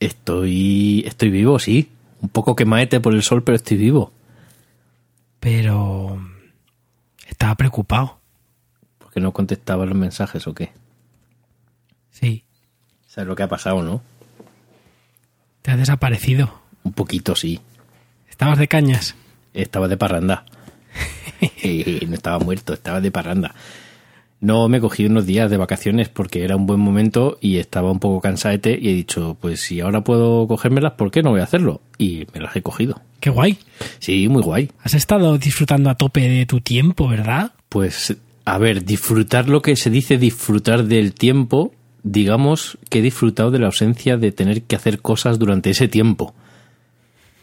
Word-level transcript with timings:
estoy, 0.00 1.04
estoy 1.06 1.30
vivo, 1.30 1.58
sí. 1.58 1.90
Un 2.20 2.28
poco 2.28 2.56
quemaete 2.56 3.00
por 3.00 3.14
el 3.14 3.22
sol, 3.22 3.42
pero 3.42 3.56
estoy 3.56 3.76
vivo. 3.76 4.12
Pero... 5.40 6.18
Estaba 7.28 7.54
preocupado. 7.54 8.18
¿Por 8.98 9.12
qué 9.12 9.20
no 9.20 9.32
contestaba 9.32 9.84
los 9.84 9.96
mensajes 9.96 10.46
o 10.46 10.54
qué? 10.54 10.72
Sí, 12.10 12.44
¿Sabes 13.06 13.28
lo 13.28 13.36
que 13.36 13.42
ha 13.42 13.48
pasado, 13.48 13.82
no? 13.82 14.02
te 15.62 15.72
has 15.72 15.78
desaparecido. 15.78 16.60
Un 16.84 16.92
poquito, 16.92 17.34
sí. 17.34 17.60
Estabas 18.30 18.58
de 18.58 18.68
cañas. 18.68 19.16
Estaba 19.52 19.88
de 19.88 19.96
parranda. 19.96 20.44
y 21.62 22.06
no 22.06 22.14
estaba 22.14 22.38
muerto, 22.38 22.74
estaba 22.74 23.00
de 23.00 23.10
parranda. 23.10 23.54
No 24.40 24.68
me 24.68 24.80
cogí 24.80 25.06
unos 25.06 25.24
días 25.24 25.50
de 25.50 25.56
vacaciones 25.56 26.08
porque 26.08 26.44
era 26.44 26.56
un 26.56 26.66
buen 26.66 26.78
momento 26.78 27.38
y 27.40 27.56
estaba 27.56 27.90
un 27.90 28.00
poco 28.00 28.20
cansaete 28.20 28.78
y 28.80 28.90
he 28.90 28.94
dicho, 28.94 29.36
pues 29.40 29.60
si 29.60 29.80
ahora 29.80 30.02
puedo 30.02 30.46
cogérmelas, 30.46 30.92
¿por 30.92 31.10
qué 31.10 31.22
no 31.22 31.30
voy 31.30 31.40
a 31.40 31.44
hacerlo? 31.44 31.80
Y 31.96 32.26
me 32.34 32.40
las 32.40 32.54
he 32.54 32.62
cogido. 32.62 33.00
Qué 33.20 33.30
guay. 33.30 33.58
Sí, 33.98 34.28
muy 34.28 34.42
guay. 34.42 34.70
Has 34.82 34.94
estado 34.94 35.38
disfrutando 35.38 35.88
a 35.88 35.94
tope 35.94 36.28
de 36.28 36.44
tu 36.44 36.60
tiempo, 36.60 37.08
¿verdad? 37.08 37.52
Pues, 37.70 38.16
a 38.44 38.58
ver, 38.58 38.84
disfrutar 38.84 39.48
lo 39.48 39.62
que 39.62 39.74
se 39.74 39.88
dice 39.88 40.18
disfrutar 40.18 40.84
del 40.84 41.14
tiempo, 41.14 41.72
digamos 42.02 42.78
que 42.90 42.98
he 42.98 43.02
disfrutado 43.02 43.50
de 43.50 43.58
la 43.58 43.66
ausencia 43.66 44.18
de 44.18 44.32
tener 44.32 44.62
que 44.62 44.76
hacer 44.76 45.00
cosas 45.00 45.38
durante 45.38 45.70
ese 45.70 45.88
tiempo. 45.88 46.34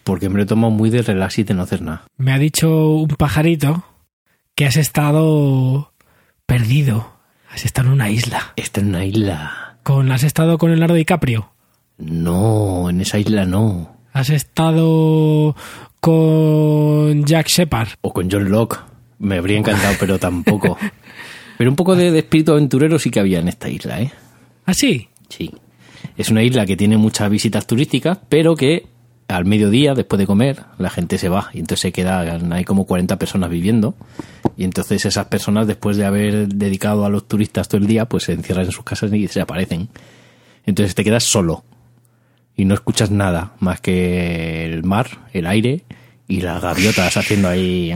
Porque 0.04 0.30
me 0.30 0.38
lo 0.38 0.44
he 0.44 0.46
tomado 0.46 0.72
muy 0.72 0.92
de 0.92 1.02
relax 1.02 1.40
y 1.40 1.44
de 1.44 1.54
no 1.56 1.64
hacer 1.64 1.82
nada. 1.82 2.04
Me 2.18 2.34
ha 2.34 2.38
dicho 2.38 2.90
un 2.90 3.08
pajarito 3.08 3.84
que 4.56 4.66
has 4.66 4.78
estado 4.78 5.93
perdido. 6.46 7.14
Has 7.50 7.66
estado 7.66 7.90
en 7.90 7.94
una 7.94 8.10
isla. 8.10 8.54
Está 8.56 8.82
en 8.82 8.90
una 8.90 9.06
isla. 9.06 9.78
Con, 9.84 10.12
has 10.12 10.24
estado 10.24 10.58
con 10.58 10.72
Leonardo 10.72 10.96
DiCaprio. 10.96 11.52
No, 11.98 12.90
en 12.90 13.02
esa 13.02 13.20
isla 13.20 13.46
no. 13.46 13.98
Has 14.12 14.30
estado 14.30 15.56
con 16.00 17.26
Jack 17.26 17.48
Shepard. 17.48 17.90
O 18.02 18.14
con 18.14 18.30
John 18.30 18.50
Locke. 18.50 18.80
Me 19.20 19.38
habría 19.38 19.58
encantado, 19.58 19.96
pero 20.00 20.20
tampoco. 20.20 20.78
Pero 21.58 21.70
un 21.70 21.76
poco 21.76 21.96
de, 21.96 22.12
de 22.12 22.20
espíritu 22.20 22.52
aventurero 22.52 22.98
sí 22.98 23.12
que 23.12 23.20
había 23.20 23.40
en 23.40 23.48
esta 23.48 23.70
isla, 23.70 24.02
¿eh? 24.02 24.12
¿Ah, 24.66 24.74
sí? 24.74 25.08
Sí. 25.30 25.52
Es 26.18 26.30
una 26.30 26.44
isla 26.44 26.66
que 26.66 26.76
tiene 26.76 26.98
muchas 26.98 27.30
visitas 27.30 27.68
turísticas, 27.68 28.18
pero 28.28 28.56
que 28.56 28.88
al 29.28 29.46
mediodía, 29.46 29.94
después 29.94 30.20
de 30.20 30.28
comer, 30.28 30.64
la 30.78 30.90
gente 30.90 31.18
se 31.18 31.30
va 31.30 31.50
y 31.54 31.60
entonces 31.60 31.82
se 31.82 31.92
quedan, 31.92 32.52
hay 32.54 32.66
como 32.66 32.86
40 32.86 33.18
personas 33.18 33.50
viviendo 33.50 33.96
y 34.58 34.64
entonces 34.64 35.06
esas 35.06 35.26
personas, 35.28 35.68
después 35.68 35.98
de 35.98 36.06
haber 36.06 36.48
dedicado 36.48 37.06
a 37.06 37.10
los 37.10 37.28
turistas 37.28 37.68
todo 37.68 37.82
el 37.82 37.88
día, 37.88 38.06
pues 38.06 38.24
se 38.24 38.34
encierran 38.34 38.66
en 38.66 38.72
sus 38.72 38.84
casas 38.84 39.12
y 39.14 39.28
se 39.28 39.42
aparecen. 39.42 39.90
Entonces 40.66 40.96
te 40.96 41.04
quedas 41.04 41.24
solo 41.24 41.64
y 42.56 42.66
no 42.66 42.74
escuchas 42.74 43.12
nada 43.12 43.54
más 43.60 43.82
que 43.82 44.66
el 44.66 44.84
mar, 44.84 45.08
el 45.34 45.48
aire 45.48 45.84
y 46.28 46.42
las 46.42 46.62
gaviotas 46.62 47.18
haciendo 47.18 47.50
ahí... 47.50 47.94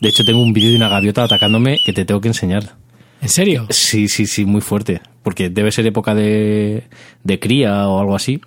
De 0.00 0.08
hecho, 0.08 0.24
tengo 0.24 0.42
un 0.42 0.52
vídeo 0.52 0.70
de 0.70 0.76
una 0.76 0.88
gaviota 0.88 1.24
atacándome 1.24 1.78
que 1.84 1.92
te 1.92 2.04
tengo 2.04 2.20
que 2.20 2.28
enseñar. 2.28 2.74
¿En 3.22 3.28
serio? 3.28 3.66
Sí, 3.70 4.08
sí, 4.08 4.26
sí, 4.26 4.44
muy 4.44 4.60
fuerte. 4.60 5.00
Porque 5.22 5.48
debe 5.48 5.72
ser 5.72 5.86
época 5.86 6.14
de, 6.14 6.84
de 7.22 7.38
cría 7.38 7.88
o 7.88 8.00
algo 8.00 8.14
así. 8.14 8.42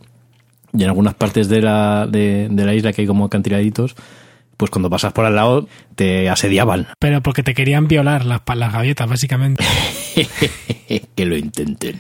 Y 0.78 0.84
en 0.84 0.90
algunas 0.90 1.16
partes 1.16 1.50
de 1.50 1.62
la, 1.62 2.08
de, 2.08 2.48
de 2.50 2.66
la 2.66 2.74
isla 2.76 2.94
que 2.94 3.02
hay 3.02 3.08
como 3.08 3.26
acantiladitos, 3.26 3.96
pues 4.58 4.70
cuando 4.70 4.90
pasas 4.90 5.14
por 5.14 5.26
al 5.26 5.36
lado 5.36 5.68
te 5.96 6.30
asediaban. 6.30 6.88
Pero 7.00 7.22
porque 7.22 7.44
te 7.44 7.54
querían 7.54 7.88
violar 7.88 8.26
las, 8.26 8.42
las 8.56 8.74
gaviotas, 8.74 9.10
básicamente. 9.10 9.64
que 11.16 11.26
lo 11.26 11.38
intenten. 11.38 12.00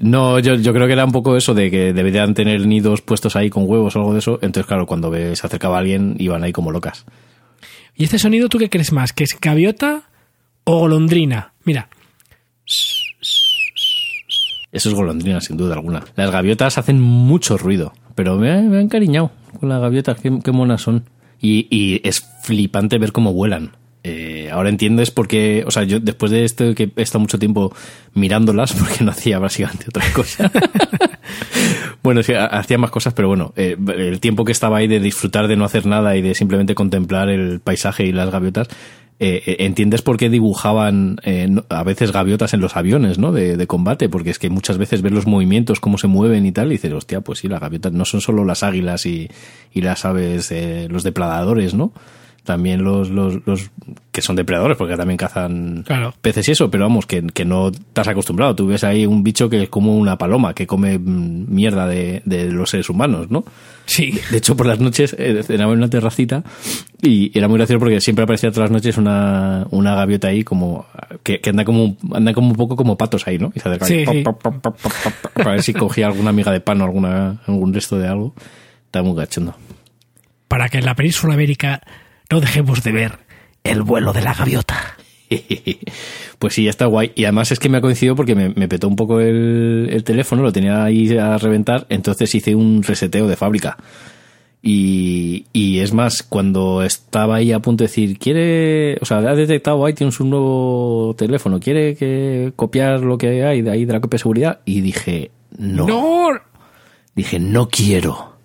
No, 0.00 0.38
yo, 0.38 0.54
yo 0.54 0.72
creo 0.72 0.86
que 0.86 0.92
era 0.92 1.04
un 1.04 1.12
poco 1.12 1.36
eso 1.36 1.54
de 1.54 1.70
que 1.70 1.92
deberían 1.92 2.34
tener 2.34 2.66
nidos 2.66 3.00
puestos 3.02 3.34
ahí 3.36 3.50
con 3.50 3.64
huevos 3.66 3.96
o 3.96 4.00
algo 4.00 4.12
de 4.12 4.20
eso. 4.20 4.38
Entonces, 4.42 4.66
claro, 4.66 4.86
cuando 4.86 5.12
se 5.12 5.32
acercaba 5.32 5.78
alguien, 5.78 6.16
iban 6.18 6.44
ahí 6.44 6.52
como 6.52 6.70
locas. 6.70 7.04
¿Y 7.96 8.04
este 8.04 8.18
sonido 8.18 8.48
tú 8.48 8.58
qué 8.58 8.70
crees 8.70 8.92
más? 8.92 9.12
¿Que 9.12 9.24
es 9.24 9.36
gaviota 9.40 10.02
o 10.64 10.78
golondrina? 10.78 11.54
Mira, 11.64 11.88
Eso 14.72 14.88
es 14.90 14.94
golondrina, 14.94 15.40
sin 15.40 15.56
duda 15.56 15.74
alguna. 15.74 16.04
Las 16.16 16.30
gaviotas 16.30 16.76
hacen 16.78 17.00
mucho 17.00 17.56
ruido, 17.56 17.92
pero 18.14 18.36
me, 18.36 18.62
me 18.62 18.76
han 18.76 18.82
encariñado 18.84 19.30
con 19.60 19.68
las 19.68 19.80
gaviotas, 19.80 20.18
qué, 20.20 20.52
monas 20.52 20.82
son. 20.82 21.04
Y, 21.40 21.66
y 21.70 22.00
es 22.06 22.20
flipante 22.42 22.98
ver 22.98 23.12
cómo 23.12 23.32
vuelan. 23.32 23.72
Eh, 24.04 24.48
ahora 24.52 24.68
entiendes 24.68 25.10
por 25.10 25.26
qué, 25.28 25.64
o 25.66 25.70
sea, 25.70 25.82
yo 25.84 26.00
después 26.00 26.30
de 26.30 26.44
esto 26.44 26.74
que 26.74 26.92
he 26.96 27.02
estado 27.02 27.20
mucho 27.20 27.38
tiempo 27.38 27.74
mirándolas, 28.14 28.72
porque 28.78 29.04
no 29.04 29.10
hacía 29.10 29.38
básicamente 29.38 29.86
otra 29.88 30.04
cosa. 30.12 30.50
bueno, 32.02 32.22
sí, 32.22 32.32
ha- 32.34 32.46
hacía 32.46 32.78
más 32.78 32.90
cosas, 32.90 33.12
pero 33.14 33.28
bueno, 33.28 33.52
eh, 33.56 33.76
el 33.96 34.20
tiempo 34.20 34.44
que 34.44 34.52
estaba 34.52 34.78
ahí 34.78 34.86
de 34.88 35.00
disfrutar 35.00 35.48
de 35.48 35.56
no 35.56 35.64
hacer 35.64 35.86
nada 35.86 36.16
y 36.16 36.22
de 36.22 36.34
simplemente 36.34 36.74
contemplar 36.74 37.28
el 37.28 37.60
paisaje 37.60 38.04
y 38.06 38.12
las 38.12 38.30
gaviotas, 38.30 38.68
eh, 39.20 39.42
eh, 39.46 39.56
entiendes 39.60 40.02
por 40.02 40.16
qué 40.16 40.30
dibujaban 40.30 41.18
eh, 41.24 41.48
a 41.70 41.82
veces 41.82 42.12
gaviotas 42.12 42.54
en 42.54 42.60
los 42.60 42.76
aviones, 42.76 43.18
¿no? 43.18 43.32
De, 43.32 43.56
de 43.56 43.66
combate, 43.66 44.08
porque 44.08 44.30
es 44.30 44.38
que 44.38 44.48
muchas 44.48 44.78
veces 44.78 45.02
ves 45.02 45.12
los 45.12 45.26
movimientos, 45.26 45.80
cómo 45.80 45.98
se 45.98 46.06
mueven 46.06 46.46
y 46.46 46.52
tal, 46.52 46.68
y 46.68 46.72
dices, 46.72 46.92
hostia, 46.92 47.20
pues 47.20 47.40
sí, 47.40 47.48
las 47.48 47.60
gaviotas 47.60 47.92
no 47.92 48.04
son 48.04 48.20
solo 48.20 48.44
las 48.44 48.62
águilas 48.62 49.06
y, 49.06 49.28
y 49.72 49.80
las 49.80 50.04
aves, 50.04 50.52
eh, 50.52 50.86
los 50.88 51.02
depredadores, 51.02 51.74
¿no? 51.74 51.92
También 52.48 52.82
los, 52.82 53.10
los, 53.10 53.46
los 53.46 53.70
que 54.10 54.22
son 54.22 54.34
depredadores, 54.34 54.78
porque 54.78 54.96
también 54.96 55.18
cazan 55.18 55.82
Claro. 55.86 56.14
peces 56.22 56.48
y 56.48 56.52
eso, 56.52 56.70
pero 56.70 56.84
vamos, 56.84 57.04
que, 57.04 57.22
que 57.26 57.44
no 57.44 57.68
estás 57.68 58.08
acostumbrado. 58.08 58.54
Tú 58.56 58.66
ves 58.66 58.82
ahí 58.84 59.04
un 59.04 59.22
bicho 59.22 59.50
que 59.50 59.64
es 59.64 59.68
como 59.68 59.94
una 59.98 60.16
paloma, 60.16 60.54
que 60.54 60.66
come 60.66 60.98
mierda 60.98 61.86
de, 61.86 62.22
de 62.24 62.50
los 62.50 62.70
seres 62.70 62.88
humanos, 62.88 63.30
¿no? 63.30 63.44
sí. 63.84 64.18
De 64.30 64.38
hecho, 64.38 64.56
por 64.56 64.66
las 64.66 64.80
noches 64.80 65.14
eh, 65.18 65.42
cenaba 65.42 65.72
en 65.72 65.78
una 65.78 65.90
terracita 65.90 66.42
y 67.02 67.36
era 67.38 67.48
muy 67.48 67.58
gracioso 67.58 67.78
porque 67.80 68.00
siempre 68.00 68.22
aparecía 68.24 68.50
todas 68.50 68.70
las 68.70 68.82
noches 68.82 68.96
una, 68.96 69.66
una 69.70 69.94
gaviota 69.94 70.28
ahí 70.28 70.42
como 70.42 70.86
que, 71.22 71.40
que 71.40 71.50
anda 71.50 71.64
como 71.66 71.96
anda 72.12 72.32
como 72.32 72.48
un 72.48 72.56
poco 72.56 72.76
como 72.76 72.96
patos 72.96 73.26
ahí, 73.28 73.38
¿no? 73.38 73.52
Y 73.54 73.60
se 73.60 73.68
acerca 73.68 73.84
ahí, 73.86 74.04
Sí, 74.06 74.24
para 75.34 75.50
ver 75.52 75.62
si 75.62 75.74
cogía 75.74 76.06
alguna 76.06 76.32
miga 76.32 76.50
de 76.50 76.60
pan 76.60 76.80
o 76.80 76.84
alguna, 76.84 77.42
algún 77.46 77.74
resto 77.74 77.98
de 77.98 78.08
algo. 78.08 78.34
Está 78.86 79.02
muy 79.02 79.14
gachondo. 79.16 79.54
Para 80.48 80.70
que 80.70 80.78
en 80.78 80.86
la 80.86 80.94
península 80.94 81.34
ibérica 81.34 81.82
no 82.30 82.40
dejemos 82.40 82.82
de 82.82 82.92
ver 82.92 83.18
el 83.64 83.82
vuelo 83.82 84.12
de 84.12 84.22
la 84.22 84.34
gaviota. 84.34 84.96
Pues 86.38 86.54
sí, 86.54 86.62
ya 86.62 86.70
está 86.70 86.86
guay. 86.86 87.10
Y 87.16 87.24
además 87.24 87.50
es 87.50 87.58
que 87.58 87.68
me 87.68 87.78
ha 87.78 87.80
coincidido 87.80 88.14
porque 88.14 88.36
me, 88.36 88.50
me 88.50 88.68
petó 88.68 88.86
un 88.86 88.94
poco 88.94 89.18
el, 89.18 89.88
el 89.90 90.04
teléfono, 90.04 90.42
lo 90.42 90.52
tenía 90.52 90.84
ahí 90.84 91.18
a 91.18 91.36
reventar, 91.36 91.84
entonces 91.88 92.32
hice 92.32 92.54
un 92.54 92.84
reseteo 92.84 93.26
de 93.26 93.34
fábrica. 93.34 93.76
Y, 94.62 95.46
y 95.52 95.80
es 95.80 95.92
más, 95.92 96.22
cuando 96.22 96.84
estaba 96.84 97.36
ahí 97.36 97.50
a 97.50 97.58
punto 97.58 97.82
de 97.82 97.88
decir, 97.88 98.18
quiere, 98.18 98.98
o 99.00 99.04
sea, 99.04 99.18
ha 99.18 99.34
detectado 99.34 99.84
ahí 99.84 99.94
tienes 99.94 100.20
un 100.20 100.30
nuevo 100.30 101.14
teléfono, 101.18 101.58
quiere 101.58 101.96
que 101.96 102.52
copiar 102.54 103.00
lo 103.00 103.18
que 103.18 103.44
hay 103.44 103.62
de 103.62 103.70
ahí 103.72 103.84
de 103.84 103.92
la 103.92 104.00
copia 104.00 104.16
de 104.16 104.22
seguridad, 104.22 104.60
y 104.64 104.80
dije, 104.80 105.32
no. 105.56 105.86
¡No! 105.86 106.28
Dije, 107.16 107.40
no 107.40 107.68
quiero. 107.68 108.36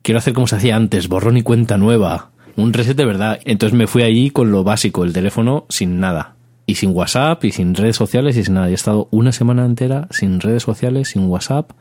Quiero 0.00 0.18
hacer 0.18 0.32
como 0.32 0.46
se 0.46 0.56
hacía 0.56 0.76
antes, 0.76 1.08
borrón 1.08 1.36
y 1.36 1.42
cuenta 1.42 1.76
nueva. 1.76 2.30
Un 2.56 2.72
reset 2.72 2.96
de 2.96 3.04
verdad. 3.04 3.40
Entonces 3.44 3.76
me 3.76 3.86
fui 3.86 4.02
allí 4.02 4.30
con 4.30 4.50
lo 4.52 4.64
básico, 4.64 5.04
el 5.04 5.12
teléfono 5.12 5.66
sin 5.68 6.00
nada. 6.00 6.36
Y 6.66 6.76
sin 6.76 6.90
WhatsApp, 6.94 7.44
y 7.44 7.50
sin 7.52 7.74
redes 7.74 7.96
sociales, 7.96 8.36
y 8.36 8.44
sin 8.44 8.54
nada. 8.54 8.68
Y 8.68 8.72
he 8.72 8.74
estado 8.74 9.08
una 9.10 9.32
semana 9.32 9.64
entera 9.66 10.08
sin 10.10 10.40
redes 10.40 10.62
sociales, 10.62 11.08
sin 11.08 11.26
WhatsApp. 11.26 11.72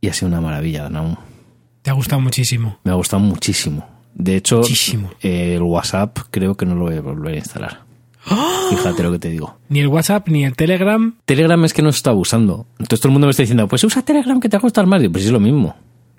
Y 0.00 0.08
ha 0.08 0.12
sido 0.14 0.28
una 0.28 0.40
maravilla, 0.40 0.88
Naum. 0.88 1.16
Te 1.82 1.90
ha 1.90 1.94
gustado 1.94 2.20
muchísimo. 2.20 2.78
Me 2.84 2.90
ha 2.92 2.94
gustado 2.94 3.20
muchísimo. 3.22 3.86
De 4.14 4.36
hecho, 4.36 4.58
Muchísimo. 4.58 5.10
eh, 5.20 5.54
el 5.56 5.62
WhatsApp 5.62 6.18
creo 6.30 6.56
que 6.56 6.64
no 6.64 6.74
lo 6.74 6.84
voy 6.84 6.96
a 6.96 7.00
volver 7.02 7.34
a 7.34 7.38
instalar. 7.38 7.80
Fíjate 8.70 9.02
lo 9.02 9.12
que 9.12 9.18
te 9.18 9.28
digo. 9.28 9.56
Ni 9.68 9.80
el 9.80 9.86
WhatsApp 9.88 10.26
ni 10.28 10.44
el 10.44 10.56
Telegram. 10.56 11.14
Telegram 11.26 11.62
es 11.64 11.72
que 11.74 11.82
no 11.82 11.92
se 11.92 11.98
está 11.98 12.12
usando. 12.12 12.66
Entonces 12.78 13.00
todo 13.00 13.10
el 13.10 13.12
mundo 13.12 13.26
me 13.26 13.30
está 13.32 13.42
diciendo, 13.42 13.68
pues 13.68 13.84
usa 13.84 14.02
Telegram 14.02 14.40
que 14.40 14.48
te 14.48 14.56
va 14.56 14.58
a 14.58 14.62
costar 14.62 14.86
más. 14.86 15.02
Y 15.02 15.08
pues 15.08 15.26
es 15.26 15.30
lo 15.30 15.38
mismo. 15.38 15.76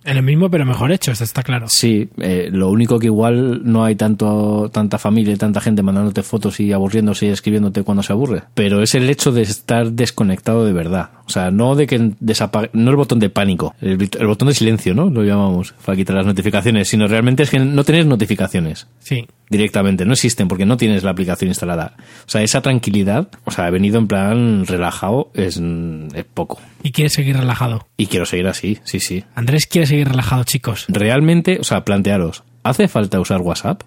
Es 0.07 0.15
lo 0.15 0.23
mismo, 0.23 0.49
pero 0.49 0.65
mejor 0.65 0.93
hecho, 0.93 1.11
esto 1.11 1.25
está 1.25 1.43
claro. 1.43 1.67
Sí, 1.67 2.07
eh, 2.21 2.47
lo 2.49 2.69
único 2.69 2.97
que 2.97 3.07
igual 3.07 3.61
no 3.69 3.83
hay 3.83 3.95
tanto 3.97 4.69
tanta 4.71 4.97
familia 4.97 5.33
y 5.33 5.37
tanta 5.37 5.59
gente 5.59 5.83
mandándote 5.83 6.23
fotos 6.23 6.61
y 6.61 6.71
aburriéndose 6.71 7.25
y 7.25 7.29
escribiéndote 7.29 7.83
cuando 7.83 8.03
se 8.03 8.13
aburre. 8.13 8.43
Pero 8.53 8.81
es 8.81 8.95
el 8.95 9.09
hecho 9.09 9.33
de 9.33 9.41
estar 9.41 9.91
desconectado 9.91 10.63
de 10.63 10.71
verdad. 10.71 11.09
O 11.25 11.29
sea, 11.29 11.51
no 11.51 11.75
de 11.75 11.87
que 11.87 12.13
desapague, 12.21 12.69
no 12.71 12.89
el 12.89 12.95
botón 12.95 13.19
de 13.19 13.29
pánico, 13.29 13.75
el, 13.81 14.09
el 14.17 14.27
botón 14.27 14.47
de 14.47 14.53
silencio, 14.53 14.95
¿no? 14.95 15.09
Lo 15.09 15.25
llamamos, 15.25 15.73
para 15.85 15.97
quitar 15.97 16.15
las 16.15 16.25
notificaciones, 16.25 16.87
sino 16.87 17.05
realmente 17.07 17.43
es 17.43 17.49
que 17.49 17.59
no 17.59 17.83
tener 17.83 18.05
notificaciones 18.05 18.87
Sí. 18.99 19.27
Directamente, 19.49 20.05
no 20.05 20.13
existen 20.13 20.47
porque 20.47 20.65
no 20.65 20.77
tienes 20.77 21.03
la 21.03 21.11
aplicación 21.11 21.49
instalada. 21.49 21.95
O 22.25 22.29
sea, 22.29 22.41
esa 22.41 22.61
tranquilidad, 22.61 23.29
o 23.45 23.51
sea, 23.51 23.67
he 23.67 23.71
venido 23.71 23.97
en 23.97 24.07
plan 24.07 24.65
relajado, 24.65 25.31
es, 25.33 25.57
es 25.57 26.25
poco. 26.25 26.59
Y 26.83 26.91
quieres 26.91 27.13
seguir 27.13 27.37
relajado. 27.37 27.87
Y 27.97 28.07
quiero 28.07 28.25
seguir 28.25 28.47
así, 28.47 28.79
sí, 28.83 28.99
sí. 28.99 29.23
Andrés 29.35 29.67
quiere 29.67 29.87
seguir 29.87 30.09
relajado, 30.09 30.43
chicos. 30.43 30.85
realmente, 30.89 31.59
o 31.59 31.63
sea, 31.63 31.85
plantearos, 31.85 32.43
¿hace 32.63 32.87
falta 32.87 33.19
usar 33.19 33.41
WhatsApp? 33.41 33.83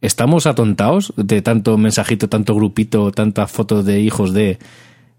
¿Estamos 0.00 0.46
atontados 0.46 1.12
de 1.16 1.42
tanto 1.42 1.76
mensajito, 1.76 2.28
tanto 2.28 2.54
grupito, 2.54 3.12
tantas 3.12 3.50
fotos 3.50 3.84
de 3.84 4.00
hijos 4.00 4.32
de, 4.32 4.58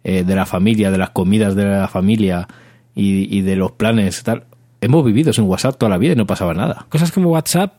eh, 0.04 0.24
de 0.24 0.36
la 0.36 0.46
familia, 0.48 0.90
de 0.90 0.98
las 0.98 1.12
comidas 1.12 1.56
de 1.56 1.66
la 1.66 1.88
familia 1.88 2.48
y, 2.96 3.38
y 3.38 3.42
de 3.42 3.56
los 3.56 3.74
planes 3.74 4.24
tal? 4.24 4.46
Hemos 4.82 5.06
vivido 5.06 5.32
sin 5.32 5.44
WhatsApp 5.44 5.78
toda 5.78 5.92
la 5.92 6.00
vida 6.00 6.14
y 6.14 6.16
no 6.16 6.26
pasaba 6.26 6.56
nada. 6.56 6.88
Cosas 6.90 7.12
como 7.12 7.30
WhatsApp 7.30 7.76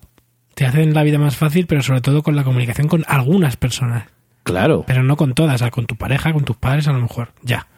te 0.55 0.67
hacen 0.67 0.95
la 0.95 1.03
vida 1.03 1.19
más 1.19 1.37
fácil, 1.37 1.67
pero 1.67 1.83
sobre 1.83 2.01
todo 2.01 2.23
con 2.23 2.37
la 2.37 2.45
comunicación 2.45 2.89
con 2.89 3.05
algunas 3.07 3.57
personas. 3.57 4.09
Claro, 4.45 4.85
Pero 4.87 5.05
no 5.05 5.17
con 5.17 5.35
todas, 5.35 5.55
o 5.55 5.59
sea, 5.59 5.71
con 5.71 5.87
tu 5.87 5.95
pareja, 5.95 6.33
con 6.33 6.45
tus 6.45 6.57
padres, 6.57 6.89
a 6.89 6.93
lo 6.93 7.01
mejor. 7.01 7.33
Ya. 7.43 7.69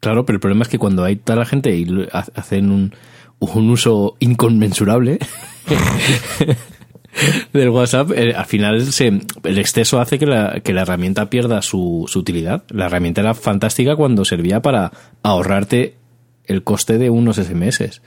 claro, 0.00 0.24
pero 0.24 0.36
el 0.36 0.40
problema 0.40 0.62
es 0.62 0.68
que 0.68 0.78
cuando 0.78 1.04
hay 1.04 1.16
toda 1.16 1.38
la 1.38 1.44
gente 1.44 1.76
y 1.76 1.86
hacen 2.12 2.70
un, 2.70 2.94
un 3.38 3.70
uso 3.70 4.16
inconmensurable 4.18 5.18
del 7.52 7.68
WhatsApp, 7.68 8.12
eh, 8.12 8.34
al 8.34 8.46
final 8.46 8.92
se, 8.92 9.08
el 9.08 9.58
exceso 9.58 10.00
hace 10.00 10.18
que 10.18 10.24
la, 10.24 10.60
que 10.60 10.72
la 10.72 10.82
herramienta 10.82 11.28
pierda 11.28 11.60
su, 11.60 12.06
su 12.08 12.20
utilidad. 12.20 12.64
La 12.70 12.86
herramienta 12.86 13.20
era 13.20 13.34
fantástica 13.34 13.94
cuando 13.94 14.24
servía 14.24 14.62
para 14.62 14.92
ahorrarte 15.22 15.96
el 16.44 16.64
coste 16.64 16.96
de 16.96 17.10
unos 17.10 17.36
SMS. 17.36 18.00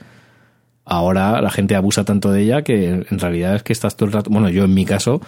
Ahora 0.84 1.40
la 1.40 1.50
gente 1.50 1.74
abusa 1.76 2.04
tanto 2.04 2.30
de 2.30 2.42
ella 2.42 2.62
que 2.62 2.88
en 3.08 3.18
realidad 3.18 3.56
es 3.56 3.62
que 3.62 3.72
estás 3.72 3.96
todo 3.96 4.06
el 4.06 4.12
rato, 4.12 4.30
bueno, 4.30 4.48
yo 4.50 4.64
en 4.64 4.74
mi 4.74 4.84
caso 4.84 5.20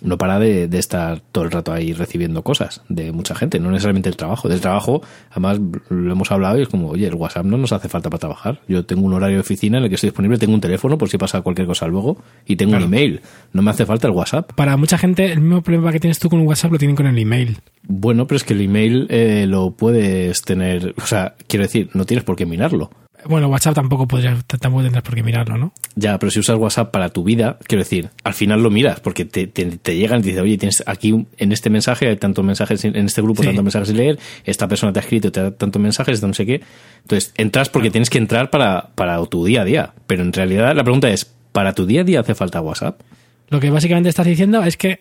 no 0.00 0.16
para 0.16 0.38
de, 0.38 0.68
de 0.68 0.78
estar 0.78 1.20
todo 1.32 1.42
el 1.42 1.50
rato 1.50 1.72
ahí 1.72 1.92
recibiendo 1.92 2.42
cosas 2.44 2.82
de 2.88 3.10
mucha 3.10 3.34
gente, 3.34 3.58
no 3.58 3.70
necesariamente 3.72 4.08
el 4.08 4.16
trabajo. 4.16 4.48
Del 4.48 4.60
trabajo, 4.60 5.02
además 5.30 5.58
lo 5.88 6.12
hemos 6.12 6.30
hablado 6.30 6.56
y 6.56 6.62
es 6.62 6.68
como, 6.68 6.90
oye, 6.90 7.08
el 7.08 7.14
WhatsApp 7.14 7.44
no 7.46 7.56
nos 7.58 7.72
hace 7.72 7.88
falta 7.88 8.08
para 8.08 8.20
trabajar. 8.20 8.60
Yo 8.68 8.84
tengo 8.84 9.04
un 9.06 9.14
horario 9.14 9.38
de 9.38 9.40
oficina 9.40 9.78
en 9.78 9.82
el 9.84 9.88
que 9.88 9.96
estoy 9.96 10.10
disponible, 10.10 10.38
tengo 10.38 10.54
un 10.54 10.60
teléfono 10.60 10.98
por 10.98 11.08
si 11.08 11.18
pasa 11.18 11.40
cualquier 11.42 11.66
cosa 11.66 11.88
luego 11.88 12.18
y 12.46 12.54
tengo 12.54 12.72
Claro. 12.72 12.86
un 12.86 12.94
email. 12.94 13.20
No 13.52 13.62
me 13.62 13.72
hace 13.72 13.86
falta 13.86 14.06
el 14.06 14.12
WhatsApp. 14.14 14.52
Para 14.52 14.76
mucha 14.76 14.98
gente, 14.98 15.32
el 15.32 15.40
mismo 15.40 15.62
problema 15.62 15.90
que 15.90 15.98
tienes 15.98 16.20
tú 16.20 16.28
con 16.28 16.46
WhatsApp 16.46 16.70
lo 16.70 16.78
tienen 16.78 16.94
con 16.94 17.06
el 17.08 17.18
email. 17.18 17.58
Bueno, 17.82 18.26
pero 18.28 18.36
es 18.36 18.44
que 18.44 18.54
el 18.54 18.60
email 18.60 19.08
eh, 19.10 19.46
lo 19.48 19.72
puedes 19.72 20.42
tener, 20.42 20.94
o 21.02 21.06
sea, 21.06 21.34
quiero 21.48 21.64
decir, 21.64 21.90
no 21.94 22.04
tienes 22.04 22.22
por 22.22 22.36
qué 22.36 22.46
mirarlo. 22.46 22.90
Bueno, 23.26 23.48
WhatsApp 23.48 23.74
tampoco 23.74 24.06
podrías, 24.06 24.44
tampoco 24.46 24.82
tendrás 24.84 25.02
por 25.02 25.14
qué 25.14 25.22
mirarlo, 25.22 25.58
¿no? 25.58 25.72
Ya, 25.96 26.18
pero 26.18 26.30
si 26.30 26.38
usas 26.40 26.56
WhatsApp 26.56 26.90
para 26.92 27.08
tu 27.08 27.24
vida, 27.24 27.58
quiero 27.66 27.82
decir, 27.82 28.10
al 28.24 28.34
final 28.34 28.62
lo 28.62 28.70
miras 28.70 29.00
porque 29.00 29.24
te, 29.24 29.46
te, 29.46 29.64
te 29.66 29.96
llegan 29.96 30.20
y 30.20 30.22
te 30.22 30.28
dicen, 30.28 30.42
oye, 30.44 30.56
tienes 30.58 30.82
aquí 30.86 31.26
en 31.36 31.52
este 31.52 31.68
mensaje 31.68 32.08
hay 32.08 32.16
tantos 32.16 32.44
mensajes, 32.44 32.84
en 32.84 32.96
este 32.96 33.20
grupo 33.20 33.42
Sí. 33.42 33.48
tantos 33.48 33.64
mensajes 33.64 33.88
sin 33.88 33.96
leer, 33.96 34.18
esta 34.44 34.68
persona 34.68 34.92
te 34.92 35.00
ha 35.00 35.02
escrito, 35.02 35.32
te 35.32 35.42
da 35.42 35.50
tantos 35.50 35.82
mensajes, 35.82 36.22
no 36.22 36.32
sé 36.32 36.46
qué. 36.46 36.60
Entonces, 37.02 37.32
entras 37.36 37.68
porque 37.68 37.90
tienes 37.90 38.08
que 38.10 38.18
entrar 38.18 38.50
para, 38.50 38.90
para 38.94 39.24
tu 39.26 39.44
día 39.44 39.62
a 39.62 39.64
día. 39.64 39.94
Pero 40.06 40.22
en 40.22 40.32
realidad 40.32 40.74
la 40.74 40.84
pregunta 40.84 41.10
es, 41.10 41.24
¿para 41.52 41.72
tu 41.72 41.86
día 41.86 42.02
a 42.02 42.04
día 42.04 42.20
hace 42.20 42.34
falta 42.34 42.60
WhatsApp? 42.60 43.00
Lo 43.48 43.58
que 43.60 43.70
básicamente 43.70 44.08
estás 44.10 44.26
diciendo 44.26 44.62
es 44.62 44.76
que 44.76 45.00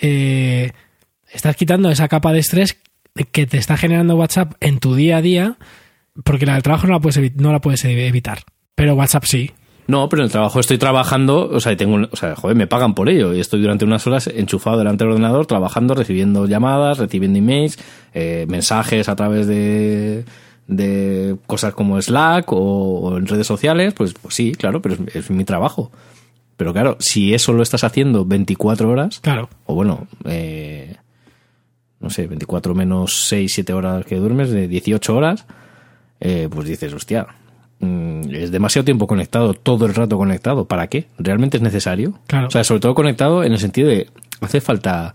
eh, 0.00 0.72
estás 1.32 1.56
quitando 1.56 1.88
esa 1.90 2.08
capa 2.08 2.32
de 2.32 2.40
estrés 2.40 2.76
que 3.32 3.46
te 3.46 3.58
está 3.58 3.76
generando 3.76 4.16
WhatsApp 4.16 4.54
en 4.60 4.80
tu 4.80 4.94
día 4.96 5.18
a 5.18 5.22
día, 5.22 5.56
porque 6.22 6.46
la 6.46 6.54
del 6.54 6.62
trabajo 6.62 6.86
no 6.86 6.92
la 6.94 7.00
puedes, 7.00 7.34
no 7.36 7.52
la 7.52 7.60
puedes 7.60 7.84
evitar. 7.84 8.40
Pero 8.74 8.94
WhatsApp 8.94 9.24
sí. 9.24 9.50
No, 9.86 10.08
pero 10.08 10.22
en 10.22 10.26
el 10.26 10.32
trabajo 10.32 10.60
estoy 10.60 10.78
trabajando, 10.78 11.46
o 11.50 11.60
sea, 11.60 11.76
tengo, 11.76 12.08
o 12.10 12.16
sea, 12.16 12.34
joder, 12.36 12.56
me 12.56 12.66
pagan 12.66 12.94
por 12.94 13.10
ello 13.10 13.34
y 13.34 13.40
estoy 13.40 13.60
durante 13.60 13.84
unas 13.84 14.06
horas 14.06 14.28
enchufado 14.28 14.78
delante 14.78 15.04
del 15.04 15.12
ordenador, 15.12 15.44
trabajando, 15.46 15.94
recibiendo 15.94 16.46
llamadas, 16.46 16.96
recibiendo 16.98 17.38
emails, 17.38 17.78
eh, 18.14 18.46
mensajes 18.48 19.10
a 19.10 19.16
través 19.16 19.46
de, 19.46 20.24
de 20.68 21.36
cosas 21.46 21.74
como 21.74 22.00
Slack 22.00 22.50
o, 22.52 22.56
o 22.56 23.18
en 23.18 23.26
redes 23.26 23.46
sociales, 23.46 23.92
pues, 23.92 24.14
pues 24.14 24.34
sí, 24.34 24.52
claro, 24.52 24.80
pero 24.80 24.94
es, 24.94 25.16
es 25.16 25.30
mi 25.30 25.44
trabajo. 25.44 25.92
Pero 26.56 26.72
claro, 26.72 26.96
si 27.00 27.34
eso 27.34 27.52
lo 27.52 27.62
estás 27.62 27.84
haciendo 27.84 28.24
24 28.24 28.88
horas, 28.88 29.20
Claro. 29.20 29.50
o 29.66 29.74
bueno, 29.74 30.06
eh, 30.24 30.96
no 32.00 32.08
sé, 32.08 32.26
24 32.26 32.74
menos 32.74 33.26
6, 33.28 33.52
7 33.52 33.72
horas 33.74 34.06
que 34.06 34.16
duermes, 34.16 34.50
de 34.50 34.66
18 34.66 35.14
horas, 35.14 35.46
eh, 36.20 36.48
pues 36.50 36.68
dices, 36.68 36.92
hostia, 36.92 37.26
mm, 37.80 38.22
es 38.30 38.50
demasiado 38.50 38.84
tiempo 38.84 39.06
conectado, 39.06 39.54
todo 39.54 39.86
el 39.86 39.94
rato 39.94 40.16
conectado. 40.16 40.66
¿Para 40.66 40.86
qué? 40.88 41.08
¿Realmente 41.18 41.56
es 41.56 41.62
necesario? 41.62 42.18
Claro. 42.26 42.48
O 42.48 42.50
sea, 42.50 42.64
sobre 42.64 42.80
todo 42.80 42.94
conectado 42.94 43.44
en 43.44 43.52
el 43.52 43.58
sentido 43.58 43.88
de, 43.88 44.08
hace 44.40 44.60
falta 44.60 45.14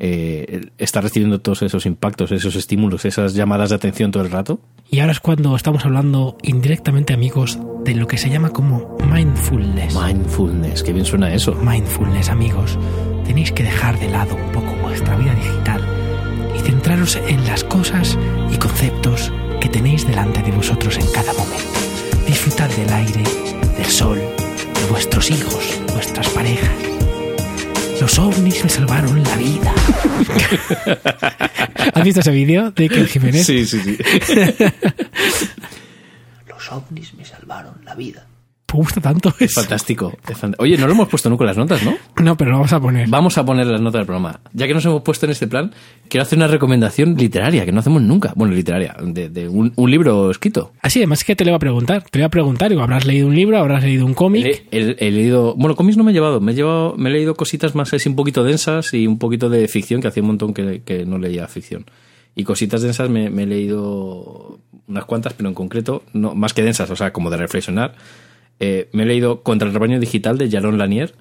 eh, 0.00 0.70
estar 0.78 1.02
recibiendo 1.02 1.40
todos 1.40 1.62
esos 1.62 1.84
impactos, 1.84 2.30
esos 2.30 2.54
estímulos, 2.54 3.04
esas 3.04 3.34
llamadas 3.34 3.70
de 3.70 3.76
atención 3.76 4.12
todo 4.12 4.22
el 4.22 4.30
rato. 4.30 4.60
Y 4.88 5.00
ahora 5.00 5.12
es 5.12 5.18
cuando 5.18 5.56
estamos 5.56 5.84
hablando 5.84 6.38
indirectamente, 6.42 7.14
amigos, 7.14 7.58
de 7.84 7.96
lo 7.96 8.06
que 8.06 8.16
se 8.16 8.30
llama 8.30 8.50
como 8.50 8.96
mindfulness. 9.12 9.96
Mindfulness, 9.96 10.84
qué 10.84 10.92
bien 10.92 11.04
suena 11.04 11.34
eso. 11.34 11.54
mindfulness, 11.56 12.28
amigos. 12.28 12.78
Tenéis 13.26 13.50
que 13.50 13.64
dejar 13.64 13.98
de 13.98 14.08
lado 14.08 14.36
un 14.36 14.52
poco 14.52 14.72
vuestra 14.82 15.16
vida 15.16 15.34
digital 15.34 15.84
y 16.56 16.60
centraros 16.60 17.16
en 17.16 17.44
las 17.44 17.64
cosas 17.64 18.16
y 18.52 18.56
conceptos 18.56 19.32
que 19.60 19.68
tenéis 19.68 20.06
delante 20.06 20.42
de 20.42 20.52
vosotros 20.52 20.96
en 20.98 21.06
cada 21.12 21.32
momento. 21.32 21.78
Disfrutad 22.26 22.68
del 22.70 22.92
aire, 22.92 23.22
del 23.76 23.86
sol, 23.86 24.18
de 24.18 24.86
vuestros 24.90 25.30
hijos, 25.30 25.80
vuestras 25.92 26.28
parejas. 26.30 26.70
Los 28.00 28.18
ovnis 28.18 28.62
me 28.62 28.70
salvaron 28.70 29.22
la 29.22 29.36
vida. 29.36 29.74
¿Has 31.94 32.04
visto 32.04 32.20
ese 32.20 32.30
vídeo 32.30 32.70
de 32.70 32.84
Iker 32.84 33.08
Jiménez? 33.08 33.46
Sí, 33.46 33.66
sí, 33.66 33.80
sí. 33.80 33.98
Los 36.48 36.70
ovnis 36.70 37.14
me 37.14 37.24
salvaron 37.24 37.74
la 37.84 37.94
vida. 37.94 38.26
Me 38.72 38.78
gusta 38.80 39.00
tanto 39.00 39.34
eso. 39.40 39.60
Fantástico. 39.60 40.12
es 40.28 40.36
fant- 40.42 40.54
Oye, 40.58 40.76
no 40.76 40.86
lo 40.86 40.92
hemos 40.92 41.08
puesto 41.08 41.30
nunca 41.30 41.44
las 41.44 41.56
notas, 41.56 41.82
¿no? 41.82 41.96
No, 42.22 42.36
pero 42.36 42.50
lo 42.50 42.58
vamos 42.58 42.72
a 42.72 42.78
poner. 42.80 43.08
Vamos 43.08 43.38
a 43.38 43.44
poner 43.44 43.66
las 43.66 43.80
notas 43.80 44.00
del 44.00 44.06
programa. 44.06 44.40
Ya 44.52 44.66
que 44.66 44.74
nos 44.74 44.84
hemos 44.84 45.02
puesto 45.02 45.24
en 45.26 45.32
este 45.32 45.46
plan, 45.46 45.72
quiero 46.08 46.22
hacer 46.22 46.38
una 46.38 46.48
recomendación 46.48 47.14
literaria 47.16 47.64
que 47.64 47.72
no 47.72 47.80
hacemos 47.80 48.02
nunca. 48.02 48.32
Bueno, 48.36 48.52
literaria, 48.54 48.94
de, 49.02 49.30
de 49.30 49.48
un, 49.48 49.72
un 49.74 49.90
libro 49.90 50.30
escrito. 50.30 50.72
Así, 50.82 50.98
además 50.98 51.24
que 51.24 51.34
te 51.34 51.44
le 51.44 51.50
iba 51.50 51.56
a 51.56 51.60
preguntar. 51.60 52.02
Te 52.10 52.18
le 52.18 52.22
iba 52.22 52.26
a 52.26 52.30
preguntar, 52.30 52.68
digo, 52.68 52.82
¿habrás 52.82 53.06
leído 53.06 53.26
un 53.26 53.34
libro? 53.34 53.58
¿Habrás 53.58 53.82
leído 53.82 54.04
un 54.04 54.14
cómic? 54.14 54.44
He, 54.70 54.78
he- 54.78 54.96
he 54.98 55.10
leído, 55.10 55.54
bueno, 55.56 55.74
cómics 55.74 55.96
no 55.96 56.04
me 56.04 56.10
he 56.10 56.14
llevado, 56.14 56.40
me 56.40 56.52
he 56.52 56.54
llevado, 56.54 56.94
me 56.96 57.08
he 57.08 57.12
leído 57.14 57.34
cositas 57.36 57.74
más 57.74 57.92
así 57.94 58.08
un 58.08 58.16
poquito 58.16 58.44
densas 58.44 58.92
y 58.92 59.06
un 59.06 59.18
poquito 59.18 59.48
de 59.48 59.66
ficción, 59.68 60.00
que 60.02 60.08
hacía 60.08 60.22
un 60.22 60.26
montón 60.28 60.52
que, 60.52 60.82
que 60.84 61.06
no 61.06 61.16
leía 61.18 61.48
ficción. 61.48 61.86
Y 62.36 62.44
cositas 62.44 62.82
densas 62.82 63.08
me, 63.08 63.30
me 63.30 63.44
he 63.44 63.46
leído 63.46 64.58
unas 64.86 65.04
cuantas, 65.06 65.32
pero 65.32 65.48
en 65.48 65.54
concreto, 65.54 66.02
no, 66.12 66.34
más 66.34 66.52
que 66.52 66.62
densas, 66.62 66.90
o 66.90 66.96
sea, 66.96 67.12
como 67.12 67.30
de 67.30 67.36
reflexionar. 67.38 67.94
Eh, 68.60 68.88
me 68.92 69.04
he 69.04 69.06
leído 69.06 69.42
Contra 69.42 69.68
el 69.68 69.74
rebaño 69.74 70.00
digital 70.00 70.36
de 70.38 70.50
Jaron 70.50 70.78
Lanier, 70.78 71.14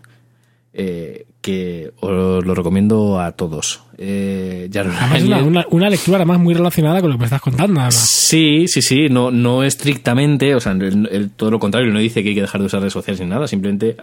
eh, 0.74 1.26
que 1.42 1.92
os 2.02 2.46
lo 2.46 2.54
recomiendo 2.56 3.20
a 3.20 3.32
todos. 3.34 3.82
Eh, 3.98 4.70
Además, 4.76 5.24
una, 5.24 5.44
una- 5.44 5.66
una 5.72 5.90
lectura 5.90 6.18
además 6.18 6.40
muy 6.40 6.54
relacionada 6.54 7.00
con 7.02 7.10
lo 7.10 7.16
que 7.16 7.20
me 7.22 7.26
estás 7.26 7.42
contando. 7.42 7.80
Además. 7.80 7.96
Sí, 7.96 8.66
sí, 8.68 8.82
sí, 8.82 9.08
no, 9.10 9.32
no 9.32 9.64
estrictamente, 9.64 10.54
o 10.56 10.60
sea, 10.60 10.74
el- 10.74 11.08
el- 11.12 11.30
todo 11.32 11.50
lo 11.52 11.60
contrario, 11.60 11.92
no 11.92 12.00
dice 12.00 12.22
que 12.22 12.30
hay 12.30 12.36
que 12.36 12.42
dejar 12.42 12.62
de 12.62 12.68
usar 12.68 12.82
redes 12.82 12.94
sociales 12.94 13.22
ni 13.22 13.28
nada, 13.28 13.48
simplemente 13.48 13.96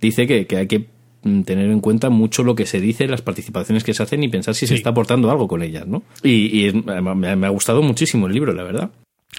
dice 0.00 0.26
que, 0.26 0.46
que 0.46 0.56
hay 0.58 0.66
que 0.66 0.86
mm, 1.24 1.42
tener 1.42 1.70
en 1.70 1.80
cuenta 1.80 2.10
mucho 2.10 2.42
lo 2.44 2.54
que 2.54 2.66
se 2.66 2.80
dice, 2.80 3.06
las 3.08 3.22
participaciones 3.22 3.82
que 3.84 3.94
se 3.94 4.02
hacen 4.02 4.22
y 4.22 4.28
pensar 4.28 4.54
si 4.54 4.66
se 4.66 4.74
está 4.74 4.90
aportando 4.90 5.30
algo 5.30 5.48
con 5.48 5.62
ellas, 5.62 5.86
¿no? 5.86 6.02
Y, 6.22 6.66
y 6.68 6.72
me 6.72 7.46
ha 7.46 7.50
gustado 7.50 7.80
muchísimo 7.82 8.26
el 8.26 8.32
libro, 8.34 8.52
la 8.52 8.64
verdad. 8.64 8.90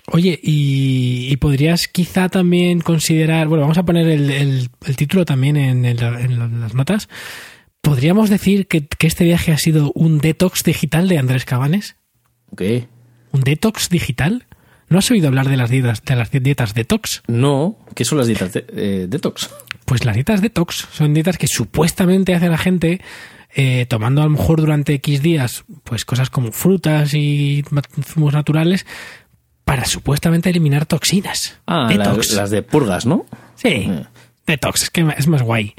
Oye, 0.08 0.40
y, 0.44 1.28
y 1.32 1.38
podrías 1.38 1.88
quizá 1.88 2.28
también 2.30 2.82
considerar, 2.82 3.48
bueno, 3.48 3.62
vamos 3.62 3.78
a 3.78 3.84
poner 3.86 4.08
el, 4.08 4.30
el- 4.30 4.70
el 4.86 4.96
título 4.98 5.24
también 5.26 5.56
en, 5.56 5.86
el- 5.86 6.02
en 6.04 6.40
la- 6.40 6.48
las 6.48 6.74
notas. 6.74 7.08
¿Podríamos 7.82 8.30
decir 8.30 8.68
que, 8.68 8.86
que 8.86 9.08
este 9.08 9.24
viaje 9.24 9.52
ha 9.52 9.58
sido 9.58 9.92
un 9.94 10.20
detox 10.20 10.64
digital 10.64 11.08
de 11.08 11.18
Andrés 11.18 11.46
Cabanes? 11.46 11.96
Ok. 12.52 12.62
¿Un 13.32 13.42
detox 13.42 13.90
digital? 13.90 14.46
¿No 14.90 15.00
has 15.00 15.10
oído 15.10 15.28
hablar 15.30 15.48
de 15.50 15.58
las 15.58 15.70
dietas, 15.70 16.04
de 16.04 16.16
las 16.16 16.32
dietas 16.32 16.74
detox? 16.74 17.24
No, 17.28 17.78
¿qué 17.96 18.06
son 18.06 18.18
las 18.20 18.28
dietas 18.28 18.54
de- 18.54 18.66
eh, 18.76 19.06
detox? 19.10 19.50
Pues 19.86 20.06
las 20.06 20.16
dietas 20.16 20.42
detox 20.42 20.88
son 20.92 21.14
dietas 21.14 21.38
que 21.38 21.48
supuestamente 21.48 22.36
hace 22.36 22.48
la 22.50 22.58
gente 22.58 23.02
eh, 23.56 23.86
tomando 23.88 24.22
a 24.22 24.26
lo 24.26 24.32
mejor 24.32 24.60
durante 24.62 24.94
X 24.96 25.22
días 25.22 25.64
pues 25.84 26.06
cosas 26.06 26.30
como 26.30 26.52
frutas 26.52 27.14
y 27.14 27.64
zumos 28.06 28.34
naturales 28.34 28.86
para 29.66 29.86
supuestamente 29.86 30.50
eliminar 30.50 30.86
toxinas. 30.86 31.58
Ah, 31.68 31.88
detox. 31.90 32.18
las, 32.30 32.34
las 32.34 32.50
de 32.52 32.62
purgas, 32.64 33.06
¿no? 33.06 33.26
Sí, 33.56 33.68
Eh. 33.70 34.04
detox, 34.48 34.84
es 34.84 34.90
que 34.90 35.06
es 35.18 35.28
más 35.28 35.42
guay. 35.42 35.74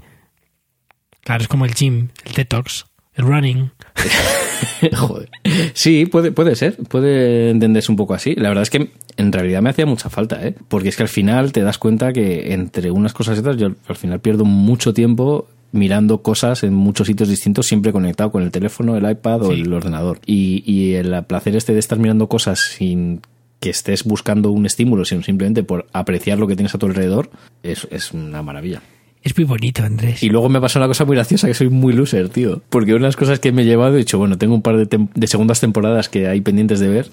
Claro, 1.22 1.42
es 1.42 1.48
como 1.48 1.64
el 1.64 1.74
gym, 1.74 2.08
el 2.24 2.32
detox, 2.32 2.86
el 3.14 3.24
running. 3.26 3.70
Joder. 4.96 5.30
Sí, 5.74 6.06
puede, 6.06 6.32
puede 6.32 6.56
ser, 6.56 6.76
puede 6.76 7.50
entenderse 7.50 7.90
un 7.90 7.96
poco 7.96 8.14
así. 8.14 8.34
La 8.34 8.48
verdad 8.48 8.62
es 8.62 8.70
que 8.70 8.90
en 9.16 9.32
realidad 9.32 9.62
me 9.62 9.70
hacía 9.70 9.86
mucha 9.86 10.10
falta, 10.10 10.44
¿eh? 10.46 10.54
Porque 10.68 10.88
es 10.88 10.96
que 10.96 11.02
al 11.04 11.08
final 11.08 11.52
te 11.52 11.62
das 11.62 11.78
cuenta 11.78 12.12
que 12.12 12.52
entre 12.52 12.90
unas 12.90 13.12
cosas 13.12 13.36
y 13.36 13.40
otras, 13.40 13.56
yo 13.56 13.68
al 13.88 13.96
final 13.96 14.20
pierdo 14.20 14.44
mucho 14.44 14.92
tiempo 14.92 15.48
mirando 15.72 16.22
cosas 16.22 16.62
en 16.62 16.72
muchos 16.74 17.06
sitios 17.08 17.28
distintos, 17.28 17.66
siempre 17.66 17.92
conectado 17.92 18.30
con 18.30 18.42
el 18.42 18.50
teléfono, 18.52 18.96
el 18.96 19.10
iPad 19.10 19.42
o 19.42 19.52
Sí. 19.54 19.60
el 19.62 19.72
ordenador. 19.72 20.20
Y, 20.24 20.62
y 20.70 20.94
el 20.94 21.24
placer 21.24 21.56
este 21.56 21.72
de 21.72 21.80
estar 21.80 21.98
mirando 21.98 22.28
cosas 22.28 22.60
sin 22.60 23.22
que 23.64 23.70
estés 23.70 24.04
buscando 24.04 24.50
un 24.50 24.66
estímulo, 24.66 25.04
sino 25.06 25.22
simplemente 25.22 25.62
por 25.62 25.86
apreciar 25.92 26.38
lo 26.38 26.46
que 26.46 26.54
tienes 26.54 26.74
a 26.74 26.78
tu 26.78 26.84
alrededor, 26.86 27.30
es, 27.62 27.88
es 27.90 28.12
una 28.12 28.42
maravilla. 28.42 28.82
Es 29.22 29.34
muy 29.38 29.46
bonito, 29.46 29.82
Andrés. 29.82 30.22
Y 30.22 30.28
luego 30.28 30.50
me 30.50 30.60
pasó 30.60 30.78
una 30.78 30.86
cosa 30.86 31.06
muy 31.06 31.16
graciosa, 31.16 31.46
que 31.48 31.54
soy 31.54 31.70
muy 31.70 31.94
loser, 31.94 32.28
tío. 32.28 32.60
Porque 32.68 32.90
una 32.92 33.04
de 33.04 33.08
las 33.08 33.16
cosas 33.16 33.40
que 33.40 33.52
me 33.52 33.62
he 33.62 33.64
llevado, 33.64 33.94
he 33.94 33.98
dicho, 33.98 34.18
bueno, 34.18 34.36
tengo 34.36 34.54
un 34.54 34.60
par 34.60 34.76
de, 34.76 34.86
tem- 34.86 35.08
de 35.14 35.26
segundas 35.26 35.60
temporadas 35.60 36.10
que 36.10 36.28
hay 36.28 36.42
pendientes 36.42 36.78
de 36.78 36.88
ver, 36.88 37.08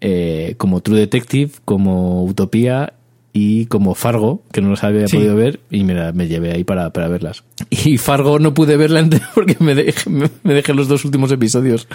eh, 0.00 0.54
como 0.58 0.80
True 0.80 0.98
Detective, 0.98 1.52
como 1.64 2.24
Utopía 2.24 2.94
y 3.32 3.66
como 3.66 3.94
Fargo, 3.94 4.42
que 4.52 4.60
no 4.60 4.70
los 4.70 4.82
había 4.82 5.06
Sí. 5.06 5.16
podido 5.16 5.36
ver, 5.36 5.60
y 5.70 5.84
mira, 5.84 6.12
me 6.12 6.26
llevé 6.26 6.50
ahí 6.52 6.64
para, 6.64 6.92
para 6.92 7.06
verlas. 7.08 7.44
Y 7.70 7.98
Fargo 7.98 8.38
no 8.40 8.52
pude 8.52 8.76
verla 8.76 8.98
entera 9.00 9.30
porque 9.34 9.56
me 9.60 9.74
dejé, 9.76 10.10
me, 10.10 10.28
me 10.42 10.54
dejé 10.54 10.74
los 10.74 10.88
dos 10.88 11.04
últimos 11.04 11.30
episodios. 11.30 11.86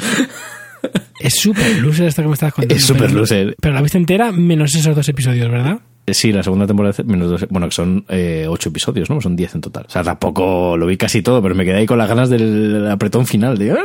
Es 1.19 1.35
súper 1.39 1.77
loser 1.79 2.07
esto 2.07 2.21
que 2.21 2.27
me 2.27 2.33
estás 2.35 2.53
contando. 2.53 2.75
Es 2.75 2.83
súper 2.85 3.11
loser. 3.11 3.55
Pero 3.61 3.73
la 3.73 3.81
viste 3.81 3.97
entera 3.97 4.31
menos 4.31 4.73
esos 4.75 4.95
dos 4.95 5.07
episodios, 5.09 5.49
¿verdad? 5.49 5.79
Eh, 6.05 6.13
Sí, 6.13 6.31
la 6.31 6.41
segunda 6.43 6.65
temporada, 6.67 6.95
menos 7.05 7.29
dos, 7.29 7.45
bueno, 7.49 7.67
que 7.67 7.75
son 7.75 8.05
eh, 8.09 8.45
ocho 8.47 8.69
episodios, 8.69 9.09
¿no? 9.09 9.19
Son 9.19 9.35
diez 9.35 9.53
en 9.55 9.61
total. 9.61 9.85
O 9.87 9.89
sea, 9.91 10.03
tampoco 10.03 10.77
lo 10.77 10.85
vi 10.85 10.95
casi 10.95 11.21
todo, 11.21 11.41
pero 11.41 11.53
me 11.55 11.65
quedé 11.65 11.77
ahí 11.79 11.85
con 11.85 11.97
las 11.97 12.07
ganas 12.07 12.29
del 12.29 12.87
apretón 12.89 13.25
final. 13.25 13.57
De... 13.57 13.75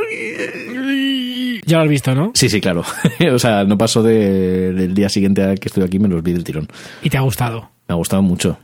Ya 1.65 1.77
lo 1.77 1.83
has 1.83 1.89
visto, 1.89 2.13
¿no? 2.15 2.31
Sí, 2.35 2.49
sí, 2.49 2.61
claro. 2.61 2.83
o 3.33 3.39
sea, 3.39 3.63
no 3.63 3.77
pasó 3.77 4.03
de- 4.03 4.73
del 4.73 4.93
día 4.93 5.09
siguiente 5.09 5.43
a 5.43 5.55
que 5.55 5.67
estuve 5.69 5.85
aquí, 5.85 5.99
me 5.99 6.07
los 6.07 6.21
vi 6.23 6.33
del 6.33 6.43
tirón. 6.43 6.67
Y 7.01 7.09
te 7.09 7.17
ha 7.17 7.21
gustado. 7.21 7.69
Me 7.87 7.93
ha 7.93 7.95
gustado 7.95 8.21
mucho. 8.21 8.57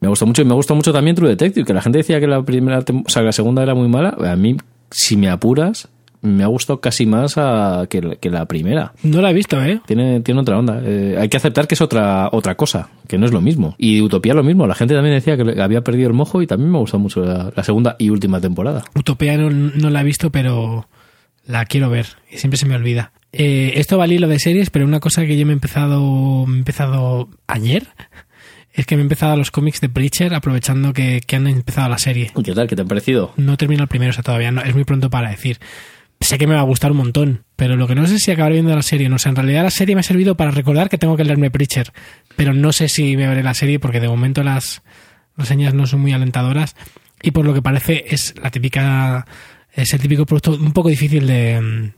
Me 0.00 0.06
ha 0.06 0.10
gustado 0.10 0.26
mucho 0.28 0.42
y 0.42 0.44
me 0.44 0.52
ha 0.52 0.54
gustado 0.56 0.76
mucho 0.76 0.92
también 0.92 1.16
True 1.16 1.30
Detective, 1.30 1.64
que 1.66 1.72
la 1.74 1.80
gente 1.82 1.98
decía 1.98 2.20
que 2.20 2.26
la 2.26 2.42
primera, 2.42 2.80
o 2.80 3.08
sea, 3.08 3.22
que 3.22 3.26
la 3.26 3.32
segunda 3.32 3.62
era 3.62 3.74
muy 3.74 3.88
mala. 3.88 4.16
A 4.30 4.36
mí, 4.36 4.56
si 4.90 5.16
me 5.16 5.28
apuras, 5.30 5.88
me 6.26 6.42
ha 6.44 6.46
gustado 6.48 6.80
casi 6.80 7.06
más 7.06 7.34
a- 7.38 7.86
que, 7.88 8.02
la- 8.02 8.16
que 8.16 8.30
la 8.30 8.46
primera. 8.46 8.92
No 9.02 9.20
la 9.22 9.30
he 9.30 9.34
visto, 9.34 9.62
¿eh? 9.62 9.80
Tiene, 9.86 10.20
tiene 10.20 10.40
otra 10.40 10.58
onda. 10.58 10.80
Eh, 10.84 11.16
hay 11.18 11.28
que 11.28 11.36
aceptar 11.36 11.66
que 11.66 11.74
es 11.74 11.80
otra, 11.80 12.28
otra 12.32 12.54
cosa, 12.56 12.88
que 13.08 13.18
no 13.18 13.26
es 13.26 13.32
lo 13.32 13.40
mismo. 13.40 13.74
Y 13.78 14.00
Utopía 14.02 14.34
lo 14.34 14.42
mismo. 14.42 14.66
La 14.66 14.74
gente 14.74 14.94
también 14.94 15.14
decía 15.14 15.36
que 15.36 15.60
había 15.62 15.82
perdido 15.82 16.08
el 16.08 16.14
mojo 16.14 16.42
y 16.42 16.46
también 16.46 16.70
me 16.70 16.76
ha 16.78 16.80
gustado 16.80 17.00
mucho 17.00 17.20
la, 17.24 17.52
la 17.54 17.64
segunda 17.64 17.96
y 17.98 18.10
última 18.10 18.40
temporada. 18.40 18.84
Utopía 18.94 19.36
no, 19.38 19.50
no 19.50 19.90
la 19.90 20.00
he 20.00 20.04
visto, 20.04 20.30
pero 20.30 20.88
la 21.46 21.64
quiero 21.64 21.88
ver. 21.90 22.06
Y 22.30 22.38
siempre 22.38 22.58
se 22.58 22.66
me 22.66 22.74
olvida. 22.74 23.12
Eh, 23.32 23.72
esto 23.76 23.98
va 23.98 24.04
al 24.04 24.12
hilo 24.12 24.28
de 24.28 24.38
series, 24.38 24.70
pero 24.70 24.84
una 24.86 25.00
cosa 25.00 25.26
que 25.26 25.36
yo 25.36 25.44
me 25.46 25.52
he 25.52 25.54
empezado, 25.54 26.46
me 26.46 26.54
he 26.56 26.58
empezado 26.58 27.28
ayer 27.46 27.86
es 28.72 28.84
que 28.84 28.94
me 28.96 29.00
he 29.00 29.04
empezado 29.04 29.36
los 29.36 29.50
cómics 29.50 29.80
de 29.80 29.88
Preacher 29.88 30.34
aprovechando 30.34 30.92
que, 30.92 31.22
que 31.26 31.36
han 31.36 31.46
empezado 31.46 31.88
la 31.88 31.96
serie. 31.96 32.30
¿Y 32.36 32.42
¿Qué 32.42 32.52
tal? 32.52 32.66
¿Qué 32.68 32.76
te 32.76 32.82
ha 32.82 32.84
parecido? 32.84 33.32
No 33.38 33.56
termino 33.56 33.82
el 33.82 33.88
primero, 33.88 34.10
o 34.10 34.12
sea, 34.12 34.22
todavía 34.22 34.50
no, 34.52 34.60
es 34.60 34.74
muy 34.74 34.84
pronto 34.84 35.08
para 35.08 35.30
decir. 35.30 35.58
Sé 36.20 36.38
que 36.38 36.46
me 36.46 36.54
va 36.54 36.60
a 36.60 36.64
gustar 36.64 36.92
un 36.92 36.98
montón, 36.98 37.44
pero 37.56 37.76
lo 37.76 37.86
que 37.86 37.94
no 37.94 38.06
sé 38.06 38.16
es 38.16 38.22
si 38.22 38.30
acabaré 38.30 38.54
viendo 38.54 38.74
la 38.74 38.82
serie. 38.82 39.08
No 39.08 39.18
sé, 39.18 39.28
en 39.28 39.36
realidad 39.36 39.62
la 39.62 39.70
serie 39.70 39.94
me 39.94 40.00
ha 40.00 40.04
servido 40.04 40.36
para 40.36 40.50
recordar 40.50 40.88
que 40.88 40.98
tengo 40.98 41.16
que 41.16 41.24
leerme 41.24 41.50
Preacher, 41.50 41.92
pero 42.36 42.54
no 42.54 42.72
sé 42.72 42.88
si 42.88 43.16
me 43.16 43.26
veré 43.26 43.42
la 43.42 43.54
serie 43.54 43.78
porque 43.78 44.00
de 44.00 44.08
momento 44.08 44.42
las 44.42 44.82
reseñas 45.36 45.74
no 45.74 45.86
son 45.86 46.00
muy 46.00 46.12
alentadoras 46.12 46.74
y 47.22 47.30
por 47.30 47.44
lo 47.44 47.52
que 47.52 47.62
parece 47.62 48.06
es 48.08 48.34
la 48.42 48.50
típica 48.50 49.26
es 49.72 49.92
el 49.92 50.00
típico 50.00 50.24
producto 50.24 50.52
un 50.52 50.72
poco 50.72 50.88
difícil 50.88 51.26
de, 51.26 51.92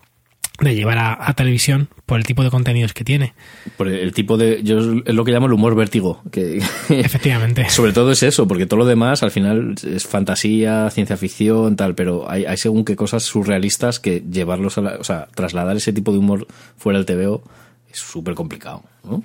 de 0.61 0.75
llevar 0.75 0.99
a, 0.99 1.29
a 1.29 1.35
televisión 1.35 1.89
por 2.05 2.19
el 2.19 2.27
tipo 2.27 2.43
de 2.43 2.51
contenidos 2.51 2.93
que 2.93 3.05
tiene. 3.05 3.35
Por 3.77 3.89
el 3.89 4.13
tipo 4.13 4.37
de. 4.37 4.63
Yo 4.63 4.79
es 4.79 5.15
lo 5.15 5.25
que 5.25 5.33
llamo 5.33 5.47
el 5.47 5.53
humor 5.53 5.75
vértigo. 5.75 6.23
Que, 6.31 6.59
Efectivamente. 6.89 7.69
Sobre 7.71 7.93
todo 7.93 8.11
es 8.13 8.23
eso, 8.23 8.49
porque 8.49 8.67
todo 8.67 8.79
lo 8.79 8.87
demás 8.87 9.23
al 9.23 9.31
final 9.31 9.75
es 9.85 10.07
fantasía, 10.07 10.91
ciencia 10.91 11.17
ficción, 11.17 11.77
tal, 11.77 11.95
pero 11.95 12.31
hay, 12.31 12.45
hay 12.45 12.57
según 12.57 12.85
qué 12.85 12.97
cosas 12.97 13.23
surrealistas 13.23 14.01
que 14.01 14.23
llevarlos 14.31 14.79
a 14.79 14.83
la, 14.83 14.97
o 14.97 15.05
sea, 15.05 15.29
trasladar 15.35 15.77
ese 15.77 15.93
tipo 15.93 16.13
de 16.13 16.19
humor 16.19 16.47
fuera 16.77 16.99
del 16.99 17.07
TVO 17.07 17.43
es 17.91 17.99
súper 17.99 18.35
complicado, 18.35 18.83
¿no? 19.05 19.23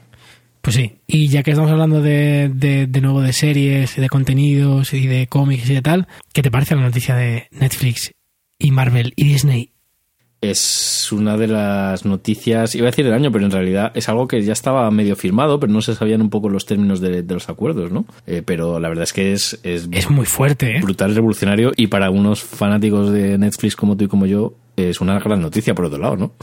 Pues 0.62 0.78
sí, 0.78 0.94
y 1.08 1.28
ya 1.28 1.44
que 1.44 1.52
estamos 1.52 1.70
hablando 1.72 2.02
de, 2.02 2.50
de, 2.54 2.88
de 2.88 3.02
nuevo 3.02 3.22
de 3.22 3.34
series, 3.34 3.98
de 3.98 4.08
contenidos 4.08 4.94
y 4.94 5.08
de 5.08 5.28
cómics 5.28 5.70
y 5.70 5.74
de 5.74 5.82
tal, 5.82 6.08
¿qué 6.32 6.42
te 6.42 6.52
parece 6.52 6.76
la 6.76 6.84
noticia 6.84 7.16
de 7.16 7.48
Netflix 7.52 8.14
y 8.58 8.72
Marvel 8.72 9.12
y 9.18 9.26
Disney? 9.26 9.73
Es 10.44 11.12
una 11.12 11.38
de 11.38 11.48
las 11.48 12.06
noticias, 12.06 12.76
iba 12.76 12.88
a 12.88 12.92
decir 12.92 13.06
del 13.06 13.14
año, 13.14 13.32
pero 13.32 13.46
en 13.46 13.52
realidad 13.52 13.92
es 13.96 14.10
algo 14.10 14.28
que 14.28 14.42
ya 14.42 14.54
estaba 14.54 14.90
medio 14.92 15.16
firmado, 15.16 15.60
pero 15.60 15.72
no 15.72 15.82
se 15.82 15.96
sabían 15.96 16.22
un 16.22 16.30
poco 16.30 16.50
los 16.50 16.66
términos 16.66 17.00
de, 17.00 17.24
de 17.24 17.34
los 17.34 17.50
acuerdos, 17.50 17.92
¿no? 17.92 18.06
Eh, 18.28 18.42
pero 18.46 18.80
la 18.80 18.90
verdad 18.90 19.04
es 19.04 19.14
que 19.14 19.34
es, 19.34 19.60
es, 19.64 19.88
Es 19.92 20.10
muy 20.10 20.26
fuerte, 20.26 20.78
¿eh? 20.78 20.82
brutal, 20.82 21.16
revolucionario 21.16 21.72
y 21.76 21.88
para 21.88 22.10
unos 22.10 22.44
fanáticos 22.44 23.12
de 23.12 23.38
Netflix 23.38 23.76
como 23.76 23.98
tú 23.98 24.06
y 24.06 24.08
como 24.08 24.26
yo 24.26 24.56
es 24.76 25.02
una 25.02 25.20
gran 25.20 25.42
noticia 25.42 25.76
por 25.76 25.86
otro 25.86 26.00
lado, 26.00 26.18
¿no? 26.18 26.34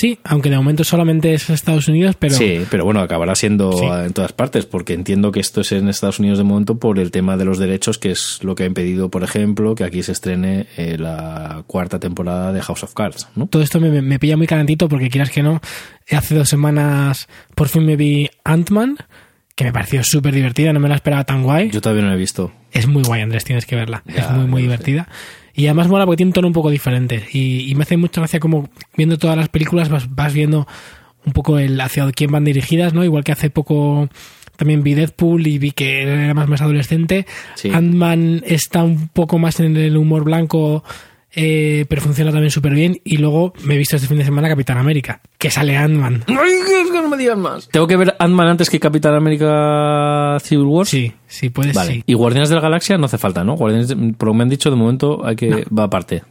Sí, 0.00 0.18
aunque 0.24 0.48
de 0.48 0.56
momento 0.56 0.82
solamente 0.82 1.34
es 1.34 1.50
Estados 1.50 1.86
Unidos, 1.86 2.16
pero 2.18 2.34
sí, 2.34 2.62
pero 2.70 2.86
bueno, 2.86 3.00
acabará 3.00 3.34
siendo 3.34 3.70
Sí. 3.72 3.84
en 3.84 4.14
todas 4.14 4.32
partes, 4.32 4.64
porque 4.64 4.94
entiendo 4.94 5.30
que 5.30 5.40
esto 5.40 5.60
es 5.60 5.72
en 5.72 5.88
Estados 5.90 6.18
Unidos 6.20 6.38
de 6.38 6.44
momento 6.44 6.78
por 6.78 6.98
el 6.98 7.10
tema 7.10 7.36
de 7.36 7.44
los 7.44 7.58
derechos, 7.58 7.98
que 7.98 8.10
es 8.10 8.38
lo 8.42 8.54
que 8.54 8.62
ha 8.62 8.66
impedido, 8.66 9.10
por 9.10 9.22
ejemplo, 9.24 9.74
que 9.74 9.84
aquí 9.84 10.02
se 10.02 10.12
estrene 10.12 10.66
eh, 10.78 10.96
la 10.98 11.64
cuarta 11.66 12.00
temporada 12.00 12.50
de 12.54 12.62
House 12.62 12.82
of 12.82 12.94
Cards, 12.94 13.28
¿no? 13.36 13.46
todo 13.46 13.60
esto 13.60 13.78
me, 13.78 14.00
me 14.00 14.18
pilla 14.18 14.38
muy 14.38 14.46
calentito 14.46 14.88
porque 14.88 15.10
quieras 15.10 15.28
que 15.28 15.42
no, 15.42 15.60
hace 16.10 16.34
dos 16.34 16.48
semanas 16.48 17.28
por 17.54 17.68
fin 17.68 17.84
me 17.84 17.96
vi 17.96 18.30
Ant-Man, 18.42 18.96
que 19.54 19.64
me 19.64 19.72
pareció 19.74 20.02
súper 20.02 20.32
divertida, 20.34 20.72
no 20.72 20.80
me 20.80 20.88
la 20.88 20.94
esperaba 20.94 21.24
tan 21.24 21.42
guay. 21.42 21.70
Yo 21.70 21.82
todavía 21.82 22.04
no 22.04 22.08
la 22.08 22.14
he 22.14 22.18
visto. 22.18 22.50
Es 22.72 22.86
muy 22.86 23.02
guay, 23.02 23.20
Andrés, 23.20 23.44
tienes 23.44 23.66
que 23.66 23.76
verla. 23.76 24.02
Ya, 24.06 24.22
es 24.22 24.30
muy, 24.30 24.46
muy 24.46 24.62
divertida. 24.62 25.06
Y 25.54 25.66
además 25.66 25.88
mola 25.88 26.06
porque 26.06 26.18
tiene 26.18 26.30
un 26.30 26.34
tono 26.34 26.46
un 26.48 26.52
poco 26.52 26.70
diferente. 26.70 27.26
Y, 27.32 27.70
y 27.70 27.74
me 27.74 27.82
hace 27.82 27.96
mucha 27.96 28.20
gracia 28.20 28.40
como 28.40 28.68
viendo 28.96 29.18
todas 29.18 29.36
las 29.36 29.48
películas 29.48 29.88
vas, 29.88 30.14
vas 30.14 30.32
viendo 30.32 30.66
un 31.24 31.32
poco 31.32 31.58
el 31.58 31.80
hacia 31.80 32.10
quién 32.12 32.30
van 32.30 32.44
dirigidas, 32.44 32.94
¿no? 32.94 33.04
Igual 33.04 33.24
que 33.24 33.32
hace 33.32 33.50
poco 33.50 34.08
también 34.56 34.82
vi 34.82 34.92
Deadpool 34.92 35.46
y 35.46 35.58
vi 35.58 35.70
que 35.70 36.02
era 36.02 36.34
más, 36.34 36.48
más 36.48 36.60
adolescente. 36.60 37.26
Sí. 37.54 37.70
Ant-Man 37.70 38.42
está 38.46 38.82
un 38.84 39.08
poco 39.08 39.38
más 39.38 39.58
en 39.60 39.76
el 39.76 39.96
humor 39.96 40.24
blanco, 40.24 40.84
eh, 41.34 41.86
pero 41.88 42.02
funciona 42.02 42.30
también 42.32 42.50
súper 42.50 42.72
bien. 42.74 43.00
Y 43.04 43.18
luego 43.18 43.52
me 43.64 43.74
he 43.74 43.78
visto 43.78 43.96
este 43.96 44.08
fin 44.08 44.18
de 44.18 44.24
semana 44.24 44.48
Capitán 44.48 44.78
América, 44.78 45.20
que 45.38 45.50
sale 45.50 45.76
Ant-Man. 45.76 46.24
¡Ay, 46.28 46.36
que 46.92 47.00
no 47.02 47.08
me 47.08 47.16
digas 47.16 47.38
más! 47.38 47.68
¿Tengo 47.68 47.86
que 47.86 47.96
ver 47.96 48.16
Ant-Man 48.18 48.48
antes 48.48 48.68
que 48.70 48.80
Capitán 48.80 49.14
América 49.14 50.38
Civil 50.42 50.64
War? 50.66 50.86
Sí, 50.86 51.12
sí, 51.26 51.50
puedes, 51.50 51.74
Vale. 51.74 51.92
sí. 51.94 52.02
Y 52.06 52.14
Guardianes 52.14 52.48
de 52.48 52.54
la 52.56 52.60
Galaxia 52.60 52.98
no 52.98 53.06
hace 53.06 53.18
falta, 53.18 53.44
¿no? 53.44 53.54
Guardianes, 53.56 53.88
de- 53.88 53.96
por 54.14 54.28
lo 54.28 54.32
que 54.32 54.36
me 54.38 54.42
han 54.44 54.48
dicho, 54.48 54.70
de 54.70 54.76
momento 54.76 55.24
hay 55.24 55.36
que 55.36 55.64
va 55.76 55.84
aparte. 55.84 56.22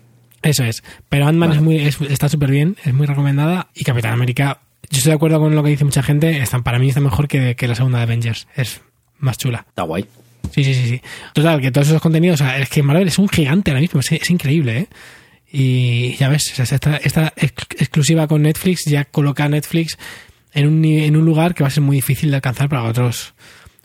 Eso 0.42 0.64
es. 0.64 0.84
Pero 1.10 1.28
Ant-Man 1.28 1.52
es 1.52 1.62
muy, 1.62 1.78
es- 1.78 2.00
está 2.02 2.30
súper 2.30 2.52
bien, 2.52 2.78
es 2.86 2.94
muy 2.94 3.06
recomendada. 3.08 3.68
Y 3.76 3.84
Capitán 3.84 4.14
América, 4.14 4.62
yo 4.90 4.98
estoy 4.98 5.12
de 5.12 5.16
acuerdo 5.16 5.40
con 5.40 5.56
lo 5.56 5.64
que 5.64 5.70
dice 5.70 5.84
mucha 5.86 6.04
gente. 6.04 6.42
Está, 6.42 6.60
para 6.62 6.80
mí 6.80 6.88
está 6.90 7.02
mejor 7.02 7.28
que, 7.28 7.56
que 7.56 7.68
la 7.68 7.76
segunda 7.76 7.98
de 8.00 8.04
Avengers. 8.06 8.48
Es 8.56 8.82
más 9.18 9.38
chula. 9.38 9.66
Está 9.68 9.84
guay. 9.84 10.06
Sí, 10.54 10.64
sí, 10.64 10.74
sí, 10.74 10.88
sí. 10.90 11.02
Total, 11.34 11.60
que 11.62 11.72
todos 11.72 11.88
esos 11.88 12.02
contenidos, 12.02 12.42
o 12.42 12.44
sea, 12.44 12.58
es 12.60 12.70
que 12.70 12.84
Marvel 12.84 13.08
es 13.08 13.20
un 13.20 13.30
gigante 13.30 13.72
ahora 13.72 13.82
mismo, 13.82 14.00
es, 14.00 14.12
es 14.12 14.30
increíble, 14.30 14.78
¿eh? 14.80 14.88
Y 15.52 16.16
ya 16.18 16.30
ves, 16.30 16.52
o 16.52 16.56
sea, 16.64 16.76
esta, 16.76 16.98
esta 16.98 17.34
ex- 17.36 17.66
exclusiva 17.80 18.28
con 18.28 18.44
Netflix 18.44 18.86
ya 18.86 19.06
coloca 19.06 19.46
a 19.46 19.50
Netflix 19.50 19.98
en 20.54 20.68
un, 20.68 20.86
en 20.86 21.16
un 21.18 21.26
lugar 21.26 21.56
que 21.56 21.64
va 21.64 21.68
a 21.68 21.72
ser 21.72 21.82
muy 21.82 21.96
difícil 21.98 22.30
de 22.30 22.36
alcanzar 22.36 22.70
para 22.70 22.84
otros 22.84 23.34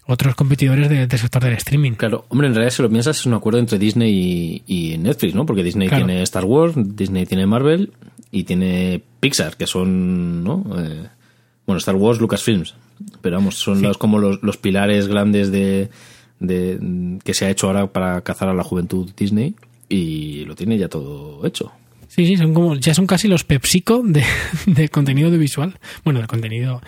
otros 0.06 0.34
competidores 0.34 0.90
de- 0.90 1.06
del 1.06 1.18
sector 1.18 1.42
del 1.42 1.54
streaming. 1.54 1.92
Claro, 1.92 2.26
hombre, 2.28 2.48
en 2.48 2.54
realidad 2.54 2.74
si 2.74 2.82
lo 2.82 2.90
piensas 2.90 3.18
es 3.20 3.24
un 3.24 3.32
acuerdo 3.32 3.58
entre 3.58 3.78
Disney 3.78 4.62
y, 4.66 4.92
y 4.92 4.98
Netflix, 4.98 5.34
¿no? 5.34 5.46
Porque 5.46 5.62
Disney 5.62 5.88
Claro. 5.88 6.04
tiene 6.04 6.22
Star 6.22 6.44
Wars, 6.44 6.74
Disney 6.76 7.24
tiene 7.24 7.46
Marvel 7.46 7.90
y 8.30 8.44
tiene 8.44 9.00
Pixar, 9.20 9.56
que 9.56 9.66
son, 9.66 10.44
¿no? 10.44 10.62
Eh, 10.78 11.06
bueno, 11.66 11.78
Star 11.78 11.94
Wars, 11.96 12.20
Lucasfilms, 12.20 12.74
pero 13.22 13.36
vamos, 13.36 13.54
son 13.54 13.80
los, 13.80 13.96
como 13.96 14.18
los, 14.18 14.42
los 14.42 14.58
pilares 14.58 15.08
grandes 15.08 15.50
de, 15.50 15.88
de 16.40 17.18
que 17.22 17.34
se 17.34 17.46
ha 17.46 17.50
hecho 17.50 17.68
ahora 17.68 17.86
para 17.86 18.20
cazar 18.22 18.48
a 18.48 18.54
la 18.54 18.64
juventud 18.64 19.10
Disney 19.16 19.54
y 19.88 20.44
lo 20.44 20.54
tiene 20.54 20.78
ya 20.78 20.88
todo 20.88 21.46
hecho. 21.46 21.72
Sí, 22.08 22.26
sí, 22.26 22.36
son 22.36 22.54
como, 22.54 22.76
ya 22.76 22.94
son 22.94 23.06
casi 23.06 23.26
los 23.26 23.44
PepsiCo 23.44 24.02
de, 24.04 24.22
del 24.66 24.90
contenido 24.90 25.28
audiovisual. 25.28 25.78
Bueno, 26.04 26.20
del 26.20 26.28
contenido 26.28 26.80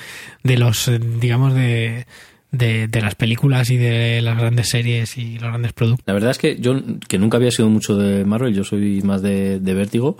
de 0.45 0.57
los, 0.57 0.87
eh, 0.89 1.01
digamos, 1.21 1.55
de, 1.55 2.07
de, 2.53 2.87
de 2.87 3.01
las 3.01 3.15
películas 3.17 3.71
y 3.71 3.77
de 3.77 4.23
las 4.23 4.39
grandes 4.39 4.69
series 4.69 5.19
y 5.19 5.35
los 5.39 5.49
grandes 5.49 5.73
productos. 5.73 6.05
La 6.07 6.15
verdad 6.15 6.31
es 6.31 6.39
que 6.39 6.59
yo, 6.61 6.81
que 7.09 7.19
nunca 7.19 7.39
había 7.39 7.51
sido 7.51 7.69
mucho 7.69 7.97
de 7.97 8.25
Marvel, 8.25 8.55
yo 8.55 8.65
soy 8.65 9.03
más 9.03 9.23
de, 9.23 9.59
de 9.59 9.75
Vértigo. 9.75 10.17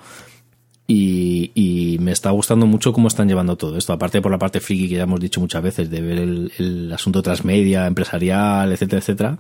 Y, 0.89 1.97
me 2.01 2.13
está 2.13 2.31
gustando 2.31 2.67
mucho 2.67 2.93
cómo 2.93 3.09
están 3.09 3.27
llevando 3.29 3.57
todo 3.57 3.77
esto. 3.77 3.93
Aparte 3.93 4.21
por 4.23 4.31
la 4.31 4.39
parte 4.39 4.61
friki 4.61 4.89
que 4.89 4.95
ya 4.97 5.03
hemos 5.03 5.19
dicho 5.21 5.41
muchas 5.41 5.63
veces, 5.63 5.91
de 5.91 6.01
ver 6.01 6.19
el, 6.19 6.93
asunto 6.93 7.23
transmedia, 7.23 7.87
empresarial, 7.87 8.71
etcétera, 8.71 9.01
etcétera, 9.01 9.39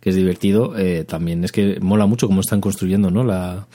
que 0.00 0.10
es 0.10 0.16
divertido. 0.16 0.76
eh, 0.76 1.04
también 1.04 1.44
es 1.44 1.52
que 1.52 1.78
mola 1.80 2.06
mucho 2.06 2.26
cómo 2.26 2.40
están 2.40 2.60
construyendo, 2.60 3.10
¿no? 3.12 3.22
La, 3.22 3.66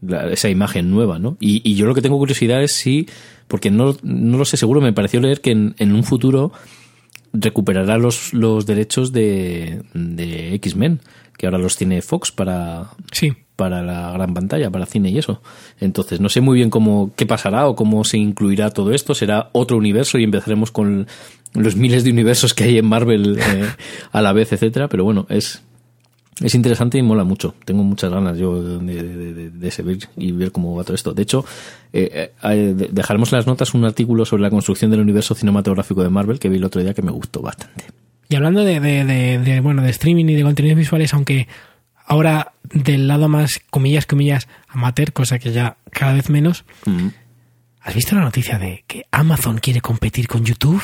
la- 0.00 0.30
esa 0.32 0.48
imagen 0.48 0.90
nueva, 0.90 1.18
¿no? 1.20 1.36
Y, 1.38 1.60
y 1.68 1.74
yo 1.76 1.86
lo 1.86 1.94
que 1.94 2.02
tengo 2.02 2.18
curiosidad 2.18 2.62
es 2.62 2.74
si, 2.74 3.06
porque 3.46 3.70
no, 3.70 3.94
no 4.02 4.38
lo 4.38 4.44
sé 4.44 4.56
seguro, 4.56 4.80
me 4.80 4.92
pareció 4.92 5.20
leer 5.20 5.40
que 5.40 5.52
en, 5.52 5.74
en 5.78 5.92
un 5.94 6.02
futuro 6.02 6.50
recuperará 7.32 7.96
los, 7.98 8.34
los 8.34 8.66
derechos 8.66 9.12
de, 9.12 9.82
de 9.94 10.54
X-Men, 10.56 11.00
que 11.42 11.48
ahora 11.48 11.58
los 11.58 11.76
tiene 11.76 12.02
Fox 12.02 12.30
para, 12.30 12.90
Sí, 13.10 13.32
para 13.56 13.82
la 13.82 14.12
gran 14.12 14.32
pantalla, 14.32 14.70
para 14.70 14.86
cine 14.86 15.10
y 15.10 15.18
eso. 15.18 15.42
Entonces, 15.80 16.20
no 16.20 16.28
sé 16.28 16.40
muy 16.40 16.54
bien 16.54 16.70
cómo 16.70 17.10
qué 17.16 17.26
pasará 17.26 17.66
o 17.66 17.74
cómo 17.74 18.04
se 18.04 18.16
incluirá 18.16 18.70
todo 18.70 18.92
esto. 18.92 19.12
Será 19.12 19.50
otro 19.50 19.76
universo 19.76 20.18
y 20.18 20.22
empezaremos 20.22 20.70
con 20.70 21.08
los 21.54 21.74
miles 21.74 22.04
de 22.04 22.10
universos 22.12 22.54
que 22.54 22.62
hay 22.62 22.78
en 22.78 22.86
Marvel 22.86 23.40
eh, 23.40 23.68
a 24.12 24.22
la 24.22 24.32
vez, 24.32 24.52
etcétera. 24.52 24.86
Pero 24.86 25.02
bueno, 25.02 25.26
es 25.30 25.64
Es 26.40 26.54
interesante 26.54 26.96
y 26.98 27.02
mola 27.02 27.24
mucho. 27.24 27.56
Tengo 27.64 27.82
muchas 27.82 28.12
ganas 28.12 28.38
yo 28.38 28.62
de, 28.62 29.02
de, 29.02 29.34
de, 29.34 29.50
de 29.50 29.70
seguir 29.72 30.08
y 30.16 30.30
ver 30.30 30.52
cómo 30.52 30.76
va 30.76 30.84
todo 30.84 30.94
esto. 30.94 31.12
De 31.12 31.22
hecho, 31.22 31.44
eh, 31.92 32.30
eh, 32.44 32.88
dejaremos 32.88 33.32
en 33.32 33.38
las 33.38 33.48
notas 33.48 33.74
un 33.74 33.84
artículo 33.84 34.24
sobre 34.24 34.42
la 34.42 34.50
construcción 34.50 34.92
del 34.92 35.00
universo 35.00 35.34
cinematográfico 35.34 36.04
de 36.04 36.08
Marvel 36.08 36.38
que 36.38 36.48
vi 36.48 36.58
el 36.58 36.64
otro 36.64 36.80
día 36.80 36.94
que 36.94 37.02
me 37.02 37.10
gustó 37.10 37.42
bastante. 37.42 37.86
Y 38.32 38.36
hablando 38.36 38.64
de, 38.64 38.80
de 38.80 39.60
bueno 39.60 39.82
de 39.82 39.90
streaming 39.90 40.24
y 40.24 40.34
de 40.34 40.42
contenidos 40.42 40.78
visuales, 40.78 41.12
aunque 41.12 41.48
ahora 42.06 42.54
del 42.62 43.06
lado 43.06 43.28
más 43.28 43.60
comillas 43.68 44.06
comillas 44.06 44.48
amateur, 44.68 45.12
cosa 45.12 45.38
que 45.38 45.52
ya 45.52 45.76
cada 45.90 46.14
vez 46.14 46.30
menos. 46.30 46.64
Mm. 46.86 47.08
¿Has 47.82 47.94
visto 47.94 48.14
la 48.14 48.22
noticia 48.22 48.58
de 48.58 48.84
que 48.86 49.04
Amazon 49.10 49.58
quiere 49.58 49.82
competir 49.82 50.28
con 50.28 50.46
YouTube? 50.46 50.82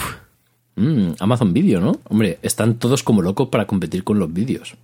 Mm, 0.76 1.12
Amazon 1.21 1.55
Video, 1.55 1.81
¿no? 1.81 1.99
Hombre, 2.05 2.38
están 2.43 2.75
todos 2.75 3.02
como 3.02 3.23
locos 3.23 3.49
para 3.49 3.67
competir 3.67 4.05
con 4.05 4.19
los 4.19 4.31
vídeos. 4.31 4.76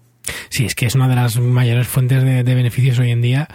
Sí, 0.49 0.65
es 0.65 0.75
que 0.75 0.87
es 0.87 0.95
una 0.95 1.09
de 1.09 1.17
las 1.17 1.39
mayores 1.39 1.87
fuentes 1.87 2.25
de, 2.25 2.45
de 2.45 2.55
beneficios 2.55 2.99
hoy 2.99 3.11
en 3.11 3.21
día, 3.21 3.47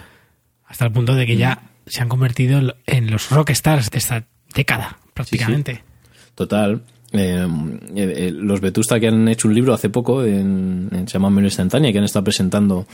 hasta 0.67 0.85
el 0.85 0.91
punto 0.91 1.15
de 1.15 1.25
que 1.25 1.35
ya 1.35 1.63
se 1.87 2.01
han 2.03 2.09
convertido 2.09 2.75
en 2.85 3.09
los 3.09 3.31
rockstars 3.31 3.89
de 3.89 3.97
esta 3.97 4.27
década, 4.53 4.99
prácticamente. 5.15 5.75
Sí, 5.75 5.81
sí. 6.13 6.31
Total. 6.35 6.83
Eh, 7.11 7.47
eh, 7.95 8.31
los 8.33 8.61
Vetusta 8.61 8.99
que 8.99 9.07
han 9.07 9.27
hecho 9.27 9.47
un 9.47 9.55
libro 9.55 9.73
hace 9.73 9.89
poco, 9.89 10.23
en, 10.23 10.89
en, 10.91 11.07
se 11.07 11.13
llama 11.13 11.29
Memoria 11.29 11.47
Instantánea, 11.47 11.91
que 11.91 11.97
han 11.97 12.03
estado 12.03 12.23
presentando 12.23 12.85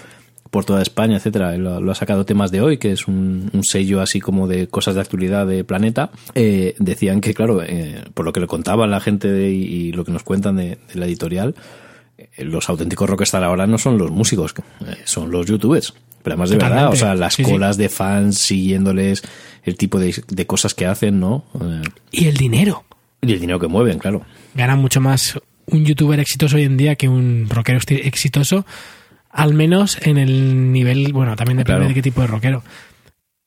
por 0.52 0.64
toda 0.64 0.82
España, 0.82 1.18
etcétera. 1.18 1.58
Lo, 1.58 1.82
lo, 1.82 1.92
ha 1.92 1.96
sacado 1.96 2.26
Temas 2.26 2.52
de 2.52 2.62
Hoy, 2.62 2.78
que 2.78 2.92
es 2.92 3.08
un, 3.08 3.50
un, 3.52 3.64
sello 3.64 4.02
así 4.02 4.22
como 4.22 4.48
de 4.48 4.68
cosas 4.68 4.96
de 4.96 5.02
actualidad 5.02 5.46
de 5.48 5.64
Planeta. 5.64 6.12
Eh, 6.34 6.76
decían 6.80 7.20
que, 7.20 7.34
claro, 7.34 7.62
eh, 7.62 8.04
por 8.14 8.26
lo 8.26 8.32
que 8.32 8.40
le 8.40 8.48
contaban 8.48 8.90
la 8.90 9.02
gente 9.02 9.30
de, 9.30 9.52
y 9.52 9.92
lo 9.92 10.06
que 10.06 10.12
nos 10.12 10.24
cuentan 10.24 10.56
de, 10.56 10.78
de 10.94 11.00
la 11.00 11.08
editorial, 11.08 11.56
eh, 12.18 12.46
los 12.46 12.70
auténticos 12.70 13.10
rockstars 13.10 13.44
ahora 13.44 13.68
no 13.68 13.78
son 13.78 13.98
los 13.98 14.12
músicos, 14.12 14.54
eh, 14.86 14.96
son 15.04 15.32
los 15.32 15.46
youtubers. 15.46 15.94
Pero 16.24 16.34
además 16.34 16.50
de 16.50 16.56
Totalmente. 16.56 16.82
verdad, 16.82 16.94
o 16.94 16.96
sea, 16.96 17.16
las 17.16 17.34
sí, 17.36 17.44
colas 17.44 17.76
sí. 17.76 17.84
de 17.84 17.90
fans 17.90 18.38
siguiéndoles, 18.38 19.24
el 19.64 19.78
tipo 19.78 20.00
de, 20.00 20.24
de 20.28 20.48
cosas 20.48 20.74
que 20.74 20.86
hacen, 20.86 21.20
¿no? 21.20 21.44
Eh, 21.62 21.82
y 22.12 22.28
el 22.28 22.38
dinero. 22.38 22.84
Y 23.28 23.34
el 23.34 23.40
dinero 23.40 23.60
que 23.60 23.68
mueven, 23.68 24.00
claro. 24.00 24.24
Gana 24.54 24.76
mucho 24.76 25.02
más 25.02 25.40
un 25.68 25.86
youtuber 25.86 26.20
exitoso 26.20 26.58
hoy 26.58 26.64
en 26.64 26.78
día 26.78 26.96
que 26.96 27.10
un 27.10 27.48
rockero 27.50 27.80
exitoso, 27.90 28.66
al 29.32 29.54
menos 29.54 29.98
en 30.02 30.18
el 30.18 30.72
nivel, 30.72 31.12
bueno, 31.14 31.36
también 31.36 31.58
depende 31.58 31.80
claro. 31.80 31.88
de 31.88 31.94
qué 31.94 32.02
tipo 32.02 32.22
de 32.22 32.28
rockero. 32.28 32.64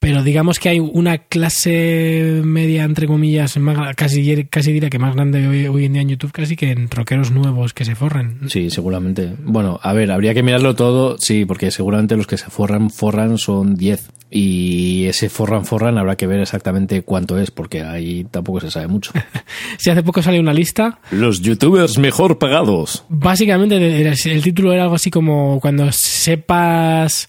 Pero 0.00 0.23
digamos 0.23 0.61
que 0.61 0.69
hay 0.69 0.78
una 0.78 1.19
clase 1.19 2.40
media, 2.45 2.85
entre 2.85 3.09
comillas, 3.09 3.57
más, 3.59 3.97
casi, 3.97 4.45
casi 4.45 4.73
diría 4.73 4.90
que 4.90 4.99
más 5.00 5.14
grande 5.14 5.49
hoy, 5.49 5.67
hoy, 5.67 5.87
en 5.87 5.95
día 5.95 6.02
en 6.02 6.09
YouTube, 6.11 6.31
casi 6.31 6.55
que 6.55 6.71
en 6.71 6.88
rockeros 6.88 7.33
nuevos 7.33 7.75
que 7.75 7.85
se 7.85 7.97
forren. 7.97 8.49
Sí, 8.49 8.71
seguramente. 8.71 9.35
Bueno, 9.43 9.81
a 9.83 9.93
ver, 9.93 10.12
habría 10.12 10.35
que 10.35 10.45
mirarlo 10.45 10.76
todo, 10.76 11.19
sí, 11.19 11.45
porque 11.45 11.73
seguramente 11.73 12.17
los 12.17 12.28
que 12.28 12.37
se 12.37 12.49
forran, 12.49 12.90
forran 12.90 13.38
son 13.38 13.75
10. 13.75 14.11
Y 14.31 15.07
ese 15.07 15.31
forran, 15.31 15.64
forran, 15.64 15.99
habrá 15.99 16.14
que 16.14 16.26
ver 16.26 16.40
exactamente 16.40 17.02
cuánto 17.02 17.38
es, 17.38 17.50
porque 17.50 17.83
ahí 17.83 18.25
tampoco 18.31 18.61
se 18.61 18.71
sabe 18.71 18.87
mucho. 18.87 19.11
sí, 19.78 19.90
hace 19.90 20.02
poco 20.02 20.23
salió 20.23 20.40
una 20.40 20.52
lista. 20.52 21.00
Los 21.11 21.40
youtubers 21.40 21.99
mejor 21.99 22.38
pagados. 22.38 23.05
Básicamente, 23.09 23.76
el 23.76 24.43
título 24.43 24.73
era 24.73 24.85
algo 24.85 24.95
así 24.95 25.11
como 25.11 25.59
cuando 25.61 25.90
sepas 25.90 27.28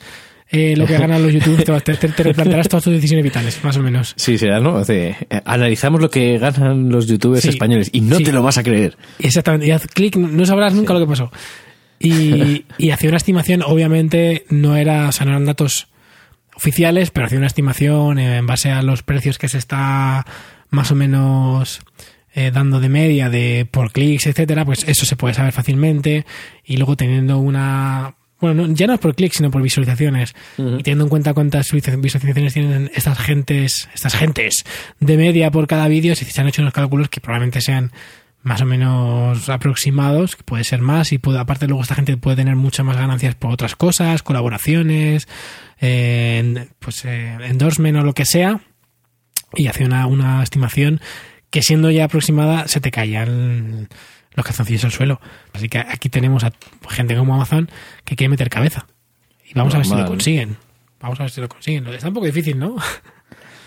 eh, 0.52 0.76
lo 0.76 0.88
que 0.88 0.98
ganan 0.98 1.22
los 1.22 1.32
youtubers, 1.32 1.84
te, 1.84 1.94
te, 1.96 2.08
te, 2.08 2.24
replantearás 2.24 2.68
todas 2.68 2.84
tus 2.84 2.94
decisiones 2.94 3.24
vitales, 3.24 3.64
más 3.64 3.78
o 3.78 3.84
menos. 3.84 4.14
Sí, 4.18 4.38
será, 4.38 4.60
¿no? 4.60 4.76
O 4.76 4.84
sea, 4.84 5.16
analizamos 5.46 6.02
lo 6.02 6.10
que 6.10 6.38
ganan 6.40 6.90
los 6.90 7.08
youtubers 7.08 7.44
sí, 7.44 7.50
españoles 7.50 7.90
y 7.92 8.02
no 8.02 8.18
sí. 8.18 8.24
te 8.24 8.32
lo 8.32 8.42
vas 8.42 8.58
a 8.58 8.64
creer. 8.64 8.98
Exactamente, 9.20 9.68
y 9.68 9.72
haz 9.72 9.86
clic, 9.88 10.16
no 10.16 10.46
sabrás 10.46 10.74
nunca 10.74 10.94
sí. 10.94 11.00
lo 11.00 11.06
que 11.06 11.10
pasó. 11.10 11.32
Y, 12.00 12.66
y 12.78 12.92
hacía 12.92 13.10
una 13.10 13.18
estimación, 13.18 13.62
obviamente 13.62 14.46
no 14.50 14.76
era, 14.76 15.10
o 15.10 15.12
sea, 15.12 15.26
no 15.26 15.34
eran 15.34 15.46
datos 15.46 15.88
oficiales, 16.56 17.12
pero 17.12 17.28
hacía 17.28 17.38
una 17.38 17.48
estimación 17.48 18.20
en 18.20 18.46
base 18.48 18.72
a 18.72 18.82
los 18.82 19.04
precios 19.04 19.38
que 19.38 19.50
se 19.50 19.58
está 19.58 20.26
más 20.70 20.92
o 20.92 20.96
menos 20.96 21.82
eh, 22.34 22.52
dando 22.52 22.80
de 22.80 22.90
media 22.90 23.30
de 23.30 23.68
por 23.70 23.92
clics, 23.92 24.28
etcétera, 24.28 24.66
pues 24.66 24.84
eso 24.88 25.06
se 25.06 25.16
puede 25.16 25.34
saber 25.34 25.52
fácilmente 25.52 26.26
y 26.64 26.78
luego 26.78 26.96
teniendo 26.96 27.38
una 27.38 28.16
bueno, 28.40 28.68
no, 28.68 28.74
ya 28.74 28.88
no 28.88 28.94
es 28.94 29.00
por 29.00 29.16
clics, 29.16 29.38
sino 29.38 29.52
por 29.52 29.62
visualizaciones. 29.62 30.34
Uh 30.58 30.64
-huh. 30.64 30.80
Y 30.80 30.84
teniendo 30.84 31.06
en 31.06 31.10
cuenta 31.10 31.34
cuántas 31.34 31.72
visualizaciones 31.72 32.54
tienen 32.54 32.92
estas 32.94 33.18
gentes, 33.20 33.90
estas 33.94 34.16
gentes 34.16 34.66
de 35.00 35.18
media 35.18 35.52
por 35.52 35.68
cada 35.68 35.88
vídeo, 35.88 36.16
si 36.16 36.26
se 36.26 36.42
han 36.42 36.48
hecho 36.48 36.62
unos 36.62 36.74
cálculos 36.74 37.10
que 37.10 37.22
probablemente 37.22 37.62
sean 37.62 37.92
más 38.42 38.62
o 38.62 38.66
menos 38.66 39.50
aproximados, 39.50 40.36
que 40.36 40.44
puede 40.44 40.64
ser 40.64 40.80
más, 40.80 41.12
y 41.12 41.18
puede, 41.18 41.40
aparte 41.40 41.68
luego 41.68 41.84
esta 41.84 41.96
gente 41.96 42.16
puede 42.18 42.38
tener 42.38 42.56
muchas 42.56 42.86
más 42.86 42.96
ganancias 42.96 43.36
por 43.36 43.52
otras 43.52 43.76
cosas, 43.76 44.24
colaboraciones, 44.24 45.28
eh, 45.82 46.68
pues 46.80 47.04
eh, 47.06 47.38
endorsement 47.42 47.98
o 47.98 48.04
lo 48.04 48.14
que 48.14 48.26
sea, 48.26 48.62
y 49.56 49.68
hace 49.68 49.84
una, 49.84 50.08
una 50.08 50.42
estimación 50.42 51.02
que 51.50 51.62
siendo 51.62 51.92
ya 51.92 52.06
aproximada 52.06 52.68
se 52.68 52.80
te 52.80 52.92
caían 52.92 53.90
los 54.40 54.46
calzoncillos 54.46 54.84
al 54.86 54.92
suelo. 54.92 55.20
Así 55.54 55.70
que 55.70 55.80
aquí 55.80 56.10
tenemos 56.10 56.44
a 56.44 56.52
gente 56.90 57.16
como 57.16 57.36
Amazon 57.36 57.70
que 58.06 58.16
quiere 58.16 58.30
meter 58.30 58.50
cabeza. 58.50 58.88
Y 59.46 59.54
vamos 59.54 59.74
Normal. 59.74 59.76
a 59.76 59.78
ver 59.78 59.86
si 59.86 60.04
lo 60.04 60.08
consiguen. 60.08 60.58
Vamos 61.00 61.20
a 61.20 61.24
ver 61.24 61.32
si 61.32 61.42
lo 61.42 61.50
consiguen. 61.50 61.88
Está 61.88 62.08
un 62.08 62.14
poco 62.14 62.26
difícil, 62.26 62.58
¿no? 62.58 62.76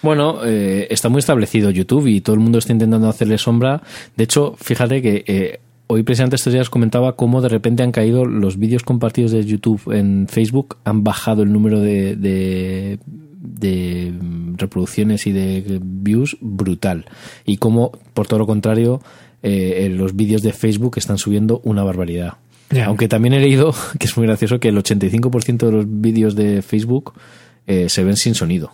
Bueno, 0.02 0.40
eh, 0.44 0.88
está 0.90 1.08
muy 1.08 1.20
establecido 1.20 1.70
YouTube 1.70 2.08
y 2.08 2.20
todo 2.20 2.34
el 2.34 2.40
mundo 2.40 2.58
está 2.58 2.72
intentando 2.72 3.08
hacerle 3.08 3.38
sombra. 3.38 3.82
De 4.16 4.24
hecho, 4.24 4.56
fíjate 4.60 5.00
que 5.00 5.24
eh, 5.28 5.60
hoy 5.86 6.02
precisamente 6.02 6.36
estos 6.36 6.52
días 6.52 6.70
comentaba 6.70 7.14
cómo 7.14 7.40
de 7.40 7.48
repente 7.48 7.84
han 7.84 7.92
caído 7.92 8.24
los 8.24 8.58
vídeos 8.58 8.82
compartidos 8.82 9.30
de 9.30 9.44
YouTube 9.44 9.92
en 9.92 10.26
Facebook, 10.28 10.78
han 10.84 11.04
bajado 11.04 11.44
el 11.44 11.52
número 11.52 11.78
de, 11.78 12.16
de, 12.16 12.98
de 13.06 14.12
reproducciones 14.56 15.26
y 15.28 15.32
de 15.32 15.78
views 15.80 16.36
brutal. 16.40 17.06
Y 17.44 17.58
cómo, 17.58 17.92
por 18.12 18.26
todo 18.26 18.40
lo 18.40 18.46
contrario, 18.46 19.00
eh, 19.42 19.88
los 19.90 20.14
vídeos 20.14 20.42
de 20.42 20.52
Facebook 20.52 20.94
están 20.96 21.18
subiendo 21.18 21.60
una 21.64 21.82
barbaridad. 21.82 22.34
Yeah. 22.70 22.86
Aunque 22.86 23.08
también 23.08 23.34
he 23.34 23.40
leído, 23.40 23.74
que 23.98 24.06
es 24.06 24.16
muy 24.16 24.26
gracioso, 24.26 24.60
que 24.60 24.68
el 24.68 24.76
85% 24.76 25.66
de 25.66 25.72
los 25.72 25.84
vídeos 25.88 26.34
de 26.34 26.62
Facebook 26.62 27.14
eh, 27.66 27.88
se 27.88 28.04
ven 28.04 28.16
sin 28.16 28.34
sonido. 28.34 28.72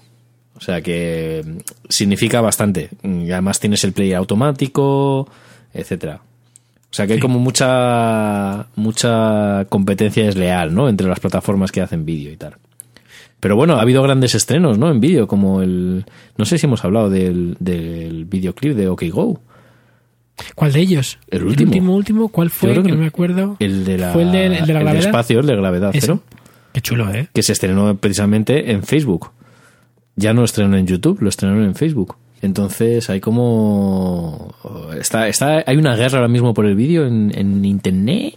O 0.54 0.60
sea 0.60 0.80
que 0.82 1.44
significa 1.88 2.40
bastante. 2.40 2.90
Y 3.02 3.30
además 3.30 3.60
tienes 3.60 3.84
el 3.84 3.92
play 3.92 4.12
automático, 4.12 5.28
etcétera. 5.72 6.20
O 6.90 6.94
sea 6.94 7.06
que 7.06 7.12
sí. 7.12 7.14
hay 7.14 7.20
como 7.20 7.38
mucha 7.38 8.66
mucha 8.74 9.66
competencia 9.68 10.24
desleal, 10.24 10.74
¿no? 10.74 10.88
Entre 10.88 11.06
las 11.06 11.20
plataformas 11.20 11.70
que 11.70 11.80
hacen 11.80 12.04
vídeo 12.04 12.32
y 12.32 12.36
tal. 12.36 12.56
Pero 13.40 13.54
bueno, 13.54 13.76
ha 13.76 13.82
habido 13.82 14.02
grandes 14.02 14.34
estrenos, 14.34 14.78
¿no? 14.78 14.90
En 14.90 15.00
vídeo, 15.00 15.28
como 15.28 15.62
el... 15.62 16.04
No 16.36 16.44
sé 16.44 16.58
si 16.58 16.66
hemos 16.66 16.84
hablado 16.84 17.08
del, 17.08 17.56
del 17.60 18.24
videoclip 18.24 18.74
de 18.74 18.88
OK 18.88 19.04
Go. 19.12 19.40
¿Cuál 20.54 20.72
de 20.72 20.80
ellos? 20.80 21.18
El 21.30 21.44
último. 21.44 21.62
¿El 21.62 21.66
último, 21.68 21.94
último? 21.96 22.28
¿Cuál 22.28 22.50
fue? 22.50 22.74
Que, 22.74 22.82
que 22.82 22.92
no 22.92 22.98
me 22.98 23.06
acuerdo. 23.06 23.56
El 23.58 23.84
de 23.84 23.98
la, 23.98 24.12
¿Fue 24.12 24.22
el 24.22 24.32
de, 24.32 24.46
el 24.46 24.66
de 24.66 24.72
la 24.72 24.80
gravedad? 24.80 24.94
El 24.94 25.00
de 25.00 25.06
espacio, 25.06 25.40
el 25.40 25.46
de 25.46 25.56
gravedad 25.56 25.90
Eso. 25.94 26.00
cero. 26.00 26.22
Qué 26.72 26.80
chulo, 26.80 27.12
¿eh? 27.12 27.28
Que 27.32 27.42
se 27.42 27.52
estrenó 27.52 27.96
precisamente 27.96 28.70
en 28.70 28.82
Facebook. 28.82 29.30
Ya 30.16 30.32
no 30.32 30.40
lo 30.40 30.44
estrenó 30.44 30.76
en 30.76 30.86
YouTube, 30.86 31.20
lo 31.20 31.28
estrenaron 31.28 31.64
en 31.64 31.74
Facebook. 31.74 32.16
Entonces 32.42 33.10
hay 33.10 33.20
como... 33.20 34.54
Está, 34.98 35.28
está, 35.28 35.64
hay 35.66 35.76
una 35.76 35.96
guerra 35.96 36.18
ahora 36.18 36.28
mismo 36.28 36.54
por 36.54 36.66
el 36.66 36.74
vídeo 36.76 37.06
en, 37.06 37.32
en 37.34 37.64
Internet 37.64 38.34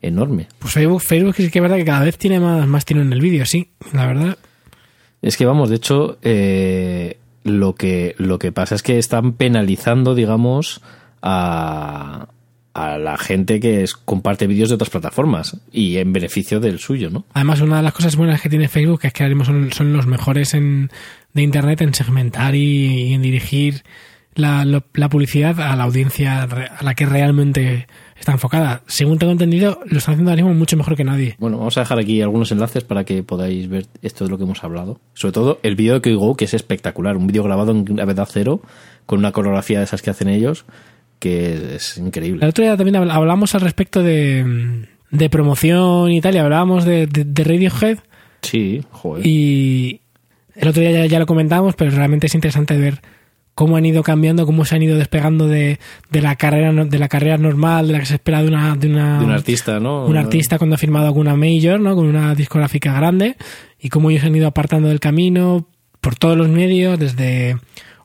enorme. 0.00 0.48
Pues 0.58 0.74
Facebook, 0.74 1.00
Facebook 1.00 1.34
sí 1.36 1.50
que 1.50 1.58
es 1.58 1.62
verdad 1.62 1.76
que 1.76 1.84
cada 1.84 2.04
vez 2.04 2.18
tiene 2.18 2.40
más, 2.40 2.66
más 2.66 2.84
tiro 2.84 3.00
en 3.02 3.12
el 3.12 3.20
vídeo, 3.20 3.46
sí, 3.46 3.70
la 3.92 4.06
verdad. 4.06 4.38
Es 5.22 5.36
que 5.36 5.46
vamos, 5.46 5.70
de 5.70 5.76
hecho, 5.76 6.18
eh, 6.22 7.18
lo, 7.44 7.74
que, 7.74 8.14
lo 8.18 8.38
que 8.38 8.52
pasa 8.52 8.74
es 8.74 8.82
que 8.82 8.98
están 8.98 9.32
penalizando, 9.34 10.14
digamos, 10.14 10.80
a, 11.22 12.28
a 12.74 12.98
la 12.98 13.18
gente 13.18 13.60
que 13.60 13.82
es, 13.82 13.94
comparte 13.94 14.46
vídeos 14.46 14.68
de 14.68 14.76
otras 14.76 14.90
plataformas 14.90 15.58
y 15.70 15.98
en 15.98 16.12
beneficio 16.12 16.60
del 16.60 16.78
suyo, 16.78 17.10
¿no? 17.10 17.24
Además, 17.34 17.60
una 17.60 17.76
de 17.78 17.82
las 17.82 17.92
cosas 17.92 18.16
buenas 18.16 18.40
que 18.40 18.48
tiene 18.48 18.68
Facebook 18.68 19.00
es 19.02 19.12
que 19.12 19.22
ahora 19.22 19.34
mismo 19.34 19.44
son, 19.44 19.72
son 19.72 19.92
los 19.92 20.06
mejores 20.06 20.54
en, 20.54 20.90
de 21.32 21.42
Internet 21.42 21.80
en 21.82 21.94
segmentar 21.94 22.54
y, 22.54 23.08
y 23.10 23.12
en 23.14 23.22
dirigir 23.22 23.82
la, 24.34 24.64
lo, 24.64 24.82
la, 24.94 25.10
publicidad 25.10 25.60
a 25.60 25.76
la 25.76 25.84
audiencia 25.84 26.42
a 26.42 26.82
la 26.82 26.94
que 26.94 27.04
realmente 27.04 27.86
está 28.18 28.32
enfocada. 28.32 28.82
Según 28.86 29.18
tengo 29.18 29.32
entendido, 29.32 29.80
lo 29.84 29.98
están 29.98 30.14
haciendo 30.14 30.30
ahora 30.30 30.42
mismo 30.42 30.58
mucho 30.58 30.76
mejor 30.76 30.96
que 30.96 31.04
nadie. 31.04 31.36
Bueno, 31.38 31.58
vamos 31.58 31.76
a 31.76 31.80
dejar 31.80 31.98
aquí 31.98 32.22
algunos 32.22 32.50
enlaces 32.52 32.84
para 32.84 33.04
que 33.04 33.22
podáis 33.22 33.68
ver 33.68 33.86
esto 34.00 34.24
de 34.24 34.30
lo 34.30 34.38
que 34.38 34.44
hemos 34.44 34.64
hablado. 34.64 35.00
Sobre 35.12 35.32
todo 35.32 35.58
el 35.62 35.76
vídeo 35.76 36.00
de 36.00 36.14
Go, 36.14 36.34
que 36.34 36.46
es 36.46 36.54
espectacular. 36.54 37.16
Un 37.18 37.26
vídeo 37.26 37.42
grabado 37.42 37.72
en 37.72 37.84
gravedad 37.84 38.28
cero, 38.30 38.62
con 39.04 39.18
una 39.18 39.32
coreografía 39.32 39.78
de 39.78 39.84
esas 39.84 40.00
que 40.00 40.10
hacen 40.10 40.28
ellos, 40.28 40.64
que 41.22 41.76
es 41.76 41.98
increíble. 41.98 42.42
El 42.42 42.48
otro 42.48 42.64
día 42.64 42.76
también 42.76 42.96
hablamos 42.96 43.54
al 43.54 43.60
respecto 43.60 44.02
de, 44.02 44.88
de 45.12 45.30
promoción 45.30 46.10
y 46.10 46.20
tal, 46.20 46.34
y 46.34 46.38
hablábamos 46.38 46.84
de, 46.84 47.06
de, 47.06 47.22
de 47.22 47.44
Radiohead. 47.44 47.98
Sí, 48.40 48.82
joder. 48.90 49.24
Y 49.24 50.00
el 50.56 50.66
otro 50.66 50.82
día 50.82 50.90
ya, 50.90 51.06
ya 51.06 51.20
lo 51.20 51.26
comentábamos, 51.26 51.76
pero 51.76 51.92
realmente 51.92 52.26
es 52.26 52.34
interesante 52.34 52.76
ver 52.76 53.00
cómo 53.54 53.76
han 53.76 53.86
ido 53.86 54.02
cambiando, 54.02 54.46
cómo 54.46 54.64
se 54.64 54.74
han 54.74 54.82
ido 54.82 54.98
despegando 54.98 55.46
de, 55.46 55.78
de 56.10 56.22
la 56.22 56.34
carrera 56.34 56.72
de 56.72 56.98
la 56.98 57.08
carrera 57.08 57.38
normal, 57.38 57.86
de 57.86 57.92
la 57.92 58.00
que 58.00 58.06
se 58.06 58.14
espera 58.14 58.42
de 58.42 58.48
una, 58.48 58.74
de 58.74 58.88
una, 58.88 59.20
De 59.20 59.24
un 59.24 59.30
artista, 59.30 59.78
¿no? 59.78 60.06
un 60.06 60.16
artista 60.16 60.58
cuando 60.58 60.74
ha 60.74 60.78
firmado 60.78 61.06
alguna 61.06 61.36
major, 61.36 61.78
¿no? 61.78 61.94
Con 61.94 62.06
una 62.06 62.34
discográfica 62.34 62.92
grande 62.94 63.36
y 63.78 63.90
cómo 63.90 64.10
ellos 64.10 64.24
han 64.24 64.34
ido 64.34 64.48
apartando 64.48 64.88
del 64.88 64.98
camino 64.98 65.68
por 66.00 66.16
todos 66.16 66.36
los 66.36 66.48
medios, 66.48 66.98
desde 66.98 67.58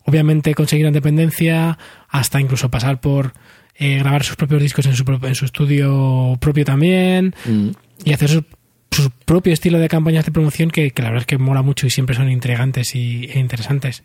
obviamente 0.07 0.55
conseguir 0.55 0.85
la 0.85 0.89
independencia 0.89 1.77
hasta 2.09 2.39
incluso 2.41 2.69
pasar 2.71 2.99
por 2.99 3.33
eh, 3.75 3.99
grabar 3.99 4.23
sus 4.23 4.35
propios 4.37 4.61
discos 4.61 4.85
en 4.87 4.95
su, 4.95 5.03
en 5.21 5.35
su 5.35 5.45
estudio 5.45 6.37
propio 6.39 6.65
también 6.65 7.35
Mm. 7.45 7.69
y 8.05 8.13
hacer 8.13 8.29
su, 8.29 8.43
su 8.89 9.11
propio 9.25 9.53
estilo 9.53 9.77
de 9.79 9.89
campañas 9.89 10.25
de 10.25 10.31
promoción 10.31 10.71
que, 10.71 10.91
que 10.91 11.01
la 11.03 11.09
verdad 11.09 11.21
es 11.23 11.27
que 11.27 11.37
mola 11.37 11.61
mucho 11.61 11.85
y 11.85 11.89
siempre 11.91 12.15
son 12.15 12.31
intrigantes 12.31 12.95
y, 12.95 13.25
e 13.25 13.37
interesantes. 13.39 14.03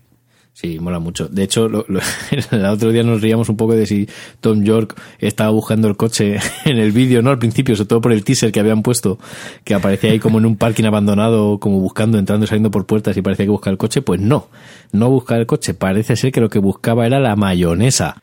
Sí, 0.55 0.79
mola 0.79 0.99
mucho. 0.99 1.27
De 1.27 1.43
hecho, 1.43 1.67
lo- 1.67 1.85
el 2.51 2.65
otro 2.65 2.91
día 2.91 3.01
nos 3.03 3.21
reíamos 3.21 3.49
un 3.49 3.57
poco 3.57 3.73
de 3.73 3.87
si 3.87 4.07
Tom 4.39 4.63
York 4.63 4.95
estaba 5.19 5.49
buscando 5.49 5.87
el 5.87 5.97
coche 5.97 6.37
en 6.65 6.77
el 6.77 6.91
vídeo, 6.91 7.21
¿no? 7.23 7.31
Al 7.31 7.39
principio, 7.39 7.75
sobre 7.75 7.87
todo 7.87 8.01
por 8.01 8.11
el 8.13 8.23
teaser 8.23 8.51
que 8.51 8.59
habían 8.59 8.83
puesto, 8.83 9.17
que 9.63 9.73
aparecía 9.73 10.11
ahí 10.11 10.19
como 10.19 10.37
en 10.37 10.45
un 10.45 10.55
parking 10.55 10.83
abandonado, 10.85 11.59
como 11.59 11.79
buscando, 11.79 12.19
entrando 12.19 12.45
y 12.45 12.47
saliendo 12.47 12.69
por 12.71 12.85
puertas 12.85 13.17
y 13.17 13.21
parecía 13.23 13.45
que 13.45 13.51
buscaba 13.51 13.71
el 13.71 13.77
coche. 13.79 14.01
Pues 14.03 14.21
no, 14.21 14.47
no 14.91 15.09
buscaba 15.09 15.39
el 15.39 15.47
coche. 15.47 15.73
Parece 15.73 16.15
ser 16.15 16.31
que 16.31 16.39
lo 16.39 16.49
que 16.49 16.59
buscaba 16.59 17.07
era 17.07 17.19
la 17.19 17.35
mayonesa. 17.35 18.21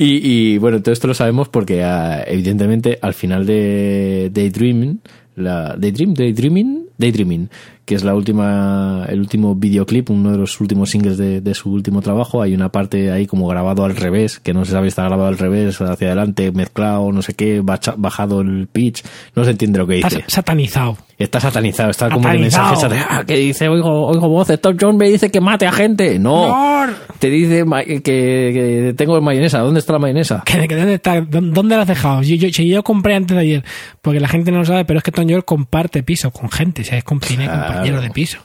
Y, 0.00 0.20
y, 0.54 0.58
bueno, 0.58 0.80
todo 0.80 0.92
esto 0.92 1.08
lo 1.08 1.14
sabemos 1.14 1.48
porque 1.48 1.82
ah, 1.82 2.22
evidentemente 2.24 3.00
al 3.02 3.14
final 3.14 3.44
de 3.46 4.30
Daydreaming, 4.32 5.00
la 5.38 5.76
Daydream, 5.76 6.14
Daydreaming, 6.14 6.88
Daydreaming, 6.98 7.48
que 7.88 7.94
es 7.94 8.04
la 8.04 8.14
última, 8.14 9.06
el 9.08 9.18
último 9.18 9.54
videoclip, 9.54 10.10
uno 10.10 10.30
de 10.30 10.36
los 10.36 10.60
últimos 10.60 10.90
singles 10.90 11.16
de, 11.16 11.40
de 11.40 11.54
su 11.54 11.72
último 11.72 12.02
trabajo, 12.02 12.42
hay 12.42 12.52
una 12.54 12.68
parte 12.68 13.10
ahí 13.10 13.26
como 13.26 13.48
grabado 13.48 13.82
al 13.86 13.96
revés, 13.96 14.38
que 14.38 14.52
no 14.52 14.66
se 14.66 14.72
sabe 14.72 14.84
si 14.84 14.88
está 14.88 15.04
grabado 15.04 15.26
al 15.28 15.38
revés, 15.38 15.80
hacia 15.80 16.08
adelante, 16.08 16.52
mezclado, 16.52 17.10
no 17.12 17.22
sé 17.22 17.32
qué, 17.32 17.62
bajado 17.96 18.42
el 18.42 18.68
pitch, 18.70 19.02
no 19.34 19.44
se 19.44 19.52
entiende 19.52 19.78
lo 19.78 19.86
que 19.86 19.96
Está 20.00 20.08
dice. 20.10 20.24
satanizado. 20.26 20.98
Está 21.16 21.40
satanizado, 21.40 21.90
está 21.90 22.10
como 22.10 22.28
de 22.28 22.48
Satanizado. 22.50 22.70
mensajes 22.90 22.90
de, 22.90 23.04
ah, 23.08 23.24
que 23.26 23.34
dice, 23.36 23.68
oigo, 23.68 24.06
oigo 24.06 24.28
voces, 24.28 24.60
Tom 24.60 24.76
Jones 24.80 24.96
me 24.98 25.08
dice 25.08 25.30
que 25.32 25.40
mate 25.40 25.66
a 25.66 25.72
gente. 25.72 26.16
No, 26.20 26.48
¡No! 26.86 26.92
te 27.18 27.28
dice 27.28 27.64
que, 27.88 28.00
que 28.04 28.94
tengo 28.96 29.20
mayonesa, 29.20 29.58
¿dónde 29.60 29.80
está 29.80 29.94
la 29.94 29.98
mayonesa? 29.98 30.42
¿Que- 30.44 30.68
que 30.68 30.76
¿Dónde, 30.76 30.94
está? 30.94 31.20
¿Dó- 31.22 31.40
¿Dónde 31.40 31.74
lo 31.74 31.82
has 31.82 31.88
dejado? 31.88 32.22
Yo, 32.22 32.36
yo, 32.36 32.48
yo 32.62 32.82
compré 32.84 33.16
antes 33.16 33.34
de 33.36 33.42
ayer, 33.42 33.64
porque 34.00 34.20
la 34.20 34.28
gente 34.28 34.52
no 34.52 34.58
lo 34.58 34.64
sabe, 34.64 34.84
pero 34.84 34.98
es 34.98 35.02
que 35.02 35.10
Tom 35.10 35.26
York 35.26 35.44
comparte 35.44 36.04
piso 36.04 36.30
con 36.30 36.50
gente, 36.50 36.82
o 36.82 36.84
sea, 36.84 36.98
es 36.98 37.04
con, 37.04 37.18
tiene 37.18 37.46
Claro. 37.82 37.96
compañero 37.96 38.00
de 38.02 38.10
piso. 38.10 38.38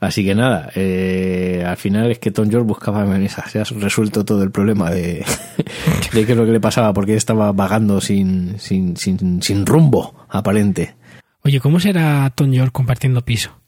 Así 0.00 0.22
que 0.24 0.34
nada, 0.34 0.70
eh, 0.74 1.64
al 1.66 1.76
final 1.78 2.10
es 2.10 2.18
que 2.18 2.30
Tom 2.30 2.50
York 2.50 2.66
buscaba 2.66 3.04
mayonesa. 3.06 3.48
Se 3.48 3.58
ha 3.60 3.64
resuelto 3.64 4.24
todo 4.24 4.42
el 4.42 4.50
problema 4.50 4.90
de, 4.90 5.24
de 6.12 6.26
qué 6.26 6.32
es 6.32 6.36
lo 6.36 6.44
que 6.44 6.52
le 6.52 6.60
pasaba, 6.60 6.92
porque 6.92 7.14
estaba 7.14 7.52
vagando 7.52 8.00
sin, 8.02 8.58
sin, 8.58 8.96
sin, 8.96 9.40
sin 9.42 9.64
rumbo 9.64 10.26
aparente. 10.28 10.94
Oye, 11.42 11.60
¿cómo 11.60 11.80
será 11.80 12.30
Tom 12.34 12.50
York 12.52 12.70
compartiendo 12.72 13.24
piso? 13.24 13.58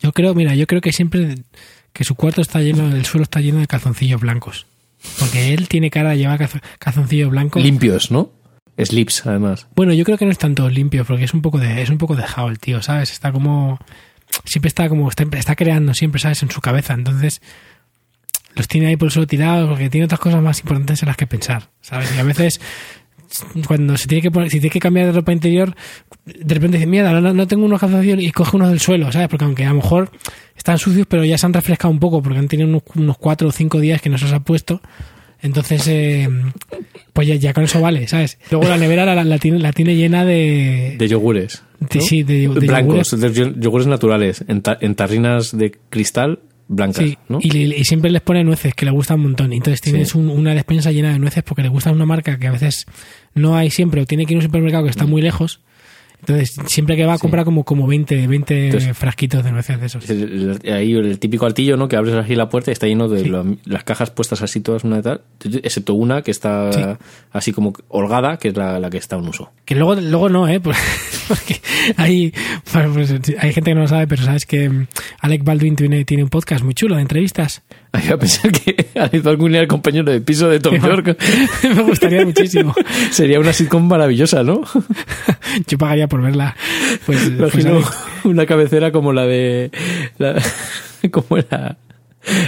Yo 0.00 0.12
creo, 0.12 0.34
mira, 0.34 0.54
yo 0.56 0.66
creo 0.66 0.80
que 0.80 0.92
siempre 0.92 1.36
que 1.92 2.04
su 2.04 2.14
cuarto 2.16 2.40
está 2.40 2.60
lleno, 2.60 2.94
el 2.94 3.04
suelo 3.04 3.22
está 3.22 3.40
lleno 3.40 3.60
de 3.60 3.66
calzoncillos 3.68 4.20
blancos. 4.20 4.66
Porque 5.20 5.54
él 5.54 5.68
tiene 5.68 5.90
cara 5.90 6.10
de 6.10 6.18
llevar 6.18 6.40
calzo- 6.40 6.62
calzoncillos 6.78 7.30
blancos. 7.30 7.62
Limpios, 7.62 8.10
¿no? 8.10 8.30
Slips, 8.76 9.24
además. 9.26 9.68
Bueno, 9.76 9.92
yo 9.92 10.04
creo 10.04 10.18
que 10.18 10.24
no 10.24 10.32
están 10.32 10.56
todos 10.56 10.72
limpios, 10.72 11.06
porque 11.06 11.24
es 11.24 11.32
un 11.34 11.42
poco 11.42 11.58
de, 11.58 11.80
es 11.82 11.90
un 11.90 11.98
poco 11.98 12.16
dejado 12.16 12.48
el 12.48 12.58
tío, 12.58 12.82
¿sabes? 12.82 13.12
Está 13.12 13.30
como. 13.30 13.78
Siempre 14.44 14.68
está 14.68 14.88
como. 14.88 15.08
Está, 15.08 15.24
está 15.36 15.56
creando 15.56 15.94
siempre, 15.94 16.20
¿sabes? 16.20 16.42
En 16.42 16.50
su 16.50 16.60
cabeza. 16.60 16.94
Entonces. 16.94 17.40
Los 18.56 18.68
tiene 18.68 18.86
ahí 18.86 18.96
por 18.96 19.10
suelo 19.10 19.26
tirados, 19.26 19.68
porque 19.68 19.90
tiene 19.90 20.04
otras 20.04 20.20
cosas 20.20 20.40
más 20.40 20.60
importantes 20.60 21.02
en 21.02 21.08
las 21.08 21.16
que 21.16 21.26
pensar, 21.26 21.70
¿sabes? 21.80 22.14
Y 22.14 22.20
a 22.20 22.22
veces. 22.22 22.60
Cuando 23.66 23.96
se 23.96 24.06
tiene 24.06 24.22
que 24.22 24.30
poner, 24.30 24.48
si 24.48 24.60
tiene 24.60 24.70
que 24.72 24.78
cambiar 24.78 25.06
de 25.06 25.12
ropa 25.12 25.32
interior, 25.32 25.74
de 26.24 26.54
repente 26.54 26.76
dice, 26.76 26.86
mierda, 26.86 27.20
no, 27.20 27.34
no 27.34 27.46
tengo 27.48 27.64
unos 27.64 27.80
calzoncillos 27.80 28.20
y 28.20 28.30
coge 28.30 28.56
unos 28.56 28.68
del 28.68 28.78
suelo, 28.78 29.10
¿sabes? 29.10 29.26
Porque 29.26 29.44
aunque 29.44 29.64
a 29.64 29.70
lo 29.70 29.76
mejor 29.76 30.12
están 30.56 30.78
sucios, 30.78 31.08
pero 31.08 31.24
ya 31.24 31.36
se 31.36 31.44
han 31.44 31.52
refrescado 31.52 31.90
un 31.90 31.98
poco, 31.98 32.22
porque 32.22 32.38
han 32.38 32.46
tenido 32.46 32.68
unos, 32.68 32.82
unos 32.94 33.18
cuatro 33.18 33.48
o 33.48 33.50
cinco 33.50 33.80
días 33.80 34.00
que 34.00 34.08
no 34.08 34.18
se 34.18 34.26
los 34.26 34.34
ha 34.34 34.40
puesto. 34.40 34.80
Entonces, 35.44 35.86
eh, 35.86 36.28
pues 37.12 37.28
ya, 37.28 37.36
ya 37.36 37.52
con 37.52 37.62
eso 37.62 37.80
vale, 37.80 38.08
¿sabes? 38.08 38.38
Luego 38.50 38.66
la 38.68 38.76
nevera 38.76 39.04
la, 39.14 39.22
la 39.22 39.38
tiene, 39.38 39.60
la 39.60 39.72
tiene 39.72 39.94
llena 39.94 40.24
de... 40.24 40.96
De 40.98 41.06
yogures. 41.08 41.62
de- 41.78 42.00
sí, 42.00 42.24
de, 42.24 42.48
de 42.48 42.66
Blancos, 42.66 43.10
yogures. 43.12 43.20
de 43.20 43.32
yo- 43.32 43.54
yogures 43.56 43.86
naturales, 43.86 44.44
en, 44.48 44.62
ta- 44.62 44.78
en 44.80 44.96
tarrinas 44.96 45.56
de 45.56 45.72
cristal 45.90 46.40
blancas, 46.66 47.04
Sí, 47.04 47.18
¿no? 47.28 47.38
y, 47.42 47.74
y 47.74 47.84
siempre 47.84 48.10
les 48.10 48.22
pone 48.22 48.42
nueces, 48.42 48.74
que 48.74 48.86
le 48.86 48.90
gustan 48.90 49.18
un 49.18 49.24
montón. 49.26 49.52
Entonces 49.52 49.80
tienes 49.82 50.08
Sí. 50.08 50.18
un- 50.18 50.30
una 50.30 50.54
despensa 50.54 50.90
llena 50.92 51.12
de 51.12 51.18
nueces 51.18 51.42
porque 51.44 51.62
le 51.62 51.68
gusta 51.68 51.92
una 51.92 52.06
marca 52.06 52.38
que 52.38 52.46
a 52.48 52.52
veces 52.52 52.86
no 53.34 53.54
hay 53.54 53.70
siempre 53.70 54.00
o 54.00 54.06
tiene 54.06 54.24
que 54.26 54.32
ir 54.32 54.38
a 54.38 54.40
un 54.40 54.44
supermercado 54.46 54.82
que 54.84 54.88
Mm. 54.88 54.90
está 54.90 55.06
muy 55.06 55.20
lejos. 55.22 55.60
Entonces, 56.26 56.56
siempre 56.66 56.96
que 56.96 57.04
va 57.04 57.14
a 57.14 57.18
comprar 57.18 57.44
como, 57.44 57.64
como 57.64 57.86
20, 57.86 58.26
20 58.26 58.66
Entonces- 58.66 58.96
frasquitos 58.96 59.44
de 59.44 59.52
nueces 59.52 59.78
de 59.78 59.86
esos. 59.86 60.04
Es 60.04 60.10
el- 60.10 60.58
el- 60.62 60.72
ahí 60.72 60.92
el 60.94 61.18
típico 61.18 61.44
altillo, 61.46 61.76
¿no? 61.76 61.86
Que 61.88 61.96
abres 61.96 62.14
así 62.14 62.34
la 62.34 62.48
puerta 62.48 62.70
y 62.70 62.72
está 62.72 62.86
lleno 62.86 63.08
de 63.08 63.24
lo- 63.26 63.56
las 63.64 63.84
cajas 63.84 64.10
puestas 64.10 64.40
así 64.42 64.60
todas 64.60 64.84
una 64.84 64.96
de 64.96 65.02
tal, 65.02 65.20
excepto 65.62 65.94
una 65.94 66.22
que 66.22 66.30
está 66.30 66.72
Sí. 66.72 66.80
así 67.32 67.52
como 67.52 67.74
holgada, 67.88 68.38
que 68.38 68.48
es 68.48 68.56
la, 68.56 68.78
la 68.80 68.90
que 68.90 68.96
está 68.98 69.16
en 69.16 69.28
uso. 69.28 69.52
Que 69.64 69.74
luego, 69.74 69.94
luego 69.96 70.28
no, 70.28 70.48
¿eh? 70.48 70.60
Porque 71.28 71.60
hay, 71.96 72.32
pues, 72.72 73.10
hay 73.38 73.52
gente 73.52 73.70
que 73.70 73.74
no 73.74 73.82
lo 73.82 73.88
sabe, 73.88 74.06
pero 74.06 74.22
sabes 74.22 74.46
que 74.46 74.68
mm, 74.68 74.86
Alec 75.20 75.44
Baldwin 75.44 75.76
tiene, 75.76 76.04
tiene 76.04 76.22
un 76.22 76.28
podcast 76.30 76.64
muy 76.64 76.74
chulo 76.74 76.96
de 76.96 77.02
entrevistas. 77.02 77.62
A 77.94 78.16
pensar 78.16 78.50
que 78.50 78.88
Alex 78.96 79.22
Baldwin 79.22 79.54
era 79.54 79.62
el 79.62 79.68
compañero 79.68 80.10
de 80.10 80.20
piso 80.20 80.48
de 80.48 80.58
Tom 80.58 80.74
York. 80.82 81.16
Me 81.62 81.82
gustaría 81.82 82.24
muchísimo. 82.24 82.74
Sería 83.10 83.38
una 83.38 83.52
sitcom 83.52 83.86
maravillosa, 83.86 84.42
¿no? 84.42 84.62
Yo 85.68 85.78
pagaría 85.78 86.08
por 86.08 86.20
verla. 86.20 86.56
Pues, 87.06 87.30
pues, 87.38 87.54
Imagino 87.54 87.80
una 88.24 88.46
cabecera 88.46 88.90
como 88.90 89.12
la 89.12 89.26
de... 89.26 89.70
La, 90.18 90.42
como 91.10 91.38
era... 91.38 91.76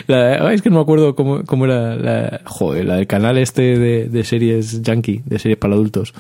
La, 0.09 0.53
es 0.53 0.63
que 0.63 0.71
no 0.71 0.77
me 0.77 0.83
acuerdo 0.83 1.15
cómo, 1.15 1.45
cómo 1.45 1.67
era 1.67 1.95
la, 1.97 2.41
joder, 2.47 2.87
la 2.87 2.97
del 2.97 3.07
canal 3.07 3.37
este 3.37 3.79
de, 3.79 4.09
de 4.09 4.25
series 4.25 4.81
yankee, 4.81 5.21
de 5.27 5.39
series 5.39 5.59
para 5.59 5.75
adultos, 5.75 6.15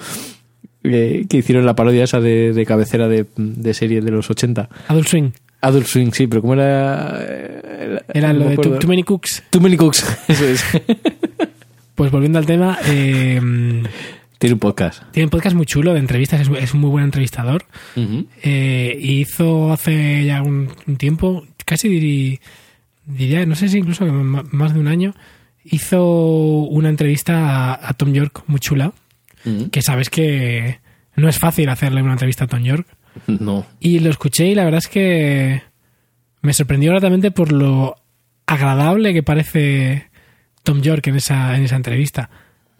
eh, 0.84 1.24
que 1.28 1.38
hicieron 1.38 1.64
la 1.64 1.74
parodia 1.74 2.04
esa 2.04 2.20
de, 2.20 2.52
de 2.52 2.66
cabecera 2.66 3.08
de, 3.08 3.24
de 3.36 3.74
serie 3.74 4.02
de 4.02 4.10
los 4.10 4.28
80. 4.28 4.68
Adult 4.88 5.08
Swing. 5.08 5.30
Adult 5.60 5.86
Swing, 5.86 6.10
sí, 6.12 6.26
pero 6.26 6.42
¿cómo 6.42 6.54
era? 6.54 7.18
Eh, 7.20 8.00
Era 8.14 8.32
no 8.32 8.40
lo 8.40 8.48
de. 8.50 8.56
Too, 8.56 8.78
Too 8.78 8.88
Many 8.88 9.02
Cooks. 9.02 9.42
Too 9.50 9.60
Many 9.60 9.76
Cooks, 9.76 10.04
eso 10.28 10.44
es. 10.46 10.64
Pues 11.94 12.10
volviendo 12.10 12.38
al 12.38 12.46
tema, 12.46 12.78
eh, 12.86 13.40
Tiene 14.38 14.52
un 14.54 14.60
podcast. 14.60 15.02
tiene 15.12 15.24
un 15.26 15.30
podcast 15.30 15.56
muy 15.56 15.64
chulo 15.66 15.94
de 15.94 15.98
entrevistas, 16.00 16.40
es, 16.42 16.48
es 16.60 16.74
un 16.74 16.80
muy 16.80 16.90
buen 16.90 17.04
entrevistador. 17.04 17.64
Eh, 18.42 18.98
hizo 19.00 19.72
hace 19.72 20.24
ya 20.26 20.42
un, 20.42 20.68
un 20.86 20.96
tiempo, 20.96 21.46
casi 21.64 21.88
diri- 21.88 22.40
diría, 23.06 23.46
no 23.46 23.54
sé 23.54 23.68
si 23.70 23.78
incluso 23.78 24.04
más 24.04 24.74
de 24.74 24.80
un 24.80 24.88
año, 24.88 25.14
hizo 25.64 26.04
una 26.64 26.90
entrevista 26.90 27.72
a, 27.74 27.88
a 27.88 27.94
Tom 27.94 28.12
York 28.12 28.42
muy 28.46 28.60
chula, 28.60 28.92
que 29.70 29.80
sabes 29.80 30.10
que 30.10 30.80
no 31.14 31.28
es 31.28 31.38
fácil 31.38 31.68
hacerle 31.70 32.02
una 32.02 32.12
entrevista 32.12 32.44
a 32.44 32.48
Tom 32.48 32.62
York. 32.62 32.86
No. 33.26 33.66
Y 33.80 33.98
lo 34.00 34.10
escuché 34.10 34.46
y 34.46 34.54
la 34.54 34.64
verdad 34.64 34.78
es 34.78 34.88
que 34.88 35.62
me 36.42 36.52
sorprendió 36.52 36.92
gratamente 36.92 37.30
por 37.30 37.52
lo 37.52 37.96
agradable 38.46 39.12
que 39.12 39.22
parece 39.22 40.10
Tom 40.62 40.80
York 40.80 41.06
en 41.08 41.16
esa, 41.16 41.56
en 41.56 41.64
esa 41.64 41.76
entrevista. 41.76 42.30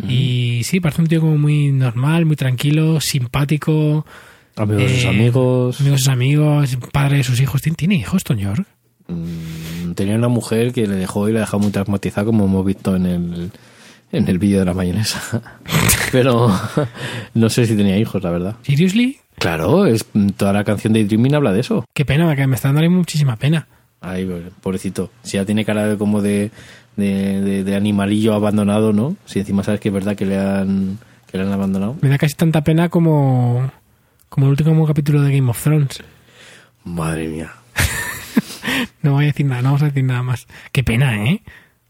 Y 0.06 0.60
sí, 0.64 0.80
parece 0.80 1.00
un 1.02 1.08
tío 1.08 1.20
como 1.20 1.38
muy 1.38 1.72
normal, 1.72 2.26
muy 2.26 2.36
tranquilo, 2.36 3.00
simpático. 3.00 4.04
Amigos 4.54 4.82
de 4.82 4.88
sus 4.94 5.04
eh, 5.04 5.08
amigos. 5.08 5.80
Amigos 5.80 5.98
de 5.98 5.98
sus 5.98 6.08
amigos, 6.08 6.78
padre 6.92 7.16
de 7.18 7.24
sus 7.24 7.40
hijos. 7.40 7.62
¿Tiene, 7.62 7.76
tiene 7.76 7.94
hijos 7.96 8.22
Tom 8.22 8.36
York? 8.36 8.66
Mm, 9.08 9.92
Tenía 9.92 10.16
una 10.16 10.28
mujer 10.28 10.72
que 10.72 10.86
le 10.86 10.96
dejó 10.96 11.28
y 11.28 11.32
la 11.32 11.40
dejó 11.40 11.58
muy 11.58 11.70
traumatizada, 11.70 12.26
como 12.26 12.44
hemos 12.44 12.64
visto 12.66 12.94
en 12.94 13.06
el, 13.06 13.50
en 14.12 14.28
el 14.28 14.38
vídeo 14.38 14.58
de 14.58 14.66
la 14.66 14.74
mayonesa. 14.74 15.42
Pero 16.12 16.50
no 17.34 17.48
sé 17.48 17.66
si 17.66 17.76
tenía 17.76 17.98
hijos, 17.98 18.22
la 18.22 18.30
verdad. 18.30 18.56
¿Seriously? 18.62 19.18
Claro, 19.38 19.86
es, 19.86 20.06
toda 20.36 20.52
la 20.52 20.64
canción 20.64 20.92
de 20.92 21.04
Dreaming 21.04 21.34
habla 21.34 21.52
de 21.52 21.60
eso. 21.60 21.84
Qué 21.94 22.04
pena, 22.04 22.34
que 22.36 22.46
me 22.46 22.54
está 22.56 22.72
dando 22.72 22.90
muchísima 22.90 23.36
pena. 23.36 23.66
Ay, 24.00 24.28
pobrecito. 24.62 25.10
Si 25.22 25.36
ya 25.36 25.44
tiene 25.44 25.64
cara 25.64 25.86
de 25.86 25.96
como 25.98 26.22
de, 26.22 26.50
de, 26.96 27.40
de- 27.42 27.64
de 27.64 27.76
animalillo 27.76 28.34
abandonado, 28.34 28.92
¿no? 28.92 29.16
Si 29.26 29.38
encima 29.40 29.62
sabes 29.62 29.80
que 29.80 29.88
es 29.88 29.94
verdad 29.94 30.16
que 30.16 30.26
le 30.26 30.38
han, 30.38 30.98
que 31.30 31.38
le 31.38 31.44
han 31.44 31.52
abandonado. 31.52 31.96
Me 32.02 32.08
da 32.08 32.18
casi 32.18 32.34
tanta 32.34 32.62
pena 32.62 32.88
como, 32.88 33.70
como 34.28 34.46
el 34.46 34.50
último 34.50 34.86
capítulo 34.86 35.22
de 35.22 35.34
Game 35.34 35.50
of 35.50 35.62
Thrones. 35.62 36.02
Madre 36.84 37.28
mía. 37.28 37.52
No 39.02 39.12
voy 39.12 39.24
a 39.24 39.26
decir 39.28 39.46
nada, 39.46 39.62
no 39.62 39.68
vamos 39.68 39.82
a 39.82 39.86
decir 39.86 40.02
nada 40.04 40.22
más. 40.22 40.46
Qué 40.72 40.82
pena, 40.82 41.24
¿eh? 41.24 41.42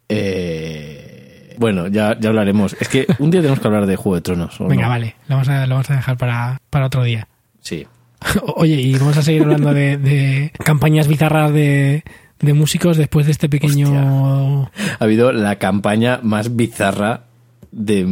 Eh, 0.09 1.55
bueno, 1.59 1.87
ya, 1.89 2.17
ya 2.19 2.29
hablaremos. 2.29 2.77
Es 2.79 2.89
que 2.89 3.07
un 3.19 3.31
día 3.31 3.41
tenemos 3.41 3.61
que 3.61 3.67
hablar 3.67 3.87
de 3.87 3.97
Juego 3.97 4.17
de 4.17 4.21
Tronos. 4.21 4.61
¿o 4.61 4.67
Venga, 4.69 4.83
no? 4.85 4.89
vale, 4.91 5.17
lo 5.29 5.37
vamos 5.37 5.49
a, 5.49 5.67
lo 5.67 5.75
vamos 5.77 5.91
a 5.91 5.97
dejar 5.97 6.17
para, 6.17 6.61
para 6.71 6.87
otro 6.87 7.03
día. 7.05 7.27
Sí. 7.67 7.85
Oye, 8.55 8.81
y 8.81 8.93
vamos 8.97 9.17
a 9.17 9.23
seguir 9.23 9.43
hablando 9.43 9.75
de, 9.75 9.97
de 9.97 10.53
campañas 10.65 11.09
bizarras 11.09 11.53
de, 11.53 12.05
de 12.39 12.55
músicos 12.55 12.97
después 12.97 13.27
de 13.27 13.33
este 13.33 13.49
pequeño... 13.49 14.71
Ha 14.99 15.05
habido 15.05 15.33
la 15.33 15.57
campaña 15.57 16.21
más 16.23 16.55
bizarra 16.55 17.25
de, 17.73 18.05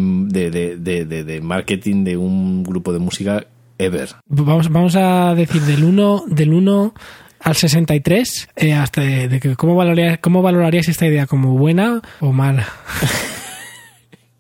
marketing 1.41 2.03
de 2.03 2.17
un 2.17 2.65
grupo 2.65 2.93
de 2.93 2.99
música 2.99 3.47
ever. 3.79 4.09
Vamos, 4.27 4.71
vamos 4.71 4.97
a 4.97 5.37
decir 5.37 5.63
del 5.63 5.85
1 5.85 6.25
del 6.27 6.53
1 6.53 6.95
al 7.39 7.55
63, 7.55 8.49
eh, 8.57 8.73
hasta 8.73 9.03
de, 9.03 9.29
de 9.29 9.39
que 9.39 9.55
cómo, 9.55 9.77
valorarías, 9.77 10.19
cómo 10.19 10.43
valorarías 10.43 10.89
esta 10.89 11.07
idea, 11.07 11.27
como 11.27 11.57
buena 11.57 12.03
o 12.19 12.33
mala. 12.33 12.67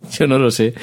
Yo 0.18 0.26
no 0.26 0.38
lo 0.38 0.50
sé. 0.50 0.74